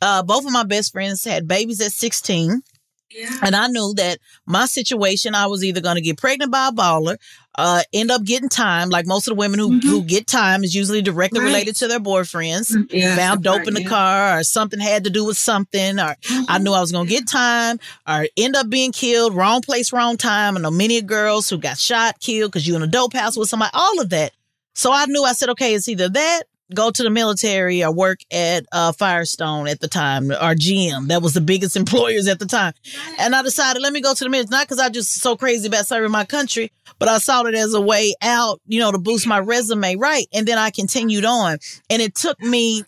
uh, 0.00 0.22
both 0.22 0.46
of 0.46 0.52
my 0.52 0.64
best 0.64 0.92
friends 0.92 1.24
had 1.24 1.48
babies 1.48 1.80
at 1.80 1.92
16. 1.92 2.62
Yeah. 3.10 3.28
And 3.42 3.56
I 3.56 3.66
knew 3.66 3.92
that 3.96 4.18
my 4.46 4.66
situation, 4.66 5.34
I 5.34 5.46
was 5.46 5.64
either 5.64 5.80
going 5.80 5.96
to 5.96 6.00
get 6.00 6.16
pregnant 6.16 6.52
by 6.52 6.68
a 6.68 6.72
baller, 6.72 7.16
uh, 7.60 7.82
end 7.92 8.10
up 8.10 8.24
getting 8.24 8.48
time. 8.48 8.88
Like 8.88 9.06
most 9.06 9.28
of 9.28 9.32
the 9.32 9.38
women 9.38 9.58
who, 9.58 9.70
mm-hmm. 9.70 9.88
who 9.88 10.02
get 10.02 10.26
time 10.26 10.64
is 10.64 10.74
usually 10.74 11.02
directly 11.02 11.40
right. 11.40 11.46
related 11.46 11.76
to 11.76 11.88
their 11.88 12.00
boyfriends. 12.00 12.74
Mm, 12.74 12.90
yeah, 12.90 13.16
Found 13.16 13.42
dope 13.42 13.68
in 13.68 13.74
the 13.74 13.82
yeah. 13.82 13.88
car 13.88 14.38
or 14.38 14.42
something 14.44 14.80
had 14.80 15.04
to 15.04 15.10
do 15.10 15.24
with 15.24 15.36
something 15.36 15.98
or 15.98 16.16
mm-hmm. 16.16 16.44
I 16.48 16.58
knew 16.58 16.72
I 16.72 16.80
was 16.80 16.90
going 16.90 17.06
to 17.06 17.12
get 17.12 17.28
time 17.28 17.78
or 18.08 18.26
end 18.36 18.56
up 18.56 18.70
being 18.70 18.92
killed. 18.92 19.34
Wrong 19.34 19.60
place, 19.60 19.92
wrong 19.92 20.16
time. 20.16 20.56
I 20.56 20.60
know 20.60 20.70
many 20.70 21.02
girls 21.02 21.50
who 21.50 21.58
got 21.58 21.78
shot, 21.78 22.18
killed 22.20 22.52
because 22.52 22.66
you 22.66 22.74
in 22.76 22.82
a 22.82 22.86
dope 22.86 23.12
house 23.12 23.36
with 23.36 23.48
somebody, 23.48 23.70
all 23.74 24.00
of 24.00 24.08
that. 24.10 24.32
So 24.74 24.92
I 24.92 25.04
knew 25.06 25.24
I 25.24 25.32
said, 25.32 25.50
okay, 25.50 25.74
it's 25.74 25.88
either 25.88 26.08
that 26.08 26.44
go 26.74 26.90
to 26.90 27.02
the 27.02 27.10
military 27.10 27.82
or 27.82 27.92
work 27.92 28.20
at 28.30 28.64
uh, 28.72 28.92
Firestone 28.92 29.68
at 29.68 29.80
the 29.80 29.88
time 29.88 30.30
or 30.30 30.54
GM. 30.54 31.08
That 31.08 31.22
was 31.22 31.34
the 31.34 31.40
biggest 31.40 31.76
employers 31.76 32.28
at 32.28 32.38
the 32.38 32.46
time. 32.46 32.74
And 33.18 33.34
I 33.34 33.42
decided, 33.42 33.82
let 33.82 33.92
me 33.92 34.00
go 34.00 34.14
to 34.14 34.24
the 34.24 34.30
military, 34.30 34.50
not 34.50 34.66
because 34.66 34.78
I 34.78 34.88
just 34.88 35.14
so 35.14 35.36
crazy 35.36 35.68
about 35.68 35.86
serving 35.86 36.10
my 36.10 36.24
country, 36.24 36.72
but 36.98 37.08
I 37.08 37.18
saw 37.18 37.42
it 37.44 37.54
as 37.54 37.74
a 37.74 37.80
way 37.80 38.14
out, 38.22 38.60
you 38.66 38.80
know, 38.80 38.92
to 38.92 38.98
boost 38.98 39.26
my 39.26 39.38
resume. 39.38 39.96
Right. 39.96 40.26
And 40.32 40.46
then 40.46 40.58
I 40.58 40.70
continued 40.70 41.24
on. 41.24 41.58
And 41.88 42.02
it 42.02 42.14
took 42.14 42.40
me 42.40 42.84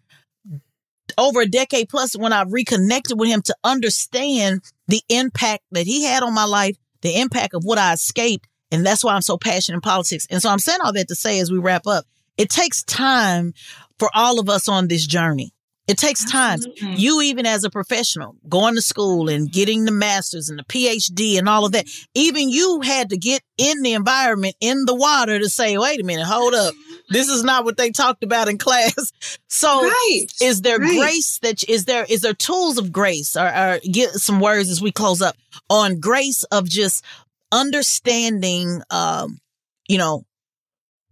over 1.18 1.40
a 1.40 1.46
decade 1.46 1.88
plus 1.88 2.16
when 2.16 2.32
I 2.32 2.44
reconnected 2.48 3.18
with 3.18 3.28
him 3.28 3.42
to 3.42 3.54
understand 3.64 4.62
the 4.88 5.02
impact 5.08 5.64
that 5.72 5.86
he 5.86 6.04
had 6.04 6.22
on 6.22 6.34
my 6.34 6.44
life, 6.44 6.76
the 7.02 7.20
impact 7.20 7.54
of 7.54 7.64
what 7.64 7.78
I 7.78 7.92
escaped. 7.92 8.48
And 8.70 8.86
that's 8.86 9.04
why 9.04 9.14
I'm 9.14 9.22
so 9.22 9.36
passionate 9.36 9.76
in 9.76 9.80
politics. 9.82 10.26
And 10.30 10.40
so 10.40 10.48
I'm 10.48 10.58
saying 10.58 10.80
all 10.82 10.94
that 10.94 11.08
to 11.08 11.14
say 11.14 11.38
as 11.40 11.52
we 11.52 11.58
wrap 11.58 11.86
up, 11.86 12.06
it 12.36 12.50
takes 12.50 12.82
time 12.82 13.54
for 13.98 14.08
all 14.14 14.38
of 14.38 14.48
us 14.48 14.68
on 14.68 14.88
this 14.88 15.06
journey. 15.06 15.52
It 15.88 15.98
takes 15.98 16.24
time. 16.24 16.54
Absolutely. 16.54 16.94
You, 16.94 17.20
even 17.22 17.44
as 17.44 17.64
a 17.64 17.70
professional, 17.70 18.36
going 18.48 18.76
to 18.76 18.82
school 18.82 19.28
and 19.28 19.50
getting 19.50 19.84
the 19.84 19.90
master's 19.90 20.48
and 20.48 20.58
the 20.58 20.64
PhD 20.64 21.38
and 21.38 21.48
all 21.48 21.64
of 21.64 21.72
that, 21.72 21.86
even 22.14 22.48
you 22.48 22.80
had 22.82 23.10
to 23.10 23.16
get 23.16 23.42
in 23.58 23.82
the 23.82 23.94
environment, 23.94 24.54
in 24.60 24.84
the 24.84 24.94
water 24.94 25.40
to 25.40 25.48
say, 25.48 25.76
wait 25.76 26.00
a 26.00 26.04
minute, 26.04 26.24
hold 26.24 26.54
up. 26.54 26.72
This 27.08 27.28
is 27.28 27.42
not 27.42 27.64
what 27.64 27.76
they 27.76 27.90
talked 27.90 28.22
about 28.22 28.48
in 28.48 28.58
class. 28.58 29.12
So 29.48 29.82
right. 29.82 30.26
is 30.40 30.62
there 30.62 30.78
right. 30.78 30.96
grace 30.96 31.38
that 31.40 31.68
is 31.68 31.84
there, 31.84 32.06
is 32.08 32.20
there 32.20 32.32
tools 32.32 32.78
of 32.78 32.92
grace 32.92 33.36
or, 33.36 33.48
or 33.48 33.80
get 33.80 34.10
some 34.10 34.38
words 34.38 34.70
as 34.70 34.80
we 34.80 34.92
close 34.92 35.20
up 35.20 35.36
on 35.68 35.98
grace 35.98 36.44
of 36.44 36.68
just 36.68 37.04
understanding, 37.50 38.82
um, 38.90 39.40
you 39.88 39.98
know, 39.98 40.24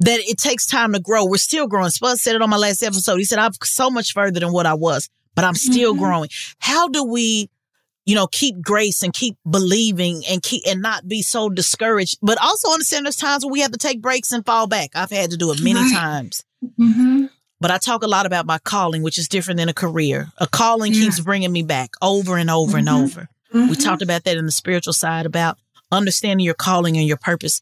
that 0.01 0.20
it 0.20 0.38
takes 0.38 0.66
time 0.66 0.92
to 0.92 1.01
grow. 1.01 1.24
We're 1.24 1.36
still 1.36 1.66
growing. 1.66 1.90
Spud 1.90 2.18
said 2.18 2.34
it 2.34 2.42
on 2.42 2.51
my 2.51 2.57
last 2.57 2.82
episode. 2.82 3.16
He 3.16 3.24
said, 3.24 3.38
I'm 3.38 3.53
so 3.62 3.90
much 3.90 4.12
further 4.12 4.40
than 4.40 4.53
what 4.53 4.66
I 4.66 4.74
was, 4.74 5.09
but 5.34 5.44
I'm 5.44 5.55
still 5.55 5.92
mm-hmm. 5.92 6.03
growing. 6.03 6.30
How 6.59 6.88
do 6.88 7.05
we, 7.05 7.51
you 8.07 8.14
know, 8.14 8.26
keep 8.26 8.61
grace 8.62 9.03
and 9.03 9.12
keep 9.12 9.36
believing 9.48 10.22
and 10.28 10.42
keep 10.42 10.62
and 10.66 10.80
not 10.80 11.07
be 11.07 11.22
so 11.22 11.51
discouraged, 11.51 12.18
but 12.22 12.40
also 12.42 12.70
understand 12.70 13.07
there's 13.07 13.16
times 13.16 13.44
where 13.44 13.53
we 13.53 13.61
have 13.61 13.72
to 13.72 13.78
take 13.78 14.01
breaks 14.01 14.32
and 14.32 14.44
fall 14.44 14.66
back. 14.66 14.90
I've 14.94 15.11
had 15.11 15.30
to 15.30 15.36
do 15.36 15.53
it 15.53 15.62
many 15.62 15.80
right. 15.80 15.94
times. 15.94 16.44
Mm-hmm. 16.78 17.26
But 17.61 17.70
I 17.70 17.76
talk 17.76 18.03
a 18.03 18.09
lot 18.09 18.24
about 18.24 18.46
my 18.46 18.59
calling, 18.59 19.03
which 19.03 19.18
is 19.18 19.28
different 19.28 19.59
than 19.59 19.68
a 19.68 19.74
career. 19.74 20.28
A 20.38 20.46
calling 20.46 20.94
yeah. 20.94 21.03
keeps 21.03 21.20
bringing 21.20 21.53
me 21.53 21.62
back 21.62 21.90
over 22.01 22.38
and 22.38 22.51
over 22.51 22.78
mm-hmm. 22.78 22.88
and 22.88 22.88
over. 22.88 23.28
We 23.53 23.61
mm-hmm. 23.61 23.72
talked 23.74 24.01
about 24.01 24.24
that 24.24 24.38
in 24.38 24.46
the 24.46 24.53
spiritual 24.53 24.94
side 24.94 25.26
about 25.26 25.59
understanding 25.92 26.44
your 26.44 26.55
calling 26.55 26.96
and 26.96 27.07
your 27.07 27.18
purpose. 27.18 27.61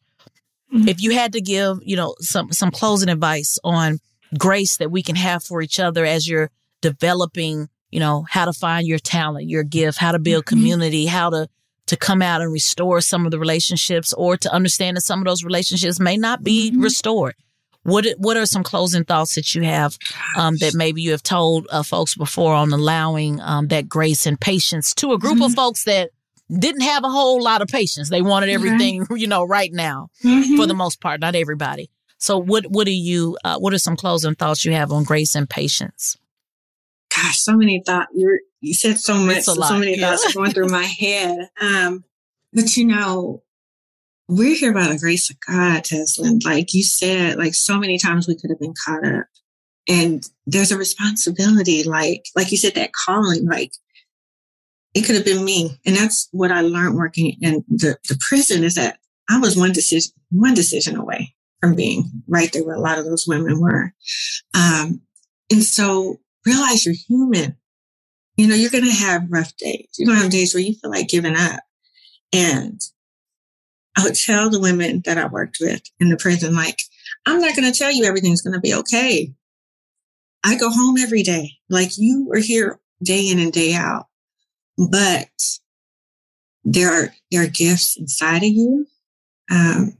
Mm-hmm. 0.72 0.88
If 0.88 1.02
you 1.02 1.12
had 1.12 1.32
to 1.32 1.40
give, 1.40 1.78
you 1.82 1.96
know, 1.96 2.14
some 2.20 2.52
some 2.52 2.70
closing 2.70 3.08
advice 3.08 3.58
on 3.64 4.00
grace 4.36 4.76
that 4.78 4.90
we 4.90 5.02
can 5.02 5.16
have 5.16 5.42
for 5.42 5.62
each 5.62 5.80
other 5.80 6.04
as 6.04 6.28
you're 6.28 6.50
developing, 6.82 7.68
you 7.90 8.00
know, 8.00 8.26
how 8.28 8.44
to 8.44 8.52
find 8.52 8.86
your 8.86 8.98
talent, 8.98 9.48
your 9.48 9.62
gift, 9.62 9.98
how 9.98 10.12
to 10.12 10.18
build 10.18 10.44
mm-hmm. 10.44 10.56
community, 10.56 11.06
how 11.06 11.30
to 11.30 11.48
to 11.86 11.96
come 11.96 12.20
out 12.20 12.42
and 12.42 12.52
restore 12.52 13.00
some 13.00 13.24
of 13.24 13.30
the 13.30 13.38
relationships 13.38 14.12
or 14.12 14.36
to 14.36 14.52
understand 14.52 14.96
that 14.96 15.02
some 15.02 15.20
of 15.20 15.24
those 15.24 15.42
relationships 15.42 15.98
may 15.98 16.16
not 16.16 16.42
be 16.42 16.70
mm-hmm. 16.70 16.82
restored. 16.82 17.34
What 17.82 18.06
what 18.18 18.36
are 18.36 18.44
some 18.44 18.62
closing 18.62 19.04
thoughts 19.04 19.34
that 19.36 19.54
you 19.54 19.62
have 19.62 19.96
um, 20.36 20.56
that 20.58 20.74
maybe 20.74 21.00
you 21.00 21.12
have 21.12 21.22
told 21.22 21.66
uh, 21.70 21.82
folks 21.82 22.14
before 22.14 22.52
on 22.52 22.72
allowing 22.72 23.40
um, 23.40 23.68
that 23.68 23.88
grace 23.88 24.26
and 24.26 24.38
patience 24.38 24.94
to 24.96 25.12
a 25.12 25.18
group 25.18 25.36
mm-hmm. 25.36 25.44
of 25.44 25.54
folks 25.54 25.84
that 25.84 26.10
didn't 26.50 26.82
have 26.82 27.04
a 27.04 27.10
whole 27.10 27.42
lot 27.42 27.62
of 27.62 27.68
patience. 27.68 28.08
They 28.08 28.22
wanted 28.22 28.50
everything, 28.50 29.02
mm-hmm. 29.02 29.16
you 29.16 29.26
know, 29.26 29.44
right 29.44 29.72
now 29.72 30.08
mm-hmm. 30.24 30.56
for 30.56 30.66
the 30.66 30.74
most 30.74 31.00
part, 31.00 31.20
not 31.20 31.34
everybody. 31.34 31.90
So 32.18 32.38
what, 32.38 32.66
what 32.66 32.86
do 32.86 32.92
you, 32.92 33.36
uh, 33.44 33.58
what 33.58 33.72
are 33.72 33.78
some 33.78 33.96
closing 33.96 34.34
thoughts 34.34 34.64
you 34.64 34.72
have 34.72 34.90
on 34.90 35.04
grace 35.04 35.34
and 35.34 35.48
patience? 35.48 36.16
Gosh, 37.14 37.40
so 37.40 37.56
many 37.56 37.82
thoughts. 37.84 38.10
You 38.14 38.38
you 38.60 38.74
said 38.74 38.98
so 38.98 39.14
much, 39.14 39.44
so 39.44 39.78
many 39.78 39.98
yeah. 39.98 40.16
thoughts 40.16 40.34
going 40.34 40.50
through 40.52 40.68
my 40.68 40.84
head. 40.84 41.48
Um, 41.60 42.04
but 42.52 42.76
you 42.76 42.86
know, 42.86 43.42
we're 44.28 44.56
here 44.56 44.74
by 44.74 44.88
the 44.88 44.98
grace 44.98 45.30
of 45.30 45.36
God, 45.40 45.84
Tezlyn. 45.84 46.44
Like 46.44 46.74
you 46.74 46.82
said, 46.82 47.38
like 47.38 47.54
so 47.54 47.78
many 47.78 47.98
times 47.98 48.28
we 48.28 48.36
could 48.36 48.50
have 48.50 48.60
been 48.60 48.74
caught 48.84 49.06
up. 49.06 49.26
And 49.88 50.22
there's 50.46 50.70
a 50.70 50.76
responsibility, 50.76 51.82
like, 51.82 52.26
like 52.36 52.50
you 52.50 52.58
said, 52.58 52.74
that 52.74 52.92
calling, 52.92 53.46
like 53.46 53.72
it 54.94 55.02
could 55.02 55.14
have 55.14 55.24
been 55.24 55.44
me. 55.44 55.78
And 55.86 55.96
that's 55.96 56.28
what 56.32 56.50
I 56.50 56.62
learned 56.62 56.96
working 56.96 57.36
in 57.40 57.64
the, 57.68 57.96
the 58.08 58.18
prison 58.28 58.64
is 58.64 58.74
that 58.74 58.98
I 59.28 59.38
was 59.38 59.56
one 59.56 59.72
decision, 59.72 60.12
one 60.30 60.54
decision 60.54 60.96
away 60.96 61.34
from 61.60 61.74
being 61.74 62.10
right 62.26 62.52
there 62.52 62.64
where 62.64 62.76
a 62.76 62.80
lot 62.80 62.98
of 62.98 63.04
those 63.04 63.26
women 63.26 63.60
were. 63.60 63.92
Um, 64.54 65.02
and 65.50 65.62
so 65.62 66.20
realize 66.46 66.84
you're 66.84 66.94
human. 67.08 67.56
You 68.36 68.46
know, 68.46 68.54
you're 68.54 68.70
going 68.70 68.84
to 68.84 68.90
have 68.90 69.30
rough 69.30 69.56
days. 69.56 69.88
You're 69.98 70.06
going 70.06 70.18
to 70.18 70.22
have 70.22 70.32
days 70.32 70.54
where 70.54 70.62
you 70.62 70.74
feel 70.74 70.90
like 70.90 71.08
giving 71.08 71.36
up. 71.36 71.60
And 72.32 72.80
I 73.96 74.04
would 74.04 74.14
tell 74.14 74.48
the 74.48 74.60
women 74.60 75.02
that 75.04 75.18
I 75.18 75.26
worked 75.26 75.58
with 75.60 75.82
in 75.98 76.08
the 76.08 76.16
prison, 76.16 76.54
like, 76.54 76.80
I'm 77.26 77.40
not 77.40 77.56
going 77.56 77.70
to 77.70 77.76
tell 77.76 77.90
you 77.90 78.04
everything's 78.04 78.42
going 78.42 78.54
to 78.54 78.60
be 78.60 78.74
okay. 78.74 79.34
I 80.44 80.56
go 80.56 80.70
home 80.70 80.96
every 80.98 81.22
day. 81.22 81.52
Like 81.68 81.98
you 81.98 82.30
are 82.32 82.38
here 82.38 82.80
day 83.02 83.28
in 83.28 83.38
and 83.38 83.52
day 83.52 83.74
out 83.74 84.06
but 84.78 85.28
there 86.64 86.90
are 86.90 87.14
there 87.30 87.42
are 87.42 87.48
gifts 87.48 87.96
inside 87.96 88.38
of 88.38 88.50
you. 88.50 88.86
Um, 89.50 89.98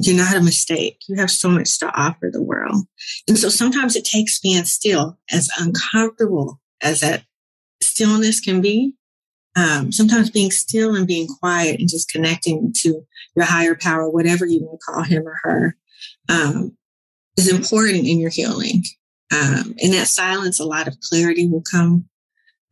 you're 0.00 0.16
not 0.16 0.36
a 0.36 0.42
mistake. 0.42 0.98
You 1.08 1.16
have 1.16 1.30
so 1.30 1.48
much 1.48 1.78
to 1.78 1.86
offer 1.88 2.30
the 2.32 2.42
world, 2.42 2.86
and 3.28 3.38
so 3.38 3.48
sometimes 3.48 3.94
it 3.94 4.04
takes 4.04 4.40
being 4.40 4.64
still, 4.64 5.18
as 5.30 5.48
uncomfortable 5.58 6.60
as 6.82 7.00
that 7.00 7.24
stillness 7.80 8.40
can 8.40 8.60
be. 8.60 8.94
Um, 9.56 9.92
sometimes 9.92 10.30
being 10.30 10.50
still 10.50 10.96
and 10.96 11.06
being 11.06 11.28
quiet 11.28 11.78
and 11.78 11.88
just 11.88 12.10
connecting 12.10 12.72
to 12.78 13.06
your 13.36 13.44
higher 13.44 13.76
power, 13.76 14.10
whatever 14.10 14.44
you 14.46 14.58
to 14.58 14.78
call 14.84 15.04
him 15.04 15.22
or 15.28 15.36
her, 15.44 15.76
um, 16.28 16.76
is 17.36 17.48
important 17.48 18.06
in 18.06 18.18
your 18.18 18.30
healing. 18.30 18.82
Um, 19.32 19.74
in 19.78 19.92
that 19.92 20.08
silence, 20.08 20.58
a 20.58 20.64
lot 20.64 20.88
of 20.88 20.98
clarity 21.00 21.46
will 21.46 21.62
come 21.62 22.08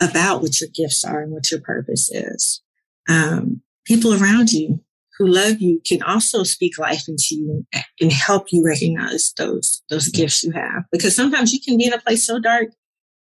about 0.02 0.42
what 0.42 0.60
your 0.60 0.70
gifts 0.74 1.04
are 1.04 1.22
and 1.22 1.32
what 1.32 1.50
your 1.50 1.60
purpose 1.60 2.10
is. 2.10 2.60
Um, 3.08 3.62
people 3.84 4.12
around 4.12 4.52
you 4.52 4.80
who 5.18 5.26
love 5.26 5.60
you 5.60 5.80
can 5.86 6.02
also 6.02 6.42
speak 6.42 6.78
life 6.78 7.08
into 7.08 7.36
you 7.36 7.66
and 8.00 8.12
help 8.12 8.50
you 8.50 8.64
recognize 8.64 9.32
those 9.36 9.82
those 9.90 10.08
gifts 10.08 10.42
you 10.42 10.52
have. 10.52 10.84
Because 10.90 11.14
sometimes 11.14 11.52
you 11.52 11.60
can 11.60 11.78
be 11.78 11.86
in 11.86 11.92
a 11.92 12.00
place 12.00 12.24
so 12.24 12.40
dark 12.40 12.70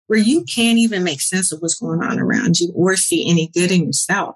where 0.07 0.19
you 0.19 0.43
can't 0.43 0.77
even 0.77 1.03
make 1.03 1.21
sense 1.21 1.51
of 1.51 1.61
what's 1.61 1.79
going 1.79 2.01
on 2.01 2.19
around 2.19 2.59
you 2.59 2.71
or 2.75 2.95
see 2.97 3.29
any 3.29 3.49
good 3.53 3.71
in 3.71 3.85
yourself. 3.85 4.35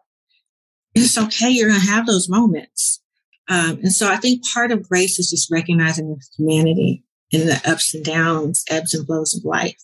It's 0.93 1.18
okay. 1.18 1.50
You're 1.50 1.70
going 1.70 1.82
to 1.82 1.88
have 1.88 2.06
those 2.06 2.30
moments. 2.30 3.02
Um, 3.50 3.80
and 3.84 3.91
so 3.91 4.10
I 4.10 4.16
think 4.16 4.46
part 4.46 4.72
of 4.72 4.88
grace 4.88 5.20
is 5.20 5.30
just 5.30 5.52
recognizing 5.52 6.08
the 6.08 6.24
humanity 6.38 7.04
in 7.32 7.48
the 7.48 7.62
ups 7.66 7.93
and 7.93 8.06
downs, 8.06 8.64
ebbs 8.70 8.93
and 8.93 9.06
flows 9.06 9.36
of 9.36 9.43
life. 9.43 9.78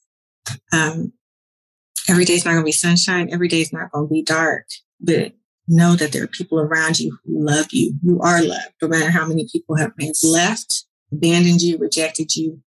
Um, 0.71 1.13
every 2.09 2.25
day 2.25 2.33
is 2.33 2.45
not 2.45 2.51
going 2.51 2.63
to 2.63 2.65
be 2.65 2.71
sunshine. 2.71 3.29
Every 3.31 3.47
day 3.47 3.61
is 3.61 3.73
not 3.73 3.91
going 3.91 4.07
to 4.07 4.13
be 4.13 4.23
dark, 4.23 4.65
but 4.99 5.33
know 5.67 5.95
that 5.95 6.11
there 6.11 6.23
are 6.23 6.27
people 6.27 6.59
around 6.59 6.99
you 6.99 7.17
who 7.23 7.45
love 7.45 7.67
you. 7.71 7.93
You 8.03 8.19
are 8.21 8.43
loved, 8.43 8.73
no 8.81 8.87
matter 8.87 9.11
how 9.11 9.25
many 9.25 9.47
people 9.51 9.77
have 9.77 9.93
left, 10.23 10.85
abandoned 11.11 11.61
you, 11.61 11.77
rejected 11.77 12.35
you. 12.35 12.61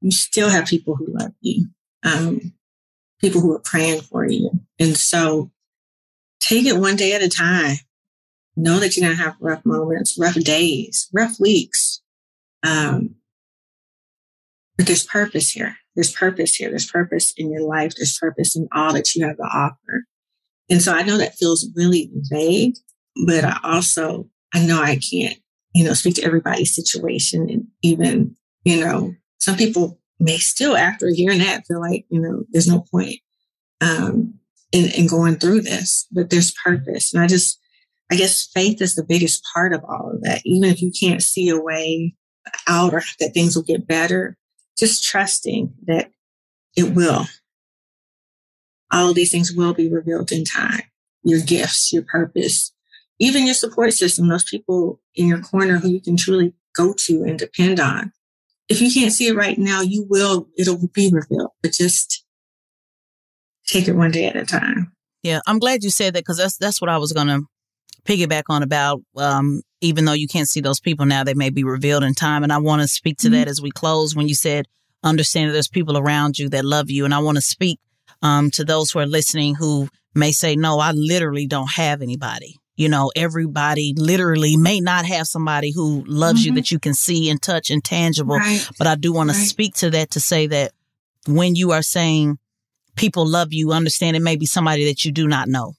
You 0.00 0.10
still 0.10 0.48
have 0.48 0.66
people 0.66 0.94
who 0.94 1.06
love 1.08 1.32
you, 1.40 1.68
um, 2.04 2.52
people 3.20 3.40
who 3.40 3.54
are 3.54 3.60
praying 3.60 4.02
for 4.02 4.24
you. 4.24 4.50
And 4.78 4.96
so 4.96 5.50
take 6.40 6.66
it 6.66 6.78
one 6.78 6.96
day 6.96 7.14
at 7.14 7.22
a 7.22 7.28
time. 7.28 7.76
Know 8.56 8.80
that 8.80 8.96
you're 8.96 9.06
going 9.06 9.16
to 9.16 9.22
have 9.22 9.36
rough 9.40 9.64
moments, 9.64 10.16
rough 10.18 10.34
days, 10.34 11.08
rough 11.12 11.38
weeks. 11.38 12.00
Um, 12.64 13.16
but 14.76 14.86
there's 14.86 15.04
purpose 15.04 15.50
here. 15.50 15.76
There's 15.98 16.12
purpose 16.12 16.54
here. 16.54 16.70
There's 16.70 16.88
purpose 16.88 17.34
in 17.36 17.50
your 17.50 17.62
life. 17.62 17.94
There's 17.96 18.16
purpose 18.16 18.54
in 18.54 18.68
all 18.72 18.92
that 18.92 19.16
you 19.16 19.26
have 19.26 19.36
to 19.36 19.42
offer. 19.42 20.04
And 20.70 20.80
so 20.80 20.94
I 20.94 21.02
know 21.02 21.18
that 21.18 21.34
feels 21.34 21.68
really 21.74 22.08
vague, 22.30 22.76
but 23.26 23.42
I 23.42 23.58
also, 23.64 24.28
I 24.54 24.64
know 24.64 24.80
I 24.80 25.00
can't, 25.10 25.36
you 25.74 25.82
know, 25.82 25.94
speak 25.94 26.14
to 26.14 26.22
everybody's 26.22 26.72
situation. 26.72 27.50
And 27.50 27.66
even, 27.82 28.36
you 28.62 28.78
know, 28.78 29.12
some 29.40 29.56
people 29.56 29.98
may 30.20 30.38
still, 30.38 30.76
after 30.76 31.08
hearing 31.12 31.40
that, 31.40 31.66
feel 31.66 31.80
like, 31.80 32.06
you 32.10 32.20
know, 32.20 32.44
there's 32.50 32.68
no 32.68 32.84
point 32.92 33.16
um, 33.80 34.34
in, 34.70 34.92
in 34.92 35.08
going 35.08 35.34
through 35.34 35.62
this, 35.62 36.06
but 36.12 36.30
there's 36.30 36.54
purpose. 36.64 37.12
And 37.12 37.20
I 37.20 37.26
just, 37.26 37.58
I 38.08 38.14
guess 38.14 38.46
faith 38.54 38.80
is 38.80 38.94
the 38.94 39.02
biggest 39.02 39.44
part 39.52 39.72
of 39.72 39.82
all 39.82 40.12
of 40.14 40.22
that. 40.22 40.42
Even 40.44 40.70
if 40.70 40.80
you 40.80 40.92
can't 40.92 41.24
see 41.24 41.48
a 41.48 41.60
way 41.60 42.14
out 42.68 42.94
or 42.94 43.02
that 43.18 43.34
things 43.34 43.56
will 43.56 43.64
get 43.64 43.88
better, 43.88 44.36
just 44.78 45.04
trusting 45.04 45.74
that 45.86 46.10
it 46.76 46.94
will. 46.94 47.26
All 48.92 49.10
of 49.10 49.14
these 49.14 49.30
things 49.30 49.52
will 49.52 49.74
be 49.74 49.90
revealed 49.90 50.32
in 50.32 50.44
time. 50.44 50.82
Your 51.22 51.40
gifts, 51.40 51.92
your 51.92 52.04
purpose, 52.04 52.72
even 53.18 53.44
your 53.44 53.54
support 53.54 53.92
system, 53.92 54.28
those 54.28 54.44
people 54.44 55.00
in 55.14 55.26
your 55.26 55.40
corner 55.40 55.78
who 55.78 55.88
you 55.88 56.00
can 56.00 56.16
truly 56.16 56.54
go 56.74 56.94
to 56.96 57.24
and 57.24 57.38
depend 57.38 57.80
on. 57.80 58.12
If 58.68 58.80
you 58.80 58.92
can't 58.92 59.12
see 59.12 59.28
it 59.28 59.36
right 59.36 59.58
now, 59.58 59.80
you 59.80 60.06
will, 60.08 60.48
it'll 60.56 60.88
be 60.88 61.10
revealed, 61.12 61.50
but 61.62 61.72
just 61.72 62.24
take 63.66 63.88
it 63.88 63.96
one 63.96 64.10
day 64.10 64.26
at 64.26 64.36
a 64.36 64.44
time. 64.44 64.92
Yeah, 65.22 65.40
I'm 65.46 65.58
glad 65.58 65.82
you 65.82 65.90
said 65.90 66.14
that 66.14 66.20
because 66.20 66.38
that's 66.38 66.56
that's 66.56 66.80
what 66.80 66.90
I 66.90 66.98
was 66.98 67.12
gonna 67.12 67.40
piggyback 68.04 68.44
on 68.48 68.62
about. 68.62 69.02
Um, 69.16 69.62
even 69.80 70.04
though 70.04 70.12
you 70.12 70.28
can't 70.28 70.48
see 70.48 70.60
those 70.60 70.80
people 70.80 71.06
now, 71.06 71.24
they 71.24 71.34
may 71.34 71.50
be 71.50 71.64
revealed 71.64 72.04
in 72.04 72.14
time, 72.14 72.42
and 72.42 72.52
I 72.52 72.58
want 72.58 72.82
to 72.82 72.88
speak 72.88 73.18
to 73.18 73.28
mm-hmm. 73.28 73.34
that 73.34 73.48
as 73.48 73.60
we 73.60 73.70
close. 73.70 74.14
When 74.14 74.28
you 74.28 74.34
said 74.34 74.66
understand 75.02 75.48
that 75.48 75.52
there's 75.52 75.68
people 75.68 75.96
around 75.96 76.38
you 76.38 76.48
that 76.50 76.64
love 76.64 76.90
you, 76.90 77.04
and 77.04 77.14
I 77.14 77.18
want 77.18 77.36
to 77.36 77.42
speak 77.42 77.78
um, 78.22 78.50
to 78.52 78.64
those 78.64 78.90
who 78.90 78.98
are 78.98 79.06
listening 79.06 79.54
who 79.54 79.88
may 80.14 80.32
say, 80.32 80.56
"No, 80.56 80.78
I 80.78 80.92
literally 80.92 81.46
don't 81.46 81.70
have 81.72 82.02
anybody." 82.02 82.56
You 82.76 82.88
know, 82.88 83.10
everybody 83.16 83.92
literally 83.96 84.56
may 84.56 84.78
not 84.80 85.04
have 85.04 85.26
somebody 85.26 85.72
who 85.72 86.04
loves 86.06 86.40
mm-hmm. 86.40 86.54
you 86.54 86.60
that 86.60 86.70
you 86.70 86.78
can 86.78 86.94
see 86.94 87.28
and 87.28 87.42
touch 87.42 87.70
and 87.70 87.82
tangible. 87.82 88.36
Right. 88.36 88.68
But 88.78 88.86
I 88.86 88.94
do 88.94 89.12
want 89.12 89.30
right. 89.30 89.36
to 89.36 89.40
speak 89.40 89.74
to 89.76 89.90
that 89.90 90.12
to 90.12 90.20
say 90.20 90.46
that 90.46 90.72
when 91.26 91.56
you 91.56 91.72
are 91.72 91.82
saying 91.82 92.38
people 92.94 93.26
love 93.26 93.52
you, 93.52 93.72
understand 93.72 94.16
it 94.16 94.22
may 94.22 94.36
be 94.36 94.46
somebody 94.46 94.84
that 94.86 95.04
you 95.04 95.10
do 95.10 95.26
not 95.26 95.48
know. 95.48 95.74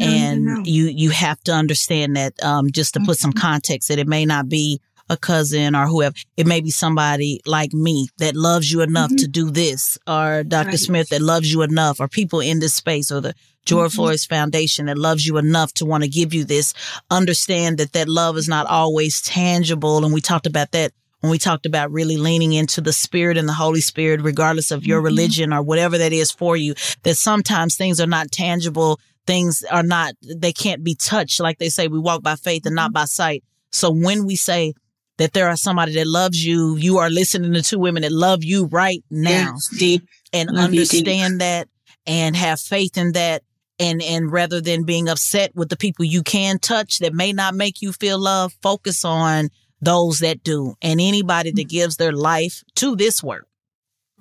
And 0.00 0.66
you 0.66 0.84
you 0.84 1.10
have 1.10 1.40
to 1.44 1.52
understand 1.52 2.16
that 2.16 2.40
um, 2.44 2.70
just 2.70 2.94
to 2.94 3.00
put 3.00 3.18
some 3.18 3.32
mm-hmm. 3.32 3.40
context 3.40 3.88
that 3.88 3.98
it 3.98 4.06
may 4.06 4.24
not 4.24 4.48
be 4.48 4.80
a 5.10 5.16
cousin 5.16 5.74
or 5.74 5.88
whoever 5.88 6.14
it 6.36 6.46
may 6.46 6.60
be 6.60 6.70
somebody 6.70 7.40
like 7.44 7.72
me 7.72 8.08
that 8.18 8.36
loves 8.36 8.70
you 8.70 8.80
enough 8.80 9.10
mm-hmm. 9.10 9.16
to 9.16 9.26
do 9.26 9.50
this 9.50 9.98
or 10.06 10.44
dr 10.44 10.68
right. 10.68 10.78
smith 10.78 11.08
that 11.08 11.20
loves 11.20 11.52
you 11.52 11.62
enough 11.62 11.98
or 11.98 12.06
people 12.06 12.38
in 12.38 12.60
this 12.60 12.74
space 12.74 13.10
or 13.10 13.20
the 13.20 13.34
george 13.64 13.90
mm-hmm. 13.90 14.02
floyd's 14.02 14.24
foundation 14.24 14.86
that 14.86 14.96
loves 14.96 15.26
you 15.26 15.36
enough 15.36 15.72
to 15.72 15.84
want 15.84 16.04
to 16.04 16.08
give 16.08 16.32
you 16.32 16.44
this 16.44 16.72
understand 17.10 17.76
that 17.76 17.92
that 17.92 18.08
love 18.08 18.36
is 18.36 18.48
not 18.48 18.68
always 18.68 19.20
tangible 19.20 20.04
and 20.04 20.14
we 20.14 20.20
talked 20.20 20.46
about 20.46 20.70
that 20.70 20.92
when 21.20 21.30
we 21.30 21.38
talked 21.38 21.66
about 21.66 21.92
really 21.92 22.16
leaning 22.16 22.52
into 22.52 22.80
the 22.80 22.92
spirit 22.92 23.36
and 23.36 23.48
the 23.48 23.52
Holy 23.52 23.80
Spirit, 23.80 24.22
regardless 24.22 24.70
of 24.70 24.86
your 24.86 24.98
mm-hmm. 24.98 25.06
religion 25.06 25.52
or 25.52 25.62
whatever 25.62 25.98
that 25.98 26.12
is 26.12 26.30
for 26.30 26.56
you, 26.56 26.74
that 27.02 27.16
sometimes 27.16 27.76
things 27.76 28.00
are 28.00 28.06
not 28.06 28.32
tangible. 28.32 28.98
Things 29.26 29.64
are 29.70 29.82
not, 29.82 30.14
they 30.22 30.52
can't 30.52 30.82
be 30.82 30.94
touched. 30.94 31.40
Like 31.40 31.58
they 31.58 31.68
say, 31.68 31.88
we 31.88 31.98
walk 31.98 32.22
by 32.22 32.36
faith 32.36 32.66
and 32.66 32.74
not 32.74 32.88
mm-hmm. 32.88 32.94
by 32.94 33.04
sight. 33.04 33.44
So 33.70 33.90
when 33.90 34.26
we 34.26 34.36
say 34.36 34.74
that 35.18 35.32
there 35.32 35.48
are 35.48 35.56
somebody 35.56 35.92
that 35.94 36.06
loves 36.06 36.44
you, 36.44 36.76
you 36.76 36.98
are 36.98 37.10
listening 37.10 37.52
to 37.52 37.62
two 37.62 37.78
women 37.78 38.02
that 38.02 38.12
love 38.12 38.42
you 38.42 38.66
right 38.66 39.04
now. 39.10 39.52
Yes, 39.54 39.68
deep. 39.78 40.08
And 40.32 40.50
love 40.50 40.66
understand 40.66 41.40
that 41.40 41.68
and 42.06 42.36
have 42.36 42.60
faith 42.60 42.96
in 42.96 43.12
that. 43.12 43.42
And, 43.78 44.02
and 44.02 44.30
rather 44.30 44.60
than 44.60 44.84
being 44.84 45.08
upset 45.08 45.54
with 45.54 45.70
the 45.70 45.76
people 45.76 46.04
you 46.04 46.22
can 46.22 46.58
touch 46.58 46.98
that 46.98 47.14
may 47.14 47.32
not 47.32 47.54
make 47.54 47.80
you 47.80 47.92
feel 47.92 48.18
love, 48.18 48.52
focus 48.62 49.06
on 49.06 49.48
those 49.80 50.18
that 50.18 50.42
do 50.42 50.74
and 50.82 51.00
anybody 51.00 51.50
that 51.52 51.68
gives 51.68 51.96
their 51.96 52.12
life 52.12 52.62
to 52.76 52.94
this 52.94 53.22
work. 53.22 53.46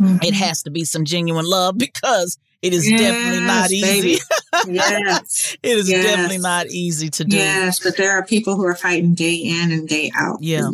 Mm-hmm. 0.01 0.23
It 0.23 0.33
has 0.33 0.63
to 0.63 0.71
be 0.71 0.85
some 0.85 1.05
genuine 1.05 1.45
love 1.45 1.77
because 1.77 2.37
it 2.61 2.73
is 2.73 2.89
yes, 2.89 3.01
definitely 3.01 3.45
not 3.45 3.71
easy. 3.71 4.21
yes. 4.67 5.57
it 5.63 5.77
is 5.77 5.89
yes. 5.89 6.05
definitely 6.05 6.37
not 6.37 6.67
easy 6.67 7.09
to 7.09 7.25
do. 7.25 7.37
Yes, 7.37 7.79
but 7.79 7.97
there 7.97 8.11
are 8.11 8.25
people 8.25 8.55
who 8.55 8.65
are 8.65 8.75
fighting 8.75 9.13
day 9.13 9.35
in 9.35 9.71
and 9.71 9.87
day 9.87 10.11
out. 10.15 10.37
Yeah. 10.41 10.69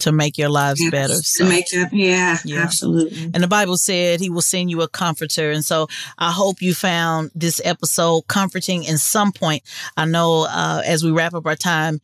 To 0.00 0.12
make 0.12 0.36
your 0.36 0.50
lives 0.50 0.80
yes, 0.80 0.90
better. 0.90 1.14
So. 1.14 1.44
To 1.44 1.50
make 1.50 1.72
it, 1.72 1.92
yeah, 1.92 2.38
yeah, 2.44 2.60
absolutely. 2.60 3.30
And 3.32 3.42
the 3.42 3.48
Bible 3.48 3.76
said 3.78 4.20
he 4.20 4.28
will 4.28 4.42
send 4.42 4.70
you 4.70 4.82
a 4.82 4.88
comforter. 4.88 5.50
And 5.50 5.64
so 5.64 5.86
I 6.18 6.30
hope 6.30 6.60
you 6.60 6.74
found 6.74 7.30
this 7.34 7.60
episode 7.64 8.22
comforting 8.22 8.84
in 8.84 8.98
some 8.98 9.32
point. 9.32 9.62
I 9.96 10.04
know 10.04 10.46
uh, 10.50 10.82
as 10.84 11.04
we 11.04 11.10
wrap 11.10 11.32
up 11.32 11.46
our 11.46 11.56
time, 11.56 12.00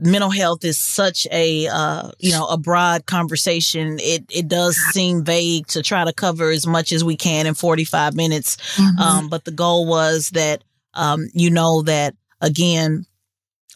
mental 0.00 0.30
health 0.30 0.64
is 0.64 0.78
such 0.78 1.26
a 1.30 1.66
uh, 1.68 2.10
you 2.18 2.32
know 2.32 2.46
a 2.46 2.56
broad 2.56 3.06
conversation. 3.06 3.98
It 4.00 4.24
it 4.30 4.48
does 4.48 4.76
seem 4.92 5.24
vague 5.24 5.66
to 5.68 5.82
try 5.82 6.04
to 6.04 6.12
cover 6.12 6.50
as 6.50 6.66
much 6.66 6.92
as 6.92 7.04
we 7.04 7.16
can 7.16 7.46
in 7.46 7.54
45 7.54 8.14
minutes. 8.14 8.56
Mm-hmm. 8.76 9.00
um, 9.00 9.28
but 9.28 9.44
the 9.44 9.50
goal 9.50 9.86
was 9.86 10.30
that 10.30 10.64
um, 10.94 11.28
you 11.32 11.50
know 11.50 11.82
that 11.82 12.14
again 12.40 13.06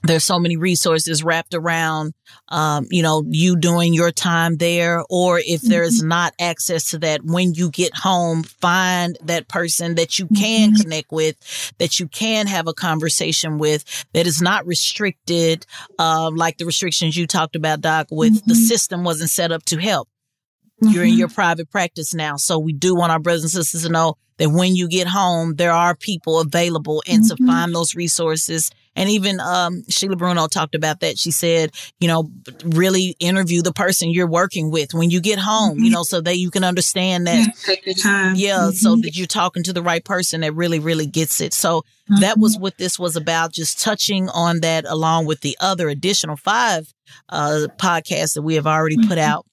there's 0.04 0.24
so 0.24 0.38
many 0.38 0.56
resources 0.56 1.24
wrapped 1.24 1.54
around 1.54 2.12
um, 2.48 2.86
you 2.90 3.02
know 3.02 3.24
you 3.28 3.56
doing 3.56 3.94
your 3.94 4.10
time 4.10 4.56
there 4.56 5.02
or 5.08 5.40
if 5.44 5.62
there's 5.62 6.00
mm-hmm. 6.00 6.08
not 6.08 6.34
access 6.38 6.90
to 6.90 6.98
that 6.98 7.24
when 7.24 7.54
you 7.54 7.70
get 7.70 7.94
home 7.96 8.42
find 8.42 9.18
that 9.22 9.48
person 9.48 9.94
that 9.94 10.18
you 10.18 10.26
can 10.36 10.70
mm-hmm. 10.70 10.82
connect 10.82 11.10
with 11.10 11.72
that 11.78 11.98
you 11.98 12.06
can 12.08 12.46
have 12.46 12.68
a 12.68 12.74
conversation 12.74 13.58
with 13.58 14.04
that 14.12 14.26
is 14.26 14.40
not 14.40 14.66
restricted 14.66 15.66
uh, 15.98 16.30
like 16.34 16.58
the 16.58 16.66
restrictions 16.66 17.16
you 17.16 17.26
talked 17.26 17.56
about 17.56 17.80
doc 17.80 18.06
with 18.10 18.34
mm-hmm. 18.34 18.48
the 18.48 18.54
system 18.54 19.04
wasn't 19.04 19.30
set 19.30 19.52
up 19.52 19.64
to 19.64 19.78
help 19.78 20.08
you're 20.80 21.04
in 21.04 21.10
mm-hmm. 21.10 21.20
your 21.20 21.28
private 21.28 21.70
practice 21.70 22.12
now 22.12 22.36
so 22.36 22.58
we 22.58 22.72
do 22.72 22.94
want 22.94 23.12
our 23.12 23.18
brothers 23.18 23.42
and 23.42 23.50
sisters 23.50 23.82
to 23.82 23.88
know 23.88 24.14
that 24.36 24.50
when 24.50 24.74
you 24.74 24.88
get 24.88 25.06
home 25.06 25.54
there 25.54 25.72
are 25.72 25.94
people 25.94 26.40
available 26.40 27.02
and 27.06 27.24
to 27.24 27.36
find 27.46 27.74
those 27.74 27.94
resources 27.94 28.70
and 28.96 29.10
even 29.10 29.40
um, 29.40 29.82
Sheila 29.88 30.16
Bruno 30.16 30.46
talked 30.46 30.74
about 30.74 31.00
that. 31.00 31.18
She 31.18 31.30
said, 31.30 31.72
you 32.00 32.08
know, 32.08 32.30
really 32.64 33.16
interview 33.18 33.62
the 33.62 33.72
person 33.72 34.10
you're 34.10 34.26
working 34.26 34.70
with 34.70 34.94
when 34.94 35.10
you 35.10 35.20
get 35.20 35.38
home, 35.38 35.76
mm-hmm. 35.76 35.84
you 35.84 35.90
know, 35.90 36.02
so 36.02 36.20
that 36.20 36.38
you 36.38 36.50
can 36.50 36.64
understand 36.64 37.26
that. 37.26 37.38
Yeah, 37.38 37.52
take 37.64 37.86
your 37.86 37.94
time. 37.94 38.34
Yeah, 38.36 38.58
mm-hmm. 38.58 38.70
so 38.70 38.96
that 38.96 39.16
you're 39.16 39.26
talking 39.26 39.62
to 39.64 39.72
the 39.72 39.82
right 39.82 40.04
person 40.04 40.42
that 40.42 40.54
really, 40.54 40.78
really 40.78 41.06
gets 41.06 41.40
it. 41.40 41.52
So 41.52 41.80
mm-hmm. 41.80 42.20
that 42.20 42.38
was 42.38 42.58
what 42.58 42.78
this 42.78 42.98
was 42.98 43.16
about, 43.16 43.52
just 43.52 43.80
touching 43.80 44.28
on 44.30 44.60
that 44.60 44.84
along 44.86 45.26
with 45.26 45.40
the 45.40 45.56
other 45.60 45.88
additional 45.88 46.36
five 46.36 46.92
uh, 47.28 47.66
podcasts 47.78 48.34
that 48.34 48.42
we 48.42 48.54
have 48.54 48.66
already 48.66 48.96
put 48.96 49.18
mm-hmm. 49.18 49.30
out 49.30 49.46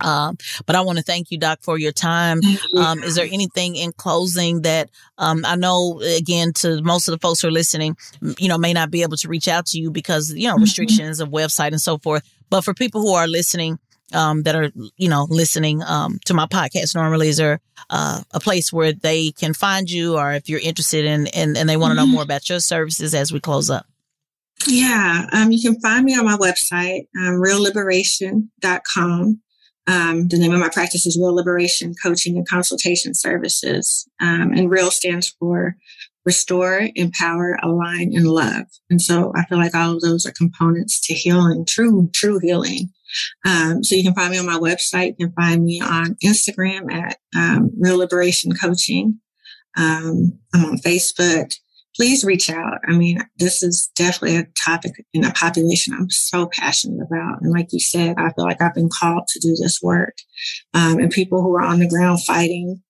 um, 0.00 0.36
but 0.66 0.76
I 0.76 0.80
want 0.80 0.98
to 0.98 1.04
thank 1.04 1.30
you, 1.30 1.38
Doc, 1.38 1.60
for 1.62 1.78
your 1.78 1.92
time. 1.92 2.40
Um, 2.76 3.02
is 3.02 3.14
there 3.14 3.28
anything 3.30 3.76
in 3.76 3.92
closing 3.92 4.62
that 4.62 4.90
um, 5.18 5.44
I 5.44 5.56
know, 5.56 6.00
again, 6.00 6.52
to 6.54 6.82
most 6.82 7.08
of 7.08 7.12
the 7.12 7.18
folks 7.18 7.40
who 7.40 7.48
are 7.48 7.52
listening, 7.52 7.96
you 8.38 8.48
know, 8.48 8.58
may 8.58 8.72
not 8.72 8.90
be 8.90 9.02
able 9.02 9.16
to 9.18 9.28
reach 9.28 9.48
out 9.48 9.66
to 9.66 9.78
you 9.78 9.90
because, 9.90 10.32
you 10.32 10.46
know, 10.48 10.54
mm-hmm. 10.54 10.62
restrictions 10.62 11.20
of 11.20 11.30
website 11.30 11.68
and 11.68 11.80
so 11.80 11.98
forth. 11.98 12.22
But 12.50 12.62
for 12.62 12.74
people 12.74 13.00
who 13.00 13.14
are 13.14 13.26
listening, 13.26 13.78
um, 14.12 14.44
that 14.44 14.54
are, 14.54 14.70
you 14.96 15.08
know, 15.08 15.26
listening 15.30 15.82
um, 15.82 16.20
to 16.26 16.34
my 16.34 16.46
podcast 16.46 16.94
normally, 16.94 17.28
is 17.28 17.38
there 17.38 17.60
uh, 17.90 18.20
a 18.32 18.40
place 18.40 18.72
where 18.72 18.92
they 18.92 19.32
can 19.32 19.52
find 19.52 19.90
you 19.90 20.16
or 20.16 20.32
if 20.32 20.48
you're 20.48 20.60
interested 20.60 21.04
in, 21.04 21.26
in 21.28 21.56
and 21.56 21.68
they 21.68 21.76
want 21.76 21.90
to 21.90 21.96
know 21.96 22.04
mm-hmm. 22.04 22.12
more 22.12 22.22
about 22.22 22.48
your 22.48 22.60
services 22.60 23.14
as 23.14 23.32
we 23.32 23.40
close 23.40 23.68
up? 23.70 23.86
Yeah, 24.66 25.26
um, 25.32 25.52
you 25.52 25.60
can 25.60 25.78
find 25.80 26.04
me 26.04 26.16
on 26.16 26.24
my 26.24 26.36
website, 26.36 27.08
um, 27.18 27.34
realliberation.com. 27.42 29.40
Um, 29.86 30.28
the 30.28 30.38
name 30.38 30.52
of 30.52 30.60
my 30.60 30.68
practice 30.68 31.06
is 31.06 31.16
Real 31.16 31.34
Liberation 31.34 31.94
Coaching 32.02 32.36
and 32.36 32.48
Consultation 32.48 33.14
Services. 33.14 34.08
Um, 34.20 34.52
and 34.52 34.70
REAL 34.70 34.90
stands 34.90 35.34
for 35.38 35.76
Restore, 36.24 36.88
Empower, 36.96 37.56
Align, 37.62 38.12
and 38.14 38.26
Love. 38.26 38.66
And 38.90 39.00
so 39.00 39.32
I 39.36 39.44
feel 39.44 39.58
like 39.58 39.74
all 39.74 39.94
of 39.94 40.00
those 40.00 40.26
are 40.26 40.32
components 40.32 41.00
to 41.02 41.14
healing, 41.14 41.64
true, 41.64 42.10
true 42.12 42.40
healing. 42.42 42.90
Um, 43.46 43.84
so 43.84 43.94
you 43.94 44.02
can 44.02 44.14
find 44.14 44.32
me 44.32 44.38
on 44.38 44.46
my 44.46 44.58
website. 44.58 45.14
You 45.18 45.28
can 45.28 45.32
find 45.34 45.64
me 45.64 45.80
on 45.80 46.16
Instagram 46.24 46.92
at 46.92 47.18
um, 47.36 47.70
Real 47.78 47.98
Liberation 47.98 48.52
Coaching. 48.54 49.20
Um, 49.76 50.38
I'm 50.52 50.64
on 50.64 50.78
Facebook 50.78 51.54
please 51.96 52.24
reach 52.24 52.50
out. 52.50 52.78
I 52.86 52.92
mean, 52.92 53.20
this 53.38 53.62
is 53.62 53.90
definitely 53.96 54.36
a 54.36 54.46
topic 54.54 54.92
in 55.14 55.24
a 55.24 55.32
population 55.32 55.94
I'm 55.94 56.10
so 56.10 56.46
passionate 56.46 57.02
about. 57.02 57.40
And 57.40 57.52
like 57.52 57.68
you 57.72 57.80
said, 57.80 58.16
I 58.18 58.30
feel 58.32 58.44
like 58.44 58.60
I've 58.60 58.74
been 58.74 58.90
called 58.90 59.26
to 59.28 59.40
do 59.40 59.56
this 59.56 59.80
work. 59.82 60.16
Um, 60.74 60.98
and 60.98 61.10
people 61.10 61.42
who 61.42 61.54
are 61.54 61.64
on 61.64 61.78
the 61.78 61.88
ground 61.88 62.22
fighting 62.24 62.82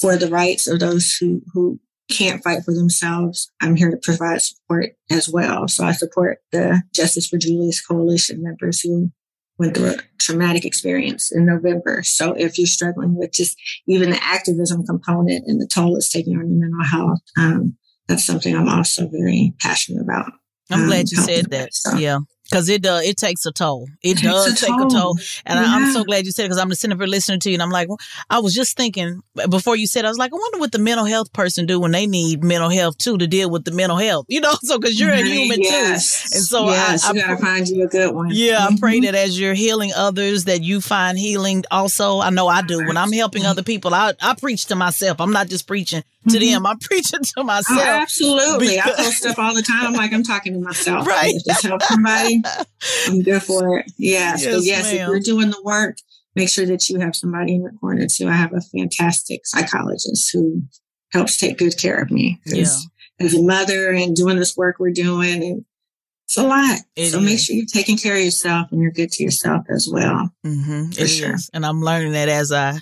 for 0.00 0.16
the 0.16 0.28
rights 0.28 0.68
of 0.68 0.80
those 0.80 1.16
who, 1.18 1.40
who 1.52 1.80
can't 2.10 2.42
fight 2.42 2.64
for 2.64 2.74
themselves, 2.74 3.50
I'm 3.62 3.76
here 3.76 3.90
to 3.90 3.96
provide 3.96 4.42
support 4.42 4.90
as 5.10 5.28
well. 5.28 5.66
So 5.68 5.84
I 5.84 5.92
support 5.92 6.38
the 6.52 6.82
Justice 6.94 7.26
for 7.26 7.38
Julius 7.38 7.84
Coalition 7.84 8.42
members 8.42 8.80
who 8.80 9.10
went 9.58 9.76
through 9.76 9.90
a 9.90 9.96
traumatic 10.20 10.64
experience 10.64 11.32
in 11.32 11.46
November. 11.46 12.02
So 12.02 12.32
if 12.32 12.58
you're 12.58 12.66
struggling 12.66 13.14
with 13.14 13.32
just 13.32 13.56
even 13.86 14.10
the 14.10 14.22
activism 14.22 14.84
component 14.84 15.44
and 15.46 15.60
the 15.60 15.66
toll 15.66 15.96
it's 15.96 16.10
taking 16.10 16.36
on 16.36 16.48
your 16.48 16.58
mental 16.58 16.84
health, 16.84 17.20
um, 17.38 17.76
that's 18.06 18.24
something 18.24 18.54
I'm 18.54 18.68
also 18.68 19.08
very 19.08 19.54
passionate 19.60 20.02
about. 20.02 20.32
I'm 20.70 20.82
um, 20.82 20.86
glad 20.86 21.10
you 21.10 21.18
said 21.18 21.50
that. 21.50 21.74
So. 21.74 21.96
Yeah. 21.96 22.18
Cause 22.52 22.68
it 22.68 22.82
does, 22.82 23.04
it 23.04 23.16
takes 23.16 23.46
a 23.46 23.52
toll. 23.52 23.88
It, 24.02 24.18
it 24.18 24.22
does 24.22 24.52
a 24.52 24.54
take 24.54 24.76
toll. 24.76 24.86
a 24.86 24.90
toll. 24.90 25.18
And 25.46 25.58
yeah. 25.58 25.66
I, 25.66 25.76
am 25.76 25.92
so 25.92 26.04
glad 26.04 26.26
you 26.26 26.30
said 26.30 26.44
it 26.44 26.48
because 26.48 26.58
I'm 26.58 26.72
sitting 26.74 26.96
here 26.96 27.06
listening 27.06 27.40
to 27.40 27.48
you 27.48 27.54
and 27.54 27.62
I'm 27.62 27.70
like, 27.70 27.88
well, 27.88 27.98
I 28.28 28.40
was 28.40 28.54
just 28.54 28.76
thinking 28.76 29.22
before 29.48 29.76
you 29.76 29.86
said, 29.86 30.04
I 30.04 30.08
was 30.08 30.18
like, 30.18 30.30
I 30.30 30.36
wonder 30.36 30.58
what 30.58 30.70
the 30.70 30.78
mental 30.78 31.06
health 31.06 31.32
person 31.32 31.64
do 31.64 31.80
when 31.80 31.92
they 31.92 32.06
need 32.06 32.44
mental 32.44 32.68
health 32.68 32.98
too 32.98 33.16
to 33.16 33.26
deal 33.26 33.48
with 33.50 33.64
the 33.64 33.72
mental 33.72 33.96
health, 33.96 34.26
you 34.28 34.40
know? 34.40 34.52
So, 34.64 34.78
cause 34.78 34.98
you're 34.98 35.10
a 35.10 35.22
human 35.22 35.60
yes. 35.60 36.30
too. 36.30 36.36
And 36.36 36.44
so 36.44 36.64
yes, 36.66 37.04
I, 37.04 37.10
I, 37.10 37.14
gotta 37.14 37.36
find 37.36 37.68
you 37.68 37.84
a 37.84 37.86
good 37.86 38.14
one. 38.14 38.28
Yeah. 38.30 38.60
Mm-hmm. 38.60 38.74
I 38.74 38.78
pray 38.78 38.94
mm-hmm. 38.96 39.04
that 39.06 39.14
as 39.14 39.38
you're 39.38 39.54
healing 39.54 39.92
others 39.94 40.44
that 40.44 40.62
you 40.62 40.80
find 40.80 41.18
healing 41.18 41.64
also. 41.70 42.20
I 42.20 42.30
know 42.30 42.46
I 42.48 42.62
do. 42.62 42.78
When 42.86 42.96
I'm 42.96 43.12
helping 43.12 43.44
other 43.44 43.62
people, 43.62 43.94
I, 43.94 44.14
I 44.22 44.34
preach 44.34 44.66
to 44.66 44.76
myself. 44.76 45.20
I'm 45.20 45.32
not 45.32 45.48
just 45.48 45.66
preaching 45.66 46.02
to 46.24 46.38
mm-hmm. 46.38 46.52
them. 46.52 46.66
I'm 46.66 46.78
preaching 46.78 47.20
to 47.22 47.44
myself. 47.44 47.80
Oh, 47.80 48.00
absolutely. 48.00 48.76
Because, 48.76 48.98
I 48.98 49.04
post 49.04 49.16
stuff 49.18 49.38
all 49.38 49.54
the 49.54 49.62
time. 49.62 49.86
I'm 49.86 49.92
like, 49.92 50.12
I'm 50.12 50.22
talking 50.22 50.54
to 50.54 50.60
myself. 50.60 51.06
Right. 51.14 51.34
Just 51.46 51.64
help 51.64 51.82
somebody. 51.82 52.42
I'm 53.06 53.22
good 53.22 53.42
for 53.42 53.78
it. 53.78 53.92
Yeah. 53.98 54.36
Yes, 54.36 54.44
but 54.44 54.62
yes 54.62 54.92
if 54.92 54.98
you're 55.06 55.20
doing 55.20 55.50
the 55.50 55.62
work, 55.62 55.96
make 56.34 56.48
sure 56.48 56.66
that 56.66 56.88
you 56.88 56.98
have 56.98 57.14
somebody 57.14 57.54
in 57.54 57.62
your 57.62 57.72
corner 57.72 58.06
too. 58.06 58.28
I 58.28 58.32
have 58.32 58.52
a 58.52 58.60
fantastic 58.60 59.46
psychologist 59.46 60.30
who 60.32 60.62
helps 61.12 61.36
take 61.36 61.58
good 61.58 61.78
care 61.78 62.00
of 62.00 62.10
me. 62.10 62.40
Yeah. 62.46 62.66
As 63.20 63.34
a 63.34 63.42
mother 63.42 63.90
and 63.90 64.16
doing 64.16 64.38
this 64.38 64.56
work 64.56 64.76
we're 64.78 64.90
doing, 64.90 65.44
and 65.44 65.64
it's 66.24 66.36
a 66.36 66.42
lot. 66.42 66.80
It 66.96 67.10
so 67.10 67.18
is. 67.18 67.24
make 67.24 67.38
sure 67.38 67.54
you're 67.54 67.66
taking 67.66 67.96
care 67.96 68.16
of 68.16 68.22
yourself 68.22 68.72
and 68.72 68.80
you're 68.80 68.90
good 68.90 69.12
to 69.12 69.22
yourself 69.22 69.66
as 69.68 69.88
well. 69.90 70.30
Mm-hmm. 70.44 70.90
For 70.90 71.02
it 71.02 71.08
sure. 71.08 71.34
Is. 71.34 71.50
And 71.52 71.64
I'm 71.64 71.80
learning 71.80 72.12
that 72.12 72.28
as 72.28 72.50
I 72.50 72.80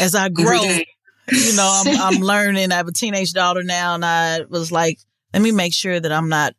as 0.00 0.14
I 0.14 0.28
grow. 0.28 0.60
You 1.32 1.56
know, 1.56 1.82
I'm 1.84 2.00
I'm 2.14 2.22
learning. 2.22 2.72
I 2.72 2.76
have 2.76 2.88
a 2.88 2.92
teenage 2.92 3.32
daughter 3.32 3.62
now, 3.62 3.94
and 3.94 4.04
I 4.04 4.42
was 4.48 4.70
like, 4.70 4.98
let 5.32 5.42
me 5.42 5.52
make 5.52 5.74
sure 5.74 5.98
that 5.98 6.12
I'm 6.12 6.28
not 6.28 6.54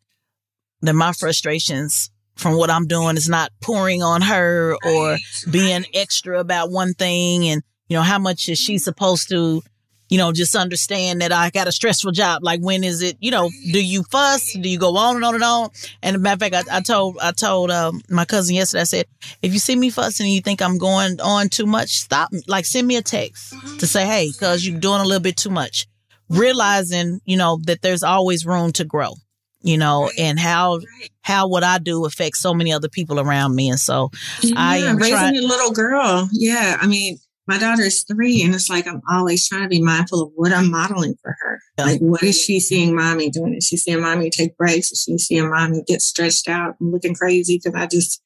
that 0.81 0.93
my 0.93 1.13
frustrations 1.13 2.11
from 2.35 2.57
what 2.57 2.69
I'm 2.69 2.87
doing 2.87 3.15
is 3.17 3.29
not 3.29 3.51
pouring 3.61 4.03
on 4.03 4.21
her 4.21 4.75
or 4.85 5.17
being 5.49 5.85
extra 5.93 6.39
about 6.39 6.71
one 6.71 6.93
thing. 6.93 7.47
And, 7.47 7.63
you 7.87 7.95
know, 7.95 8.03
how 8.03 8.19
much 8.19 8.49
is 8.49 8.59
she 8.59 8.77
supposed 8.77 9.29
to, 9.29 9.61
you 10.09 10.17
know, 10.17 10.31
just 10.31 10.55
understand 10.55 11.21
that 11.21 11.31
I 11.31 11.49
got 11.49 11.67
a 11.67 11.71
stressful 11.71 12.11
job. 12.11 12.43
Like, 12.43 12.59
when 12.61 12.83
is 12.83 13.01
it, 13.01 13.17
you 13.19 13.31
know, 13.31 13.49
do 13.71 13.83
you 13.83 14.03
fuss? 14.03 14.53
Do 14.53 14.69
you 14.69 14.77
go 14.77 14.95
on 14.95 15.15
and 15.15 15.25
on 15.25 15.35
and 15.35 15.43
on? 15.43 15.69
And 16.01 16.15
a 16.15 16.19
matter 16.19 16.45
of 16.45 16.51
fact, 16.51 16.69
I, 16.69 16.77
I 16.77 16.81
told, 16.81 17.17
I 17.19 17.31
told, 17.31 17.71
um, 17.71 18.01
my 18.09 18.25
cousin 18.25 18.55
yesterday, 18.55 18.81
I 18.81 18.85
said, 18.85 19.05
if 19.41 19.53
you 19.53 19.59
see 19.59 19.75
me 19.75 19.89
fussing 19.89 20.25
and 20.25 20.33
you 20.33 20.41
think 20.41 20.61
I'm 20.61 20.77
going 20.77 21.19
on 21.21 21.49
too 21.49 21.65
much, 21.65 21.95
stop, 21.95 22.29
like 22.47 22.65
send 22.65 22.87
me 22.87 22.95
a 22.97 23.01
text 23.01 23.55
to 23.79 23.87
say, 23.87 24.05
Hey, 24.05 24.31
cause 24.39 24.65
you're 24.65 24.79
doing 24.79 25.01
a 25.01 25.05
little 25.05 25.21
bit 25.21 25.37
too 25.37 25.49
much. 25.49 25.87
Realizing, 26.29 27.19
you 27.25 27.37
know, 27.37 27.59
that 27.63 27.81
there's 27.81 28.03
always 28.03 28.45
room 28.45 28.71
to 28.73 28.85
grow 28.85 29.15
you 29.63 29.77
know, 29.77 30.11
and 30.17 30.37
how 30.37 30.81
how 31.21 31.47
what 31.47 31.63
I 31.63 31.77
do 31.79 32.05
affects 32.05 32.39
so 32.39 32.53
many 32.53 32.73
other 32.73 32.89
people 32.89 33.19
around 33.19 33.55
me. 33.55 33.69
And 33.69 33.79
so 33.79 34.11
yeah, 34.41 34.55
I 34.57 34.77
am 34.79 34.97
raising 34.97 35.17
try- 35.17 35.29
a 35.29 35.41
little 35.41 35.71
girl. 35.71 36.29
Yeah. 36.33 36.77
I 36.79 36.85
mean, 36.85 37.17
my 37.47 37.57
daughter 37.57 37.83
is 37.83 38.03
three 38.03 38.41
and 38.43 38.55
it's 38.55 38.69
like 38.69 38.87
I'm 38.87 39.01
always 39.09 39.47
trying 39.47 39.63
to 39.63 39.69
be 39.69 39.81
mindful 39.81 40.21
of 40.21 40.31
what 40.35 40.53
I'm 40.53 40.71
modeling 40.71 41.15
for 41.21 41.35
her. 41.39 41.59
Yeah. 41.77 41.85
Like 41.85 41.99
what 41.99 42.23
is 42.23 42.41
she 42.41 42.59
seeing 42.59 42.95
mommy 42.95 43.29
doing? 43.29 43.55
Is 43.55 43.67
she 43.67 43.77
seeing 43.77 44.01
mommy 44.01 44.29
take 44.29 44.57
breaks? 44.57 44.91
Is 44.91 45.03
she 45.03 45.17
seeing 45.17 45.49
mommy 45.49 45.83
get 45.85 46.01
stretched 46.01 46.47
out 46.47 46.75
and 46.79 46.91
looking 46.91 47.15
crazy 47.15 47.59
because 47.61 47.79
I 47.79 47.87
just 47.87 48.21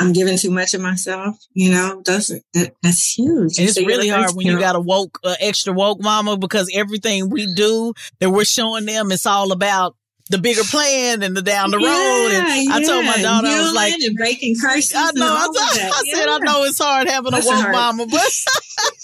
I'm 0.00 0.12
giving 0.12 0.36
too 0.36 0.50
much 0.50 0.74
of 0.74 0.80
myself, 0.80 1.36
you 1.52 1.70
know, 1.70 2.02
those 2.04 2.26
that, 2.54 2.72
that's 2.82 3.16
huge. 3.16 3.58
And 3.58 3.68
it's 3.68 3.78
really 3.78 4.08
hard 4.08 4.32
when 4.32 4.46
you 4.46 4.58
got 4.58 4.74
a 4.74 4.80
woke, 4.80 5.20
uh, 5.22 5.36
extra 5.40 5.72
woke 5.72 6.02
mama 6.02 6.36
because 6.36 6.68
everything 6.74 7.30
we 7.30 7.52
do 7.54 7.94
that 8.18 8.30
we're 8.30 8.44
showing 8.44 8.86
them, 8.86 9.12
it's 9.12 9.24
all 9.24 9.52
about 9.52 9.94
the 10.30 10.38
bigger 10.38 10.64
plan 10.64 11.22
and 11.22 11.36
the 11.36 11.42
down 11.42 11.70
the 11.70 11.76
road. 11.76 11.84
Yeah, 11.84 12.74
I 12.74 12.82
told 12.82 13.04
my 13.04 13.20
daughter, 13.20 13.46
I 13.46 13.60
was 13.60 13.74
like, 13.74 13.92
and 13.94 14.16
breaking 14.16 14.56
curses. 14.58 14.94
I 14.96 15.10
know. 15.12 15.26
I, 15.26 15.46
I, 15.46 15.90
I 15.92 16.02
yeah. 16.06 16.14
said, 16.14 16.28
I 16.28 16.38
know 16.38 16.64
it's 16.64 16.78
hard 16.78 17.08
having 17.08 17.32
That's 17.32 17.46
a 17.46 17.50
woke 17.50 17.70
mama, 17.70 18.06
but 18.06 18.20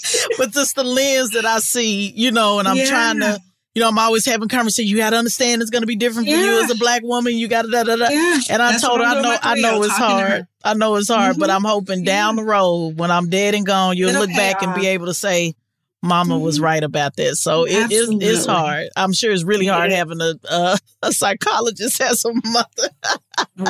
but 0.39 0.53
just 0.53 0.77
the 0.77 0.85
lens 0.85 1.31
that 1.31 1.45
I 1.45 1.59
see, 1.59 2.11
you 2.11 2.33
know, 2.33 2.59
and 2.59 2.67
I'm 2.67 2.77
yeah. 2.77 2.87
trying 2.87 3.21
to. 3.21 3.41
You 3.73 3.83
know, 3.83 3.89
I'm 3.89 3.99
always 4.01 4.27
having 4.27 4.49
conversations. 4.49 4.91
You 4.91 4.97
got 4.97 5.11
to 5.11 5.17
understand 5.17 5.63
it's 5.63 5.71
going 5.71 5.83
to 5.83 5.87
be 5.87 5.95
different 5.95 6.27
for 6.27 6.35
you 6.35 6.61
as 6.61 6.73
a 6.73 6.75
black 6.75 7.05
woman. 7.05 7.37
You 7.37 7.47
got 7.47 7.63
to 7.63 7.71
da 7.71 7.85
da 7.85 7.95
da. 7.95 8.07
And 8.51 8.61
I 8.61 8.73
That's 8.73 8.83
told 8.83 8.99
her, 8.99 9.07
I 9.07 9.23
know, 9.23 9.39
I 9.41 9.55
know 9.61 9.83
it's 9.85 9.97
hard. 9.97 10.49
I 10.65 10.75
know 10.75 10.97
it's 10.97 11.09
hard, 11.09 11.35
mm-hmm. 11.35 11.41
but 11.41 11.51
I'm 11.51 11.63
hoping 11.63 12.03
down 12.03 12.35
the 12.35 12.43
road 12.43 12.99
when 12.99 13.13
I'm 13.13 13.31
dead 13.31 13.55
and 13.55 13.65
gone, 13.65 13.97
you'll 13.97 14.09
It'll 14.09 14.23
look 14.23 14.31
back 14.31 14.57
off. 14.57 14.63
and 14.65 14.75
be 14.75 14.89
able 14.89 15.07
to 15.07 15.15
say, 15.15 15.55
Mama 16.03 16.39
was 16.39 16.57
mm-hmm. 16.57 16.65
right 16.65 16.83
about 16.83 17.17
that. 17.17 17.37
So 17.37 17.67
it 17.67 17.93
is 17.93 18.09
it's 18.11 18.47
hard. 18.47 18.89
I'm 18.97 19.13
sure 19.13 19.33
it's 19.33 19.45
really 19.45 19.67
hard 19.67 19.91
yeah. 19.91 19.99
having 19.99 20.21
a, 20.21 20.35
a, 20.51 20.79
a 21.03 21.13
psychologist 21.13 22.01
as 22.01 22.25
a 22.25 22.33
mother. 22.33 22.89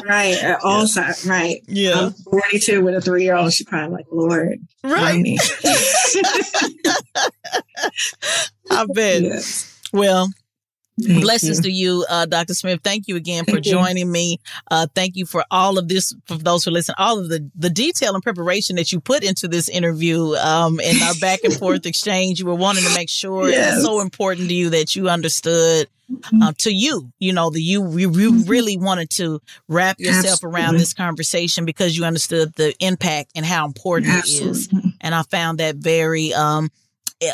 right. 0.06 0.56
Also, 0.62 1.02
right. 1.26 1.60
Yeah. 1.66 2.06
I'm 2.06 2.12
42 2.12 2.82
with 2.82 2.94
a 2.94 3.00
three 3.00 3.24
year 3.24 3.34
old. 3.36 3.52
She 3.52 3.64
probably 3.64 3.96
like, 3.96 4.06
Lord, 4.12 4.60
right. 4.84 5.24
I 8.70 8.86
bet. 8.94 9.22
Yes. 9.30 9.80
Well, 9.92 10.28
Thank 11.06 11.22
Blessings 11.22 11.58
you. 11.58 11.62
to 11.64 11.70
you, 11.70 12.06
uh, 12.08 12.26
Dr. 12.26 12.54
Smith. 12.54 12.80
Thank 12.82 13.08
you 13.08 13.16
again 13.16 13.44
for 13.44 13.60
joining 13.60 14.10
me. 14.10 14.38
Uh, 14.70 14.86
thank 14.94 15.16
you 15.16 15.26
for 15.26 15.44
all 15.50 15.78
of 15.78 15.88
this, 15.88 16.14
for 16.26 16.36
those 16.36 16.64
who 16.64 16.70
listen, 16.70 16.94
all 16.98 17.18
of 17.18 17.28
the, 17.28 17.48
the 17.54 17.70
detail 17.70 18.14
and 18.14 18.22
preparation 18.22 18.76
that 18.76 18.92
you 18.92 19.00
put 19.00 19.22
into 19.22 19.48
this 19.48 19.68
interview 19.68 20.34
um, 20.36 20.80
and 20.82 21.02
our 21.02 21.14
back 21.20 21.40
and 21.44 21.54
forth 21.58 21.86
exchange. 21.86 22.40
You 22.40 22.46
were 22.46 22.54
wanting 22.54 22.84
to 22.84 22.94
make 22.94 23.08
sure 23.08 23.48
yes. 23.48 23.76
it's 23.76 23.84
so 23.84 24.00
important 24.00 24.48
to 24.48 24.54
you 24.54 24.70
that 24.70 24.96
you 24.96 25.08
understood 25.08 25.88
uh, 26.42 26.52
to 26.58 26.72
you, 26.72 27.12
you 27.18 27.32
know, 27.32 27.50
that 27.50 27.60
you, 27.60 27.88
you, 27.92 28.10
you 28.12 28.32
mm-hmm. 28.32 28.50
really 28.50 28.76
wanted 28.76 29.10
to 29.10 29.40
wrap 29.68 29.98
yourself 30.00 30.34
Absolutely. 30.34 30.60
around 30.60 30.76
this 30.76 30.92
conversation 30.92 31.64
because 31.64 31.96
you 31.96 32.04
understood 32.04 32.52
the 32.54 32.74
impact 32.80 33.32
and 33.34 33.46
how 33.46 33.66
important 33.66 34.12
Absolutely. 34.12 34.48
it 34.48 34.50
is. 34.50 34.94
And 35.00 35.14
I 35.14 35.22
found 35.22 35.58
that 35.58 35.76
very, 35.76 36.34
um, 36.34 36.70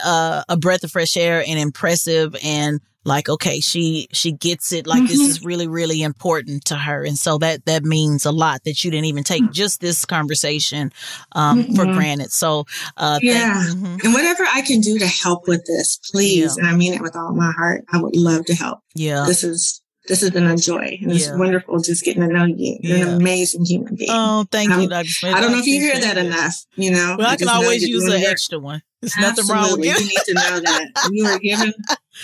uh, 0.04 0.42
a 0.48 0.56
breath 0.56 0.84
of 0.84 0.90
fresh 0.90 1.16
air 1.16 1.42
and 1.46 1.58
impressive 1.58 2.36
and 2.42 2.80
like 3.06 3.28
okay 3.28 3.60
she 3.60 4.08
she 4.12 4.32
gets 4.32 4.72
it 4.72 4.86
like 4.86 4.98
mm-hmm. 4.98 5.06
this 5.06 5.20
is 5.20 5.44
really 5.44 5.68
really 5.68 6.02
important 6.02 6.64
to 6.64 6.74
her 6.74 7.04
and 7.04 7.16
so 7.16 7.38
that 7.38 7.64
that 7.64 7.84
means 7.84 8.26
a 8.26 8.32
lot 8.32 8.62
that 8.64 8.82
you 8.82 8.90
didn't 8.90 9.06
even 9.06 9.22
take 9.22 9.44
mm. 9.44 9.52
just 9.52 9.80
this 9.80 10.04
conversation 10.04 10.92
um, 11.32 11.62
mm-hmm. 11.62 11.74
for 11.74 11.84
granted 11.84 12.32
so 12.32 12.64
uh 12.96 13.18
yeah 13.22 13.64
mm-hmm. 13.68 13.96
and 14.04 14.12
whatever 14.12 14.42
i 14.52 14.60
can 14.60 14.80
do 14.80 14.98
to 14.98 15.06
help 15.06 15.46
with 15.46 15.64
this 15.66 15.98
please 16.10 16.56
yeah. 16.58 16.64
and 16.64 16.74
i 16.74 16.76
mean 16.76 16.92
it 16.92 17.00
with 17.00 17.16
all 17.16 17.32
my 17.32 17.52
heart 17.52 17.84
i 17.92 18.02
would 18.02 18.16
love 18.16 18.44
to 18.44 18.54
help 18.54 18.80
yeah 18.94 19.24
this 19.24 19.44
is 19.44 19.82
this 20.08 20.20
has 20.20 20.30
been 20.30 20.46
a 20.46 20.56
joy 20.56 20.98
and 21.02 21.10
it's 21.10 21.26
yeah. 21.26 21.36
wonderful 21.36 21.80
just 21.80 22.04
getting 22.04 22.22
to 22.22 22.28
know 22.28 22.44
you. 22.44 22.78
You're 22.80 22.98
yeah. 22.98 23.06
an 23.08 23.20
amazing 23.20 23.64
human 23.64 23.96
being. 23.96 24.08
Oh, 24.12 24.46
thank 24.52 24.70
you, 24.70 24.88
Dr. 24.88 25.08
Smith. 25.08 25.34
I 25.34 25.40
don't 25.40 25.50
know 25.50 25.58
if 25.58 25.66
you 25.66 25.80
hear 25.80 25.98
that 25.98 26.16
enough, 26.16 26.64
you 26.76 26.92
know. 26.92 27.16
Well, 27.18 27.26
I, 27.26 27.32
I 27.32 27.36
can 27.36 27.48
always 27.48 27.82
use 27.82 28.04
an 28.04 28.22
extra 28.22 28.58
one. 28.58 28.82
There's 29.02 29.16
nothing 29.18 29.46
wrong 29.48 29.78
with 29.78 29.84
you. 29.86 29.92
you 29.92 30.00
need 30.08 30.18
to 30.26 30.34
know 30.34 30.60
that. 30.60 30.88
You 31.12 31.26
are 31.26 31.38
giving 31.38 31.72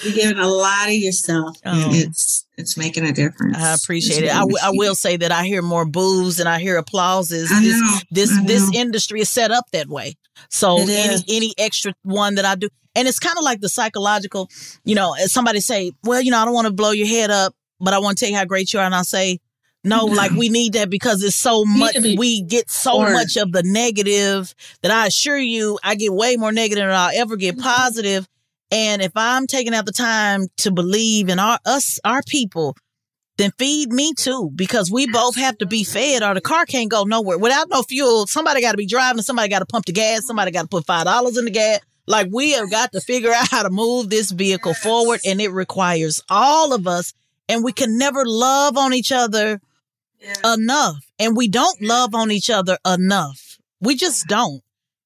you're 0.03 0.15
giving 0.15 0.39
a 0.39 0.49
lot 0.49 0.89
of 0.89 0.95
yourself. 0.95 1.59
Oh. 1.67 1.91
It's 1.93 2.47
it's 2.57 2.77
making 2.77 3.05
a 3.05 3.13
difference. 3.13 3.57
I 3.59 3.75
appreciate 3.75 4.25
it. 4.25 4.31
I, 4.35 4.41
w- 4.41 4.57
I 4.63 4.71
will 4.73 4.95
say 4.95 5.17
that 5.19 5.33
I 5.33 5.45
hear 5.45 5.61
more 5.63 5.85
boos 5.85 6.41
and 6.41 6.49
I 6.49 6.59
hear 6.61 6.77
applauses. 6.79 7.51
I 7.53 7.61
this 7.61 7.81
know, 7.81 7.99
this 8.11 8.47
this 8.47 8.75
industry 8.75 9.21
is 9.21 9.29
set 9.29 9.51
up 9.51 9.65
that 9.73 9.89
way. 9.89 10.15
So 10.49 10.79
any 10.81 11.17
any 11.29 11.55
extra 11.59 11.95
one 12.03 12.37
that 12.37 12.45
I 12.47 12.55
do, 12.55 12.69
and 12.95 13.07
it's 13.07 13.19
kind 13.19 13.37
of 13.37 13.45
like 13.45 13.61
the 13.61 13.69
psychological. 13.69 14.49
You 14.85 14.95
know, 14.95 15.15
somebody 15.27 15.61
say, 15.61 15.93
"Well, 16.05 16.23
you 16.23 16.31
know, 16.31 16.39
I 16.39 16.45
don't 16.47 16.55
want 16.55 16.67
to 16.69 16.73
blow 16.73 16.91
your 16.93 17.07
head 17.07 17.31
up, 17.31 17.55
but 17.81 17.93
I 17.95 17.99
want 17.99 18.17
to 18.17 18.25
tell 18.25 18.31
you 18.31 18.39
how 18.39 18.45
great 18.47 18.73
you 18.73 18.81
are," 18.81 18.87
and 18.87 18.95
I 18.95 19.03
say, 19.03 19.39
no, 19.85 20.05
like 20.07 20.33
we 20.33 20.49
need 20.49 20.75
that 20.75 20.91
because 20.91 21.23
it's 21.23 21.37
so 21.37 21.65
much. 21.65 21.97
We 21.97 22.43
get 22.43 22.71
so 22.71 22.99
or, 22.99 23.13
much 23.13 23.37
of 23.37 23.53
the 23.53 23.63
negative 23.63 24.55
that 24.83 24.91
I 24.91 25.07
assure 25.07 25.39
you, 25.39 25.79
I 25.83 25.95
get 25.95 26.13
way 26.13 26.37
more 26.37 26.53
negative 26.53 26.83
than 26.83 26.95
I'll 26.95 27.11
ever 27.15 27.37
get 27.37 27.59
positive. 27.59 28.29
And 28.71 29.03
if 29.03 29.13
I'm 29.17 29.47
taking 29.47 29.75
out 29.75 29.85
the 29.85 29.93
time 29.93 30.47
to 30.59 30.71
believe 30.71 31.29
in 31.29 31.39
our 31.39 31.59
us, 31.67 32.01
our 32.05 32.23
people, 32.27 32.75
then 33.37 33.51
feed 33.59 33.93
me 33.93 34.15
too, 34.15 34.51
because 34.55 34.91
we 34.91 35.07
both 35.07 35.37
have 35.37 35.59
to 35.59 35.67
be 35.67 35.85
fed, 35.85 36.23
or 36.23 36.35
the 36.35 36.41
car 36.41 36.65
can't 36.65 36.91
go 36.91 37.05
nowhere 37.05 37.39
without 37.39 37.69
no 37.69 37.83
fuel. 37.83 38.27
Somebody 38.27 38.61
got 38.61 38.73
to 38.73 38.77
be 38.77 38.87
driving. 38.87 39.23
Somebody 39.23 39.49
got 39.49 39.61
to 39.61 39.67
pump 39.67 39.87
the 39.87 39.93
gas. 39.93 40.27
Somebody 40.27 40.51
got 40.51 40.63
to 40.63 40.69
put 40.69 40.87
five 40.87 41.05
dollars 41.05 41.37
in 41.37 41.45
the 41.45 41.51
gas. 41.51 41.81
Like 42.07 42.29
we 42.33 42.53
have 42.53 42.71
got 42.71 42.93
to 42.93 43.01
figure 43.01 43.33
out 43.33 43.49
how 43.51 43.63
to 43.63 43.71
move 43.71 44.11
this 44.11 44.31
vehicle 44.31 44.75
forward, 44.75 45.21
and 45.25 45.41
it 45.41 45.51
requires 45.51 46.23
all 46.29 46.73
of 46.73 46.87
us. 46.87 47.13
And 47.49 47.65
we 47.65 47.73
can 47.73 47.99
never 47.99 48.25
love 48.25 48.79
on 48.79 48.95
each 48.95 49.13
other 49.13 49.61
yeah. 50.23 50.55
enough. 50.55 51.05
And 51.19 51.37
we 51.37 51.49
don't 51.49 51.81
love 51.83 52.15
on 52.15 52.31
each 52.31 52.51
other 52.51 52.79
enough. 52.87 53.59
We 53.81 53.97
just 53.97 54.27
don't. 54.27 54.63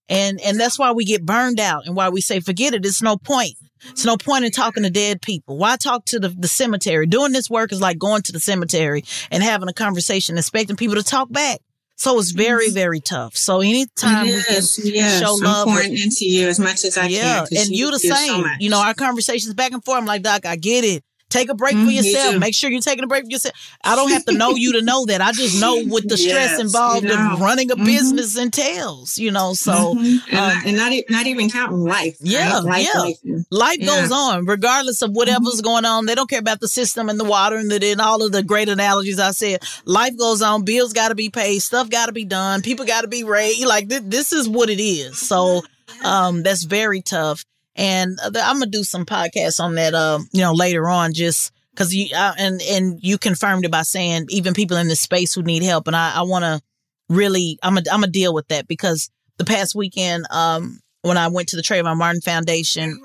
And 0.09 0.41
and 0.41 0.61
that's 0.61 0.79
why 0.79 0.93
we 0.93 1.05
get 1.05 1.27
burned 1.27 1.59
out 1.59 1.87
and 1.87 1.97
why 1.97 2.11
we 2.11 2.21
say, 2.21 2.41
forget 2.41 2.75
it, 2.75 2.87
it's 2.87 3.03
no 3.03 3.17
point. 3.17 3.55
It's 3.91 4.05
no 4.05 4.17
point 4.17 4.45
in 4.45 4.51
talking 4.51 4.83
to 4.85 4.91
dead 4.91 5.21
people. 5.21 5.59
Why 5.59 5.77
talk 5.77 6.05
to 6.07 6.19
the, 6.19 6.29
the 6.29 6.49
cemetery? 6.49 7.07
Doing 7.07 7.33
this 7.33 7.51
work 7.51 7.73
is 7.73 7.81
like 7.81 7.99
going 7.99 8.23
to 8.23 8.33
the 8.33 8.41
cemetery 8.41 9.05
and 9.31 9.43
having 9.43 9.69
a 9.69 9.73
conversation, 9.73 10.39
expecting 10.39 10.77
people 10.77 10.97
to 10.97 11.03
talk 11.03 11.31
back. 11.31 11.61
So 11.97 12.19
it's 12.19 12.31
very, 12.31 12.67
mm-hmm. 12.67 12.75
very 12.75 13.01
tough. 13.01 13.37
So 13.37 13.61
anytime 13.61 14.27
we 14.27 14.43
can 14.43 14.63
yes. 14.85 15.21
show 15.21 15.35
love, 15.35 15.69
I'm 15.69 15.75
pouring 15.75 15.93
into 15.93 16.27
you 16.27 16.47
as 16.49 16.59
much 16.59 16.85
as 16.85 16.99
I 16.99 17.07
yeah, 17.07 17.47
can. 17.49 17.59
and 17.59 17.69
you, 17.69 17.87
you 17.87 17.91
the 17.91 17.99
same. 17.99 18.43
So 18.43 18.51
you 18.61 18.71
know, 18.71 18.81
our 18.81 18.95
conversations 18.95 19.55
back 19.55 19.73
and 19.73 19.85
forth. 19.85 19.99
I'm 19.99 20.07
like, 20.07 20.23
Doc, 20.23 20.45
I 20.45 20.57
get 20.57 20.85
it 20.85 21.03
Take 21.29 21.51
a 21.51 21.55
break 21.55 21.75
mm, 21.75 21.87
for 21.87 21.91
yourself. 21.91 22.39
Make 22.39 22.55
sure 22.55 22.71
you're 22.71 22.81
taking 22.81 23.03
a 23.03 23.09
break 23.09 23.25
for 23.25 23.31
yourself. 23.31 23.55
I 23.83 23.97
don't 23.97 24.11
have 24.11 24.25
to 24.27 24.33
know 24.33 24.51
you 24.51 24.75
to 24.75 24.83
know 24.83 25.07
that. 25.07 25.21
I 25.21 25.33
just 25.33 25.61
know 25.61 25.83
what 25.87 26.09
the 26.09 26.17
stress 26.17 26.53
yes, 26.53 26.61
involved 26.61 27.03
you 27.03 27.09
know. 27.09 27.35
in 27.35 27.41
running 27.41 27.71
a 27.73 27.75
mm-hmm. 27.75 27.85
business 27.85 28.39
entails, 28.39 29.19
you 29.19 29.33
know. 29.33 29.55
So, 29.55 29.73
mm-hmm. 29.73 30.35
and, 30.35 30.39
um, 30.39 30.63
and, 30.65 30.77
not, 30.77 30.93
not 31.11 31.27
even 31.27 31.51
counting 31.51 31.79
life. 31.79 32.17
Yeah. 32.21 32.61
Right? 32.63 32.87
Life, 32.87 32.89
yeah. 32.95 33.01
Life, 33.01 33.47
life 33.51 33.79
yeah. 33.81 33.87
goes 33.87 34.13
on 34.13 34.47
regardless 34.47 35.03
of 35.03 35.11
whatever's 35.11 35.57
mm-hmm. 35.57 35.65
going 35.65 35.85
on. 35.85 36.07
They 36.07 36.15
don't 36.15 36.31
care 36.31 36.39
about 36.39 36.61
the 36.61 36.69
system 36.69 37.09
and 37.09 37.19
the 37.19 37.25
water 37.25 37.57
and, 37.57 37.71
the, 37.71 37.85
and 37.91 38.01
all 38.01 38.23
of 38.23 38.31
the 38.31 38.45
great 38.45 38.69
analogies 38.69 39.19
I 39.19 39.33
said. 39.33 39.65
Life 39.85 40.17
goes 40.17 40.43
on. 40.43 40.65
Bills 40.65 40.93
got 40.93 41.09
to 41.09 41.17
be 41.17 41.29
paid. 41.29 41.59
Stuff 41.59 41.91
got 41.91 42.07
to 42.07 42.13
be 42.13 42.25
done. 42.25 42.63
People 42.63 42.87
got 42.87 43.01
to 43.01 43.09
be 43.09 43.25
raised. 43.25 43.67
Like, 43.67 43.89
this, 43.89 44.03
this 44.05 44.33
is 44.33 44.49
what 44.49 44.71
it 44.71 44.81
is. 44.81 45.19
So, 45.19 45.63
um, 46.05 46.45
that's 46.45 46.63
very 46.63 47.01
tough. 47.01 47.45
And 47.77 48.19
uh, 48.25 48.31
I'm 48.35 48.59
gonna 48.59 48.71
do 48.71 48.83
some 48.83 49.05
podcasts 49.05 49.61
on 49.61 49.75
that, 49.77 49.95
uh, 49.95 50.19
you 50.33 50.41
know, 50.41 50.53
later 50.53 50.89
on, 50.89 51.13
just 51.13 51.53
because 51.71 51.95
you 51.95 52.09
uh, 52.17 52.33
and 52.39 52.61
and 52.63 52.99
you 53.03 53.19
confirmed 53.19 53.65
it 53.65 53.71
by 53.71 53.83
saying 53.83 54.27
even 54.31 54.55
people 54.55 54.79
in 54.79 54.89
this 54.89 55.01
space 55.01 55.35
who 55.35 55.43
need 55.43 55.63
help, 55.63 55.87
and 55.87 55.95
I, 55.95 56.17
I 56.17 56.23
want 56.23 56.45
to 56.45 56.61
really, 57.09 57.59
I'm 57.63 57.75
gonna 57.75 57.91
I'm 57.93 58.01
gonna 58.01 58.11
deal 58.13 58.33
with 58.33 58.49
that 58.49 58.67
because 58.67 59.11
the 59.37 59.45
past 59.45 59.75
weekend, 59.75 60.27
um, 60.31 60.81
when 61.03 61.19
I 61.19 61.29
went 61.29 61.49
to 61.49 61.57
the 61.57 61.63
Trayvon 61.63 61.99
Martin 61.99 62.23
Foundation, 62.23 62.99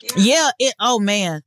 yeah, 0.00 0.10
yeah 0.16 0.50
it, 0.60 0.74
oh 0.78 1.00
man, 1.00 1.42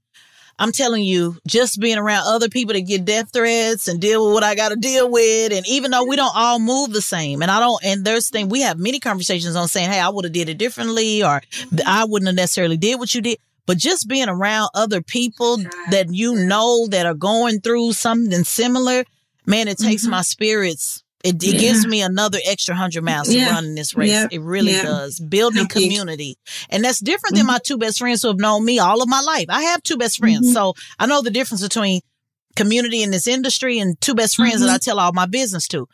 I'm 0.59 0.71
telling 0.71 1.03
you, 1.03 1.37
just 1.45 1.79
being 1.79 1.99
around 1.99 2.25
other 2.25 2.49
people 2.49 2.73
that 2.73 2.81
get 2.81 3.05
death 3.05 3.31
threats 3.31 3.87
and 3.87 4.01
deal 4.01 4.25
with 4.25 4.33
what 4.33 4.43
I 4.43 4.55
got 4.55 4.69
to 4.69 4.75
deal 4.75 5.09
with, 5.09 5.53
and 5.53 5.67
even 5.67 5.91
though 5.91 6.05
we 6.05 6.15
don't 6.15 6.35
all 6.35 6.59
move 6.59 6.93
the 6.93 7.01
same, 7.01 7.43
and 7.43 7.51
I 7.51 7.59
don't, 7.59 7.83
and 7.83 8.03
there's 8.03 8.29
thing 8.29 8.49
we 8.49 8.61
have 8.61 8.79
many 8.79 8.99
conversations 8.99 9.55
on 9.55 9.67
saying, 9.67 9.91
hey, 9.91 9.99
I 9.99 10.09
would 10.09 10.25
have 10.25 10.33
did 10.33 10.49
it 10.49 10.57
differently, 10.57 11.23
or 11.23 11.41
I 11.85 12.05
wouldn't 12.05 12.27
have 12.27 12.35
necessarily 12.35 12.77
did 12.77 12.97
what 12.97 13.13
you 13.13 13.21
did. 13.21 13.37
But 13.67 13.77
just 13.77 14.07
being 14.07 14.29
around 14.29 14.69
other 14.73 15.01
people 15.01 15.57
that 15.91 16.07
you 16.09 16.35
know 16.35 16.87
that 16.87 17.05
are 17.05 17.13
going 17.13 17.59
through 17.59 17.93
something 17.93 18.43
similar, 18.43 19.03
man, 19.45 19.67
it 19.67 19.77
takes 19.77 20.03
mm-hmm. 20.03 20.11
my 20.11 20.21
spirits 20.21 21.03
it, 21.27 21.43
it 21.43 21.53
yeah. 21.53 21.59
gives 21.59 21.85
me 21.85 22.01
another 22.01 22.39
extra 22.45 22.75
hundred 22.75 23.03
miles 23.03 23.27
to 23.29 23.39
run 23.45 23.65
in 23.65 23.75
this 23.75 23.95
race. 23.95 24.09
Yeah. 24.09 24.27
It 24.31 24.41
really 24.41 24.71
does. 24.71 25.19
Building 25.19 25.67
community. 25.67 26.37
And 26.69 26.83
that's 26.83 26.99
different 26.99 27.35
mm-hmm. 27.35 27.47
than 27.47 27.53
my 27.53 27.59
two 27.63 27.77
best 27.77 27.99
friends 27.99 28.21
who 28.21 28.29
have 28.29 28.39
known 28.39 28.63
me 28.65 28.79
all 28.79 29.01
of 29.01 29.09
my 29.09 29.21
life. 29.21 29.45
I 29.49 29.63
have 29.63 29.83
two 29.83 29.97
best 29.97 30.19
friends. 30.19 30.47
Mm-hmm. 30.47 30.53
So 30.53 30.73
I 30.99 31.05
know 31.05 31.21
the 31.21 31.31
difference 31.31 31.61
between 31.61 32.01
community 32.55 33.03
in 33.03 33.11
this 33.11 33.27
industry 33.27 33.79
and 33.79 33.99
two 34.01 34.15
best 34.15 34.35
friends 34.35 34.55
mm-hmm. 34.55 34.67
that 34.67 34.75
I 34.75 34.77
tell 34.77 34.99
all 34.99 35.13
my 35.13 35.25
business 35.25 35.67
to. 35.69 35.87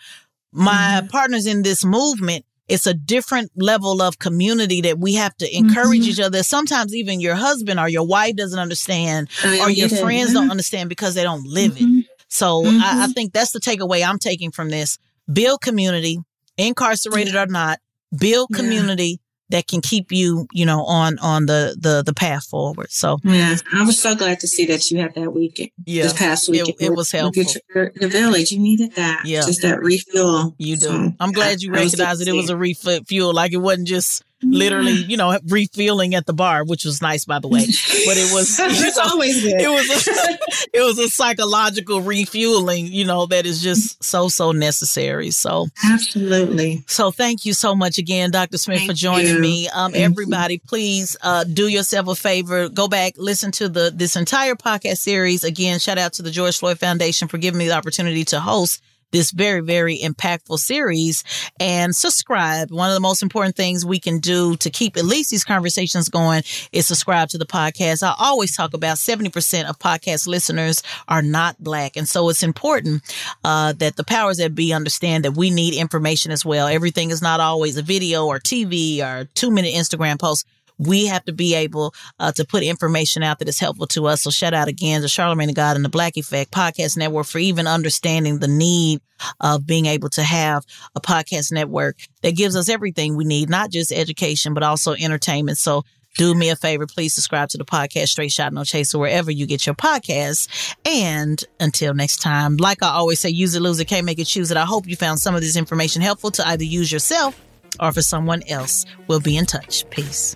My 0.52 1.00
mm-hmm. 1.00 1.08
partners 1.08 1.46
in 1.46 1.64
this 1.64 1.84
movement, 1.84 2.46
it's 2.68 2.88
a 2.88 2.94
different 2.94 3.52
level 3.56 4.02
of 4.02 4.20
community 4.20 4.82
that 4.82 4.98
we 4.98 5.16
have 5.16 5.36
to 5.38 5.58
encourage 5.58 6.02
mm-hmm. 6.02 6.10
each 6.10 6.20
other. 6.20 6.44
Sometimes 6.44 6.96
even 6.96 7.20
your 7.20 7.36
husband 7.36 7.80
or 7.80 7.90
your 7.90 8.06
wife 8.06 8.36
doesn't 8.36 8.60
understand 8.60 9.30
or 9.44 9.70
your 9.70 9.90
friends 9.90 10.34
don't 10.34 10.52
understand 10.52 10.90
because 10.90 11.16
they 11.16 11.24
don't 11.24 11.46
live 11.46 11.76
it. 11.78 11.84
Mm-hmm. 11.84 12.00
So 12.30 12.64
I, 12.66 13.04
I 13.04 13.08
think 13.08 13.34
that's 13.34 13.52
the 13.52 13.60
takeaway 13.60 14.04
I'm 14.04 14.18
taking 14.18 14.52
from 14.52 14.70
this 14.70 14.98
build 15.32 15.62
community, 15.62 16.20
incarcerated 16.58 17.36
or 17.36 17.48
not, 17.48 17.80
build 18.18 18.50
community 18.54 19.20
yeah. 19.50 19.58
that 19.58 19.68
can 19.68 19.82
keep 19.82 20.12
you, 20.12 20.48
you 20.52 20.66
know, 20.66 20.84
on 20.84 21.18
on 21.20 21.46
the 21.46 21.76
the 21.80 22.04
the 22.04 22.14
path 22.14 22.46
forward. 22.46 22.92
So 22.92 23.18
yeah, 23.24 23.56
I 23.74 23.84
was 23.84 24.00
so 24.00 24.16
glad 24.16 24.40
to 24.42 24.48
see 24.48 24.66
that 24.66 24.90
you 24.92 25.00
had 25.00 25.16
that 25.16 25.32
weekend. 25.32 25.72
Yeah, 25.86 26.04
this 26.04 26.14
past 26.14 26.50
weekend, 26.50 26.76
it, 26.80 26.86
it 26.86 26.96
was 26.96 27.12
helpful. 27.12 27.44
Your, 27.74 27.92
the 27.96 28.08
village, 28.08 28.52
you 28.52 28.60
needed 28.60 28.96
that. 28.96 29.24
Yeah, 29.26 29.42
just 29.42 29.62
that 29.62 29.82
refuel. 29.82 30.56
You 30.58 30.78
do. 30.78 30.88
So, 30.88 31.14
I'm 31.20 31.32
glad 31.32 31.62
you 31.62 31.72
recognized 31.72 32.22
it. 32.22 32.28
it 32.28 32.34
was 32.34 32.50
a 32.50 32.58
refuel. 32.58 33.34
Like 33.34 33.54
it 33.54 33.58
wasn't 33.58 33.88
just 33.88 34.24
literally, 34.44 34.92
you 34.92 35.18
know, 35.18 35.38
refueling 35.48 36.16
at 36.16 36.26
the 36.26 36.34
bar, 36.34 36.64
which 36.64 36.86
was 36.86 37.02
nice, 37.02 37.26
by 37.26 37.40
the 37.40 37.48
way. 37.48 37.62
But 37.62 38.18
it 38.18 38.34
was 38.34 38.58
it's 38.60 38.98
always 38.98 39.42
good. 39.42 39.62
It 39.62 39.70
was 39.70 39.90
a, 39.90 40.38
it 40.74 40.82
was 40.82 41.00
a 41.00 41.10
psychological 41.10 42.02
refueling, 42.02 42.88
you 42.88 43.06
know, 43.06 43.26
that 43.28 43.46
is 43.46 43.62
just 43.62 44.04
so 44.04 44.28
so 44.28 44.52
necessary. 44.52 45.32
So 45.32 45.68
absolutely. 45.86 46.84
So 46.88 47.12
thank 47.12 47.46
you 47.46 47.54
so 47.54 47.76
much 47.76 47.98
again, 47.98 48.32
Dr. 48.32 48.58
Smith, 48.58 48.80
thank 48.80 48.92
for 48.92 48.96
joining 48.96 49.36
you. 49.36 49.40
me. 49.40 49.70
Um, 49.70 49.94
everybody, 49.96 50.56
you. 50.56 50.60
please 50.60 51.16
uh, 51.22 51.44
do 51.44 51.68
yourself 51.68 52.08
a 52.08 52.16
favor, 52.16 52.70
go 52.70 52.88
back, 52.88 53.14
listen 53.18 53.52
to 53.54 53.70
the 53.70 53.92
this 53.94 54.16
entire 54.16 54.56
podcast 54.56 54.98
series. 54.98 55.44
Again, 55.44 55.80
shout 55.80 55.98
out 55.98 56.14
to 56.14 56.22
the 56.22 56.32
George 56.32 56.58
Floyd 56.58 56.80
Foundation 56.80 57.28
for 57.28 57.38
giving 57.38 57.58
me 57.58 57.68
the 57.68 57.76
opportunity 57.76 58.24
to 58.26 58.40
host 58.40 58.82
this 59.14 59.32
very, 59.32 59.62
very 59.62 59.98
impactful 60.00 60.58
series 60.58 61.24
and 61.60 61.96
subscribe. 61.96 62.72
One 62.72 62.90
of 62.90 62.96
the 62.96 63.00
most 63.00 63.24
important 63.24 63.56
things 63.56 63.86
we 63.86 64.00
can 64.00 64.20
do 64.20 64.58
to 64.58 64.70
keep 64.70 64.98
at 64.98 65.06
least 65.06 65.32
these 65.32 65.46
conversations 65.46 66.10
going 66.10 66.44
is 66.74 66.88
subscribe 66.88 67.30
to 67.30 67.38
the 67.38 67.46
podcast. 67.46 68.04
I 68.04 68.14
always 68.20 68.58
talk 68.58 68.74
about 68.74 68.98
70% 68.98 69.70
of 69.70 69.80
podcast 69.80 70.28
listeners 70.28 70.84
are 71.08 71.22
not 71.22 71.64
black. 71.64 71.96
And 71.96 72.10
so 72.10 72.28
it's 72.30 72.44
important 72.44 73.04
uh, 73.46 73.74
that 73.74 73.96
the 73.96 74.04
powers 74.04 74.38
that 74.38 74.56
be 74.56 74.74
understand 74.74 75.24
that 75.24 75.34
we 75.34 75.50
need 75.50 75.76
information 75.76 76.32
as 76.32 76.44
well. 76.44 76.68
Everything 76.68 77.12
is 77.12 77.22
not 77.22 77.40
always 77.40 77.78
a 77.78 77.84
video 77.84 78.26
or 78.26 78.40
TV 78.40 79.00
or 79.00 79.26
two 79.36 79.52
minute 79.52 79.74
Instagram 79.74 80.20
post 80.20 80.46
we 80.78 81.06
have 81.08 81.26
to 81.26 81.34
be 81.34 81.56
able 81.56 81.94
uh, 82.20 82.32
to 82.34 82.46
put 82.46 82.64
information 82.64 83.24
out 83.24 83.40
that 83.40 83.48
is 83.48 83.60
helpful 83.60 83.88
to 83.88 84.06
us. 84.06 84.24
So 84.24 84.30
shout 84.30 84.54
out 84.54 84.68
again 84.68 85.02
to 85.02 85.08
Charlemagne 85.08 85.48
the 85.48 85.54
God 85.54 85.76
and 85.76 85.86
the 85.86 85.90
Black 85.90 86.18
Effect 86.18 86.52
Podcast 86.52 86.98
Network 86.98 87.26
for 87.26 87.40
even 87.40 87.68
understanding 87.68 88.40
the 88.40 88.48
need 88.48 89.02
of 89.40 89.66
being 89.66 89.86
able 89.86 90.10
to 90.10 90.24
have 90.24 90.66
a 90.96 91.02
podcast 91.02 91.52
network 91.52 91.98
that 92.22 92.36
gives 92.36 92.56
us 92.56 92.70
everything 92.70 93.16
we 93.16 93.24
need, 93.24 93.50
not 93.50 93.72
just 93.72 93.92
education, 93.92 94.54
but 94.54 94.64
also 94.64 94.94
entertainment. 94.94 95.58
So 95.58 95.84
do 96.18 96.36
me 96.36 96.50
a 96.50 96.56
favor, 96.56 96.86
please 96.86 97.14
subscribe 97.14 97.50
to 97.50 97.58
the 97.58 97.66
podcast 97.66 98.10
Straight 98.10 98.32
Shot 98.32 98.54
No 98.54 98.64
Chaser 98.64 99.00
wherever 99.00 99.32
you 99.32 99.48
get 99.48 99.66
your 99.66 99.76
podcasts. 99.76 100.76
And 100.86 101.44
until 101.60 101.94
next 101.94 102.18
time, 102.18 102.58
like 102.58 102.84
I 102.84 102.90
always 102.90 103.20
say, 103.20 103.30
use 103.30 103.56
it, 103.56 103.62
lose 103.62 103.80
it, 103.80 103.86
can't 103.86 104.06
make 104.06 104.20
it, 104.20 104.26
choose 104.26 104.52
it. 104.52 104.58
I 104.58 104.66
hope 104.66 104.88
you 104.88 104.96
found 104.96 105.20
some 105.20 105.34
of 105.34 105.42
this 105.42 105.56
information 105.56 106.02
helpful 106.02 106.32
to 106.32 106.48
either 106.48 106.64
use 106.64 106.92
yourself 106.92 107.40
or 107.80 107.92
for 107.92 108.04
someone 108.04 108.44
else. 108.48 108.86
We'll 109.08 109.22
be 109.22 109.38
in 109.38 109.46
touch. 109.46 109.90
Peace. 109.90 110.36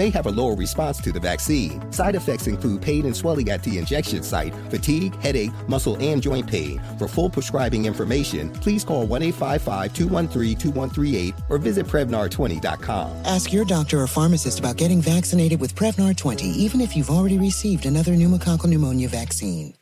may 0.00 0.08
have 0.08 0.24
a 0.24 0.30
lower 0.30 0.54
response 0.54 0.98
to 0.98 1.12
the 1.12 1.20
vaccine. 1.20 1.78
Side 1.92 2.14
effects 2.14 2.46
include 2.46 2.80
pain 2.80 3.04
and 3.04 3.14
swelling 3.14 3.50
at 3.50 3.62
the 3.62 3.76
injection 3.76 4.22
site, 4.22 4.54
fatigue, 4.70 5.14
headache, 5.16 5.52
muscle, 5.68 5.96
and 6.00 6.22
joint 6.22 6.46
pain. 6.46 6.80
For 6.98 7.06
full 7.06 7.28
prescribing 7.28 7.84
information, 7.84 8.48
please 8.64 8.82
call 8.82 9.06
1 9.06 9.22
855 9.22 9.92
213 9.92 10.56
2138 10.56 11.34
or 11.50 11.58
visit 11.58 11.84
Prevnar20.com. 11.86 13.10
Ask 13.26 13.52
your 13.52 13.66
doctor 13.66 14.00
or 14.00 14.06
pharmacist 14.06 14.58
about 14.58 14.78
getting 14.78 15.02
vaccinated 15.02 15.60
with 15.60 15.74
Prevnar 15.74 16.16
20, 16.16 16.46
even 16.46 16.80
if 16.80 16.96
you've 16.96 17.10
already 17.10 17.38
received 17.38 17.84
another 17.84 18.12
pneumococcal 18.12 18.68
pneumonia 18.68 19.08
vaccine. 19.08 19.74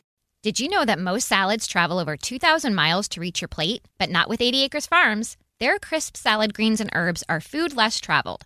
Did 0.43 0.59
you 0.59 0.67
know 0.67 0.83
that 0.83 0.99
most 0.99 1.29
salads 1.29 1.65
travel 1.65 1.97
over 1.97 2.17
2,000 2.17 2.75
miles 2.75 3.07
to 3.09 3.21
reach 3.21 3.39
your 3.39 3.47
plate? 3.47 3.83
But 3.97 4.09
not 4.09 4.27
with 4.27 4.41
80 4.41 4.63
Acres 4.63 4.87
Farms. 4.87 5.37
Their 5.61 5.79
crisp 5.79 6.17
salad 6.17 6.53
greens 6.53 6.81
and 6.81 6.89
herbs 6.93 7.23
are 7.29 7.39
food 7.39 7.75
less 7.75 8.01
traveled 8.01 8.45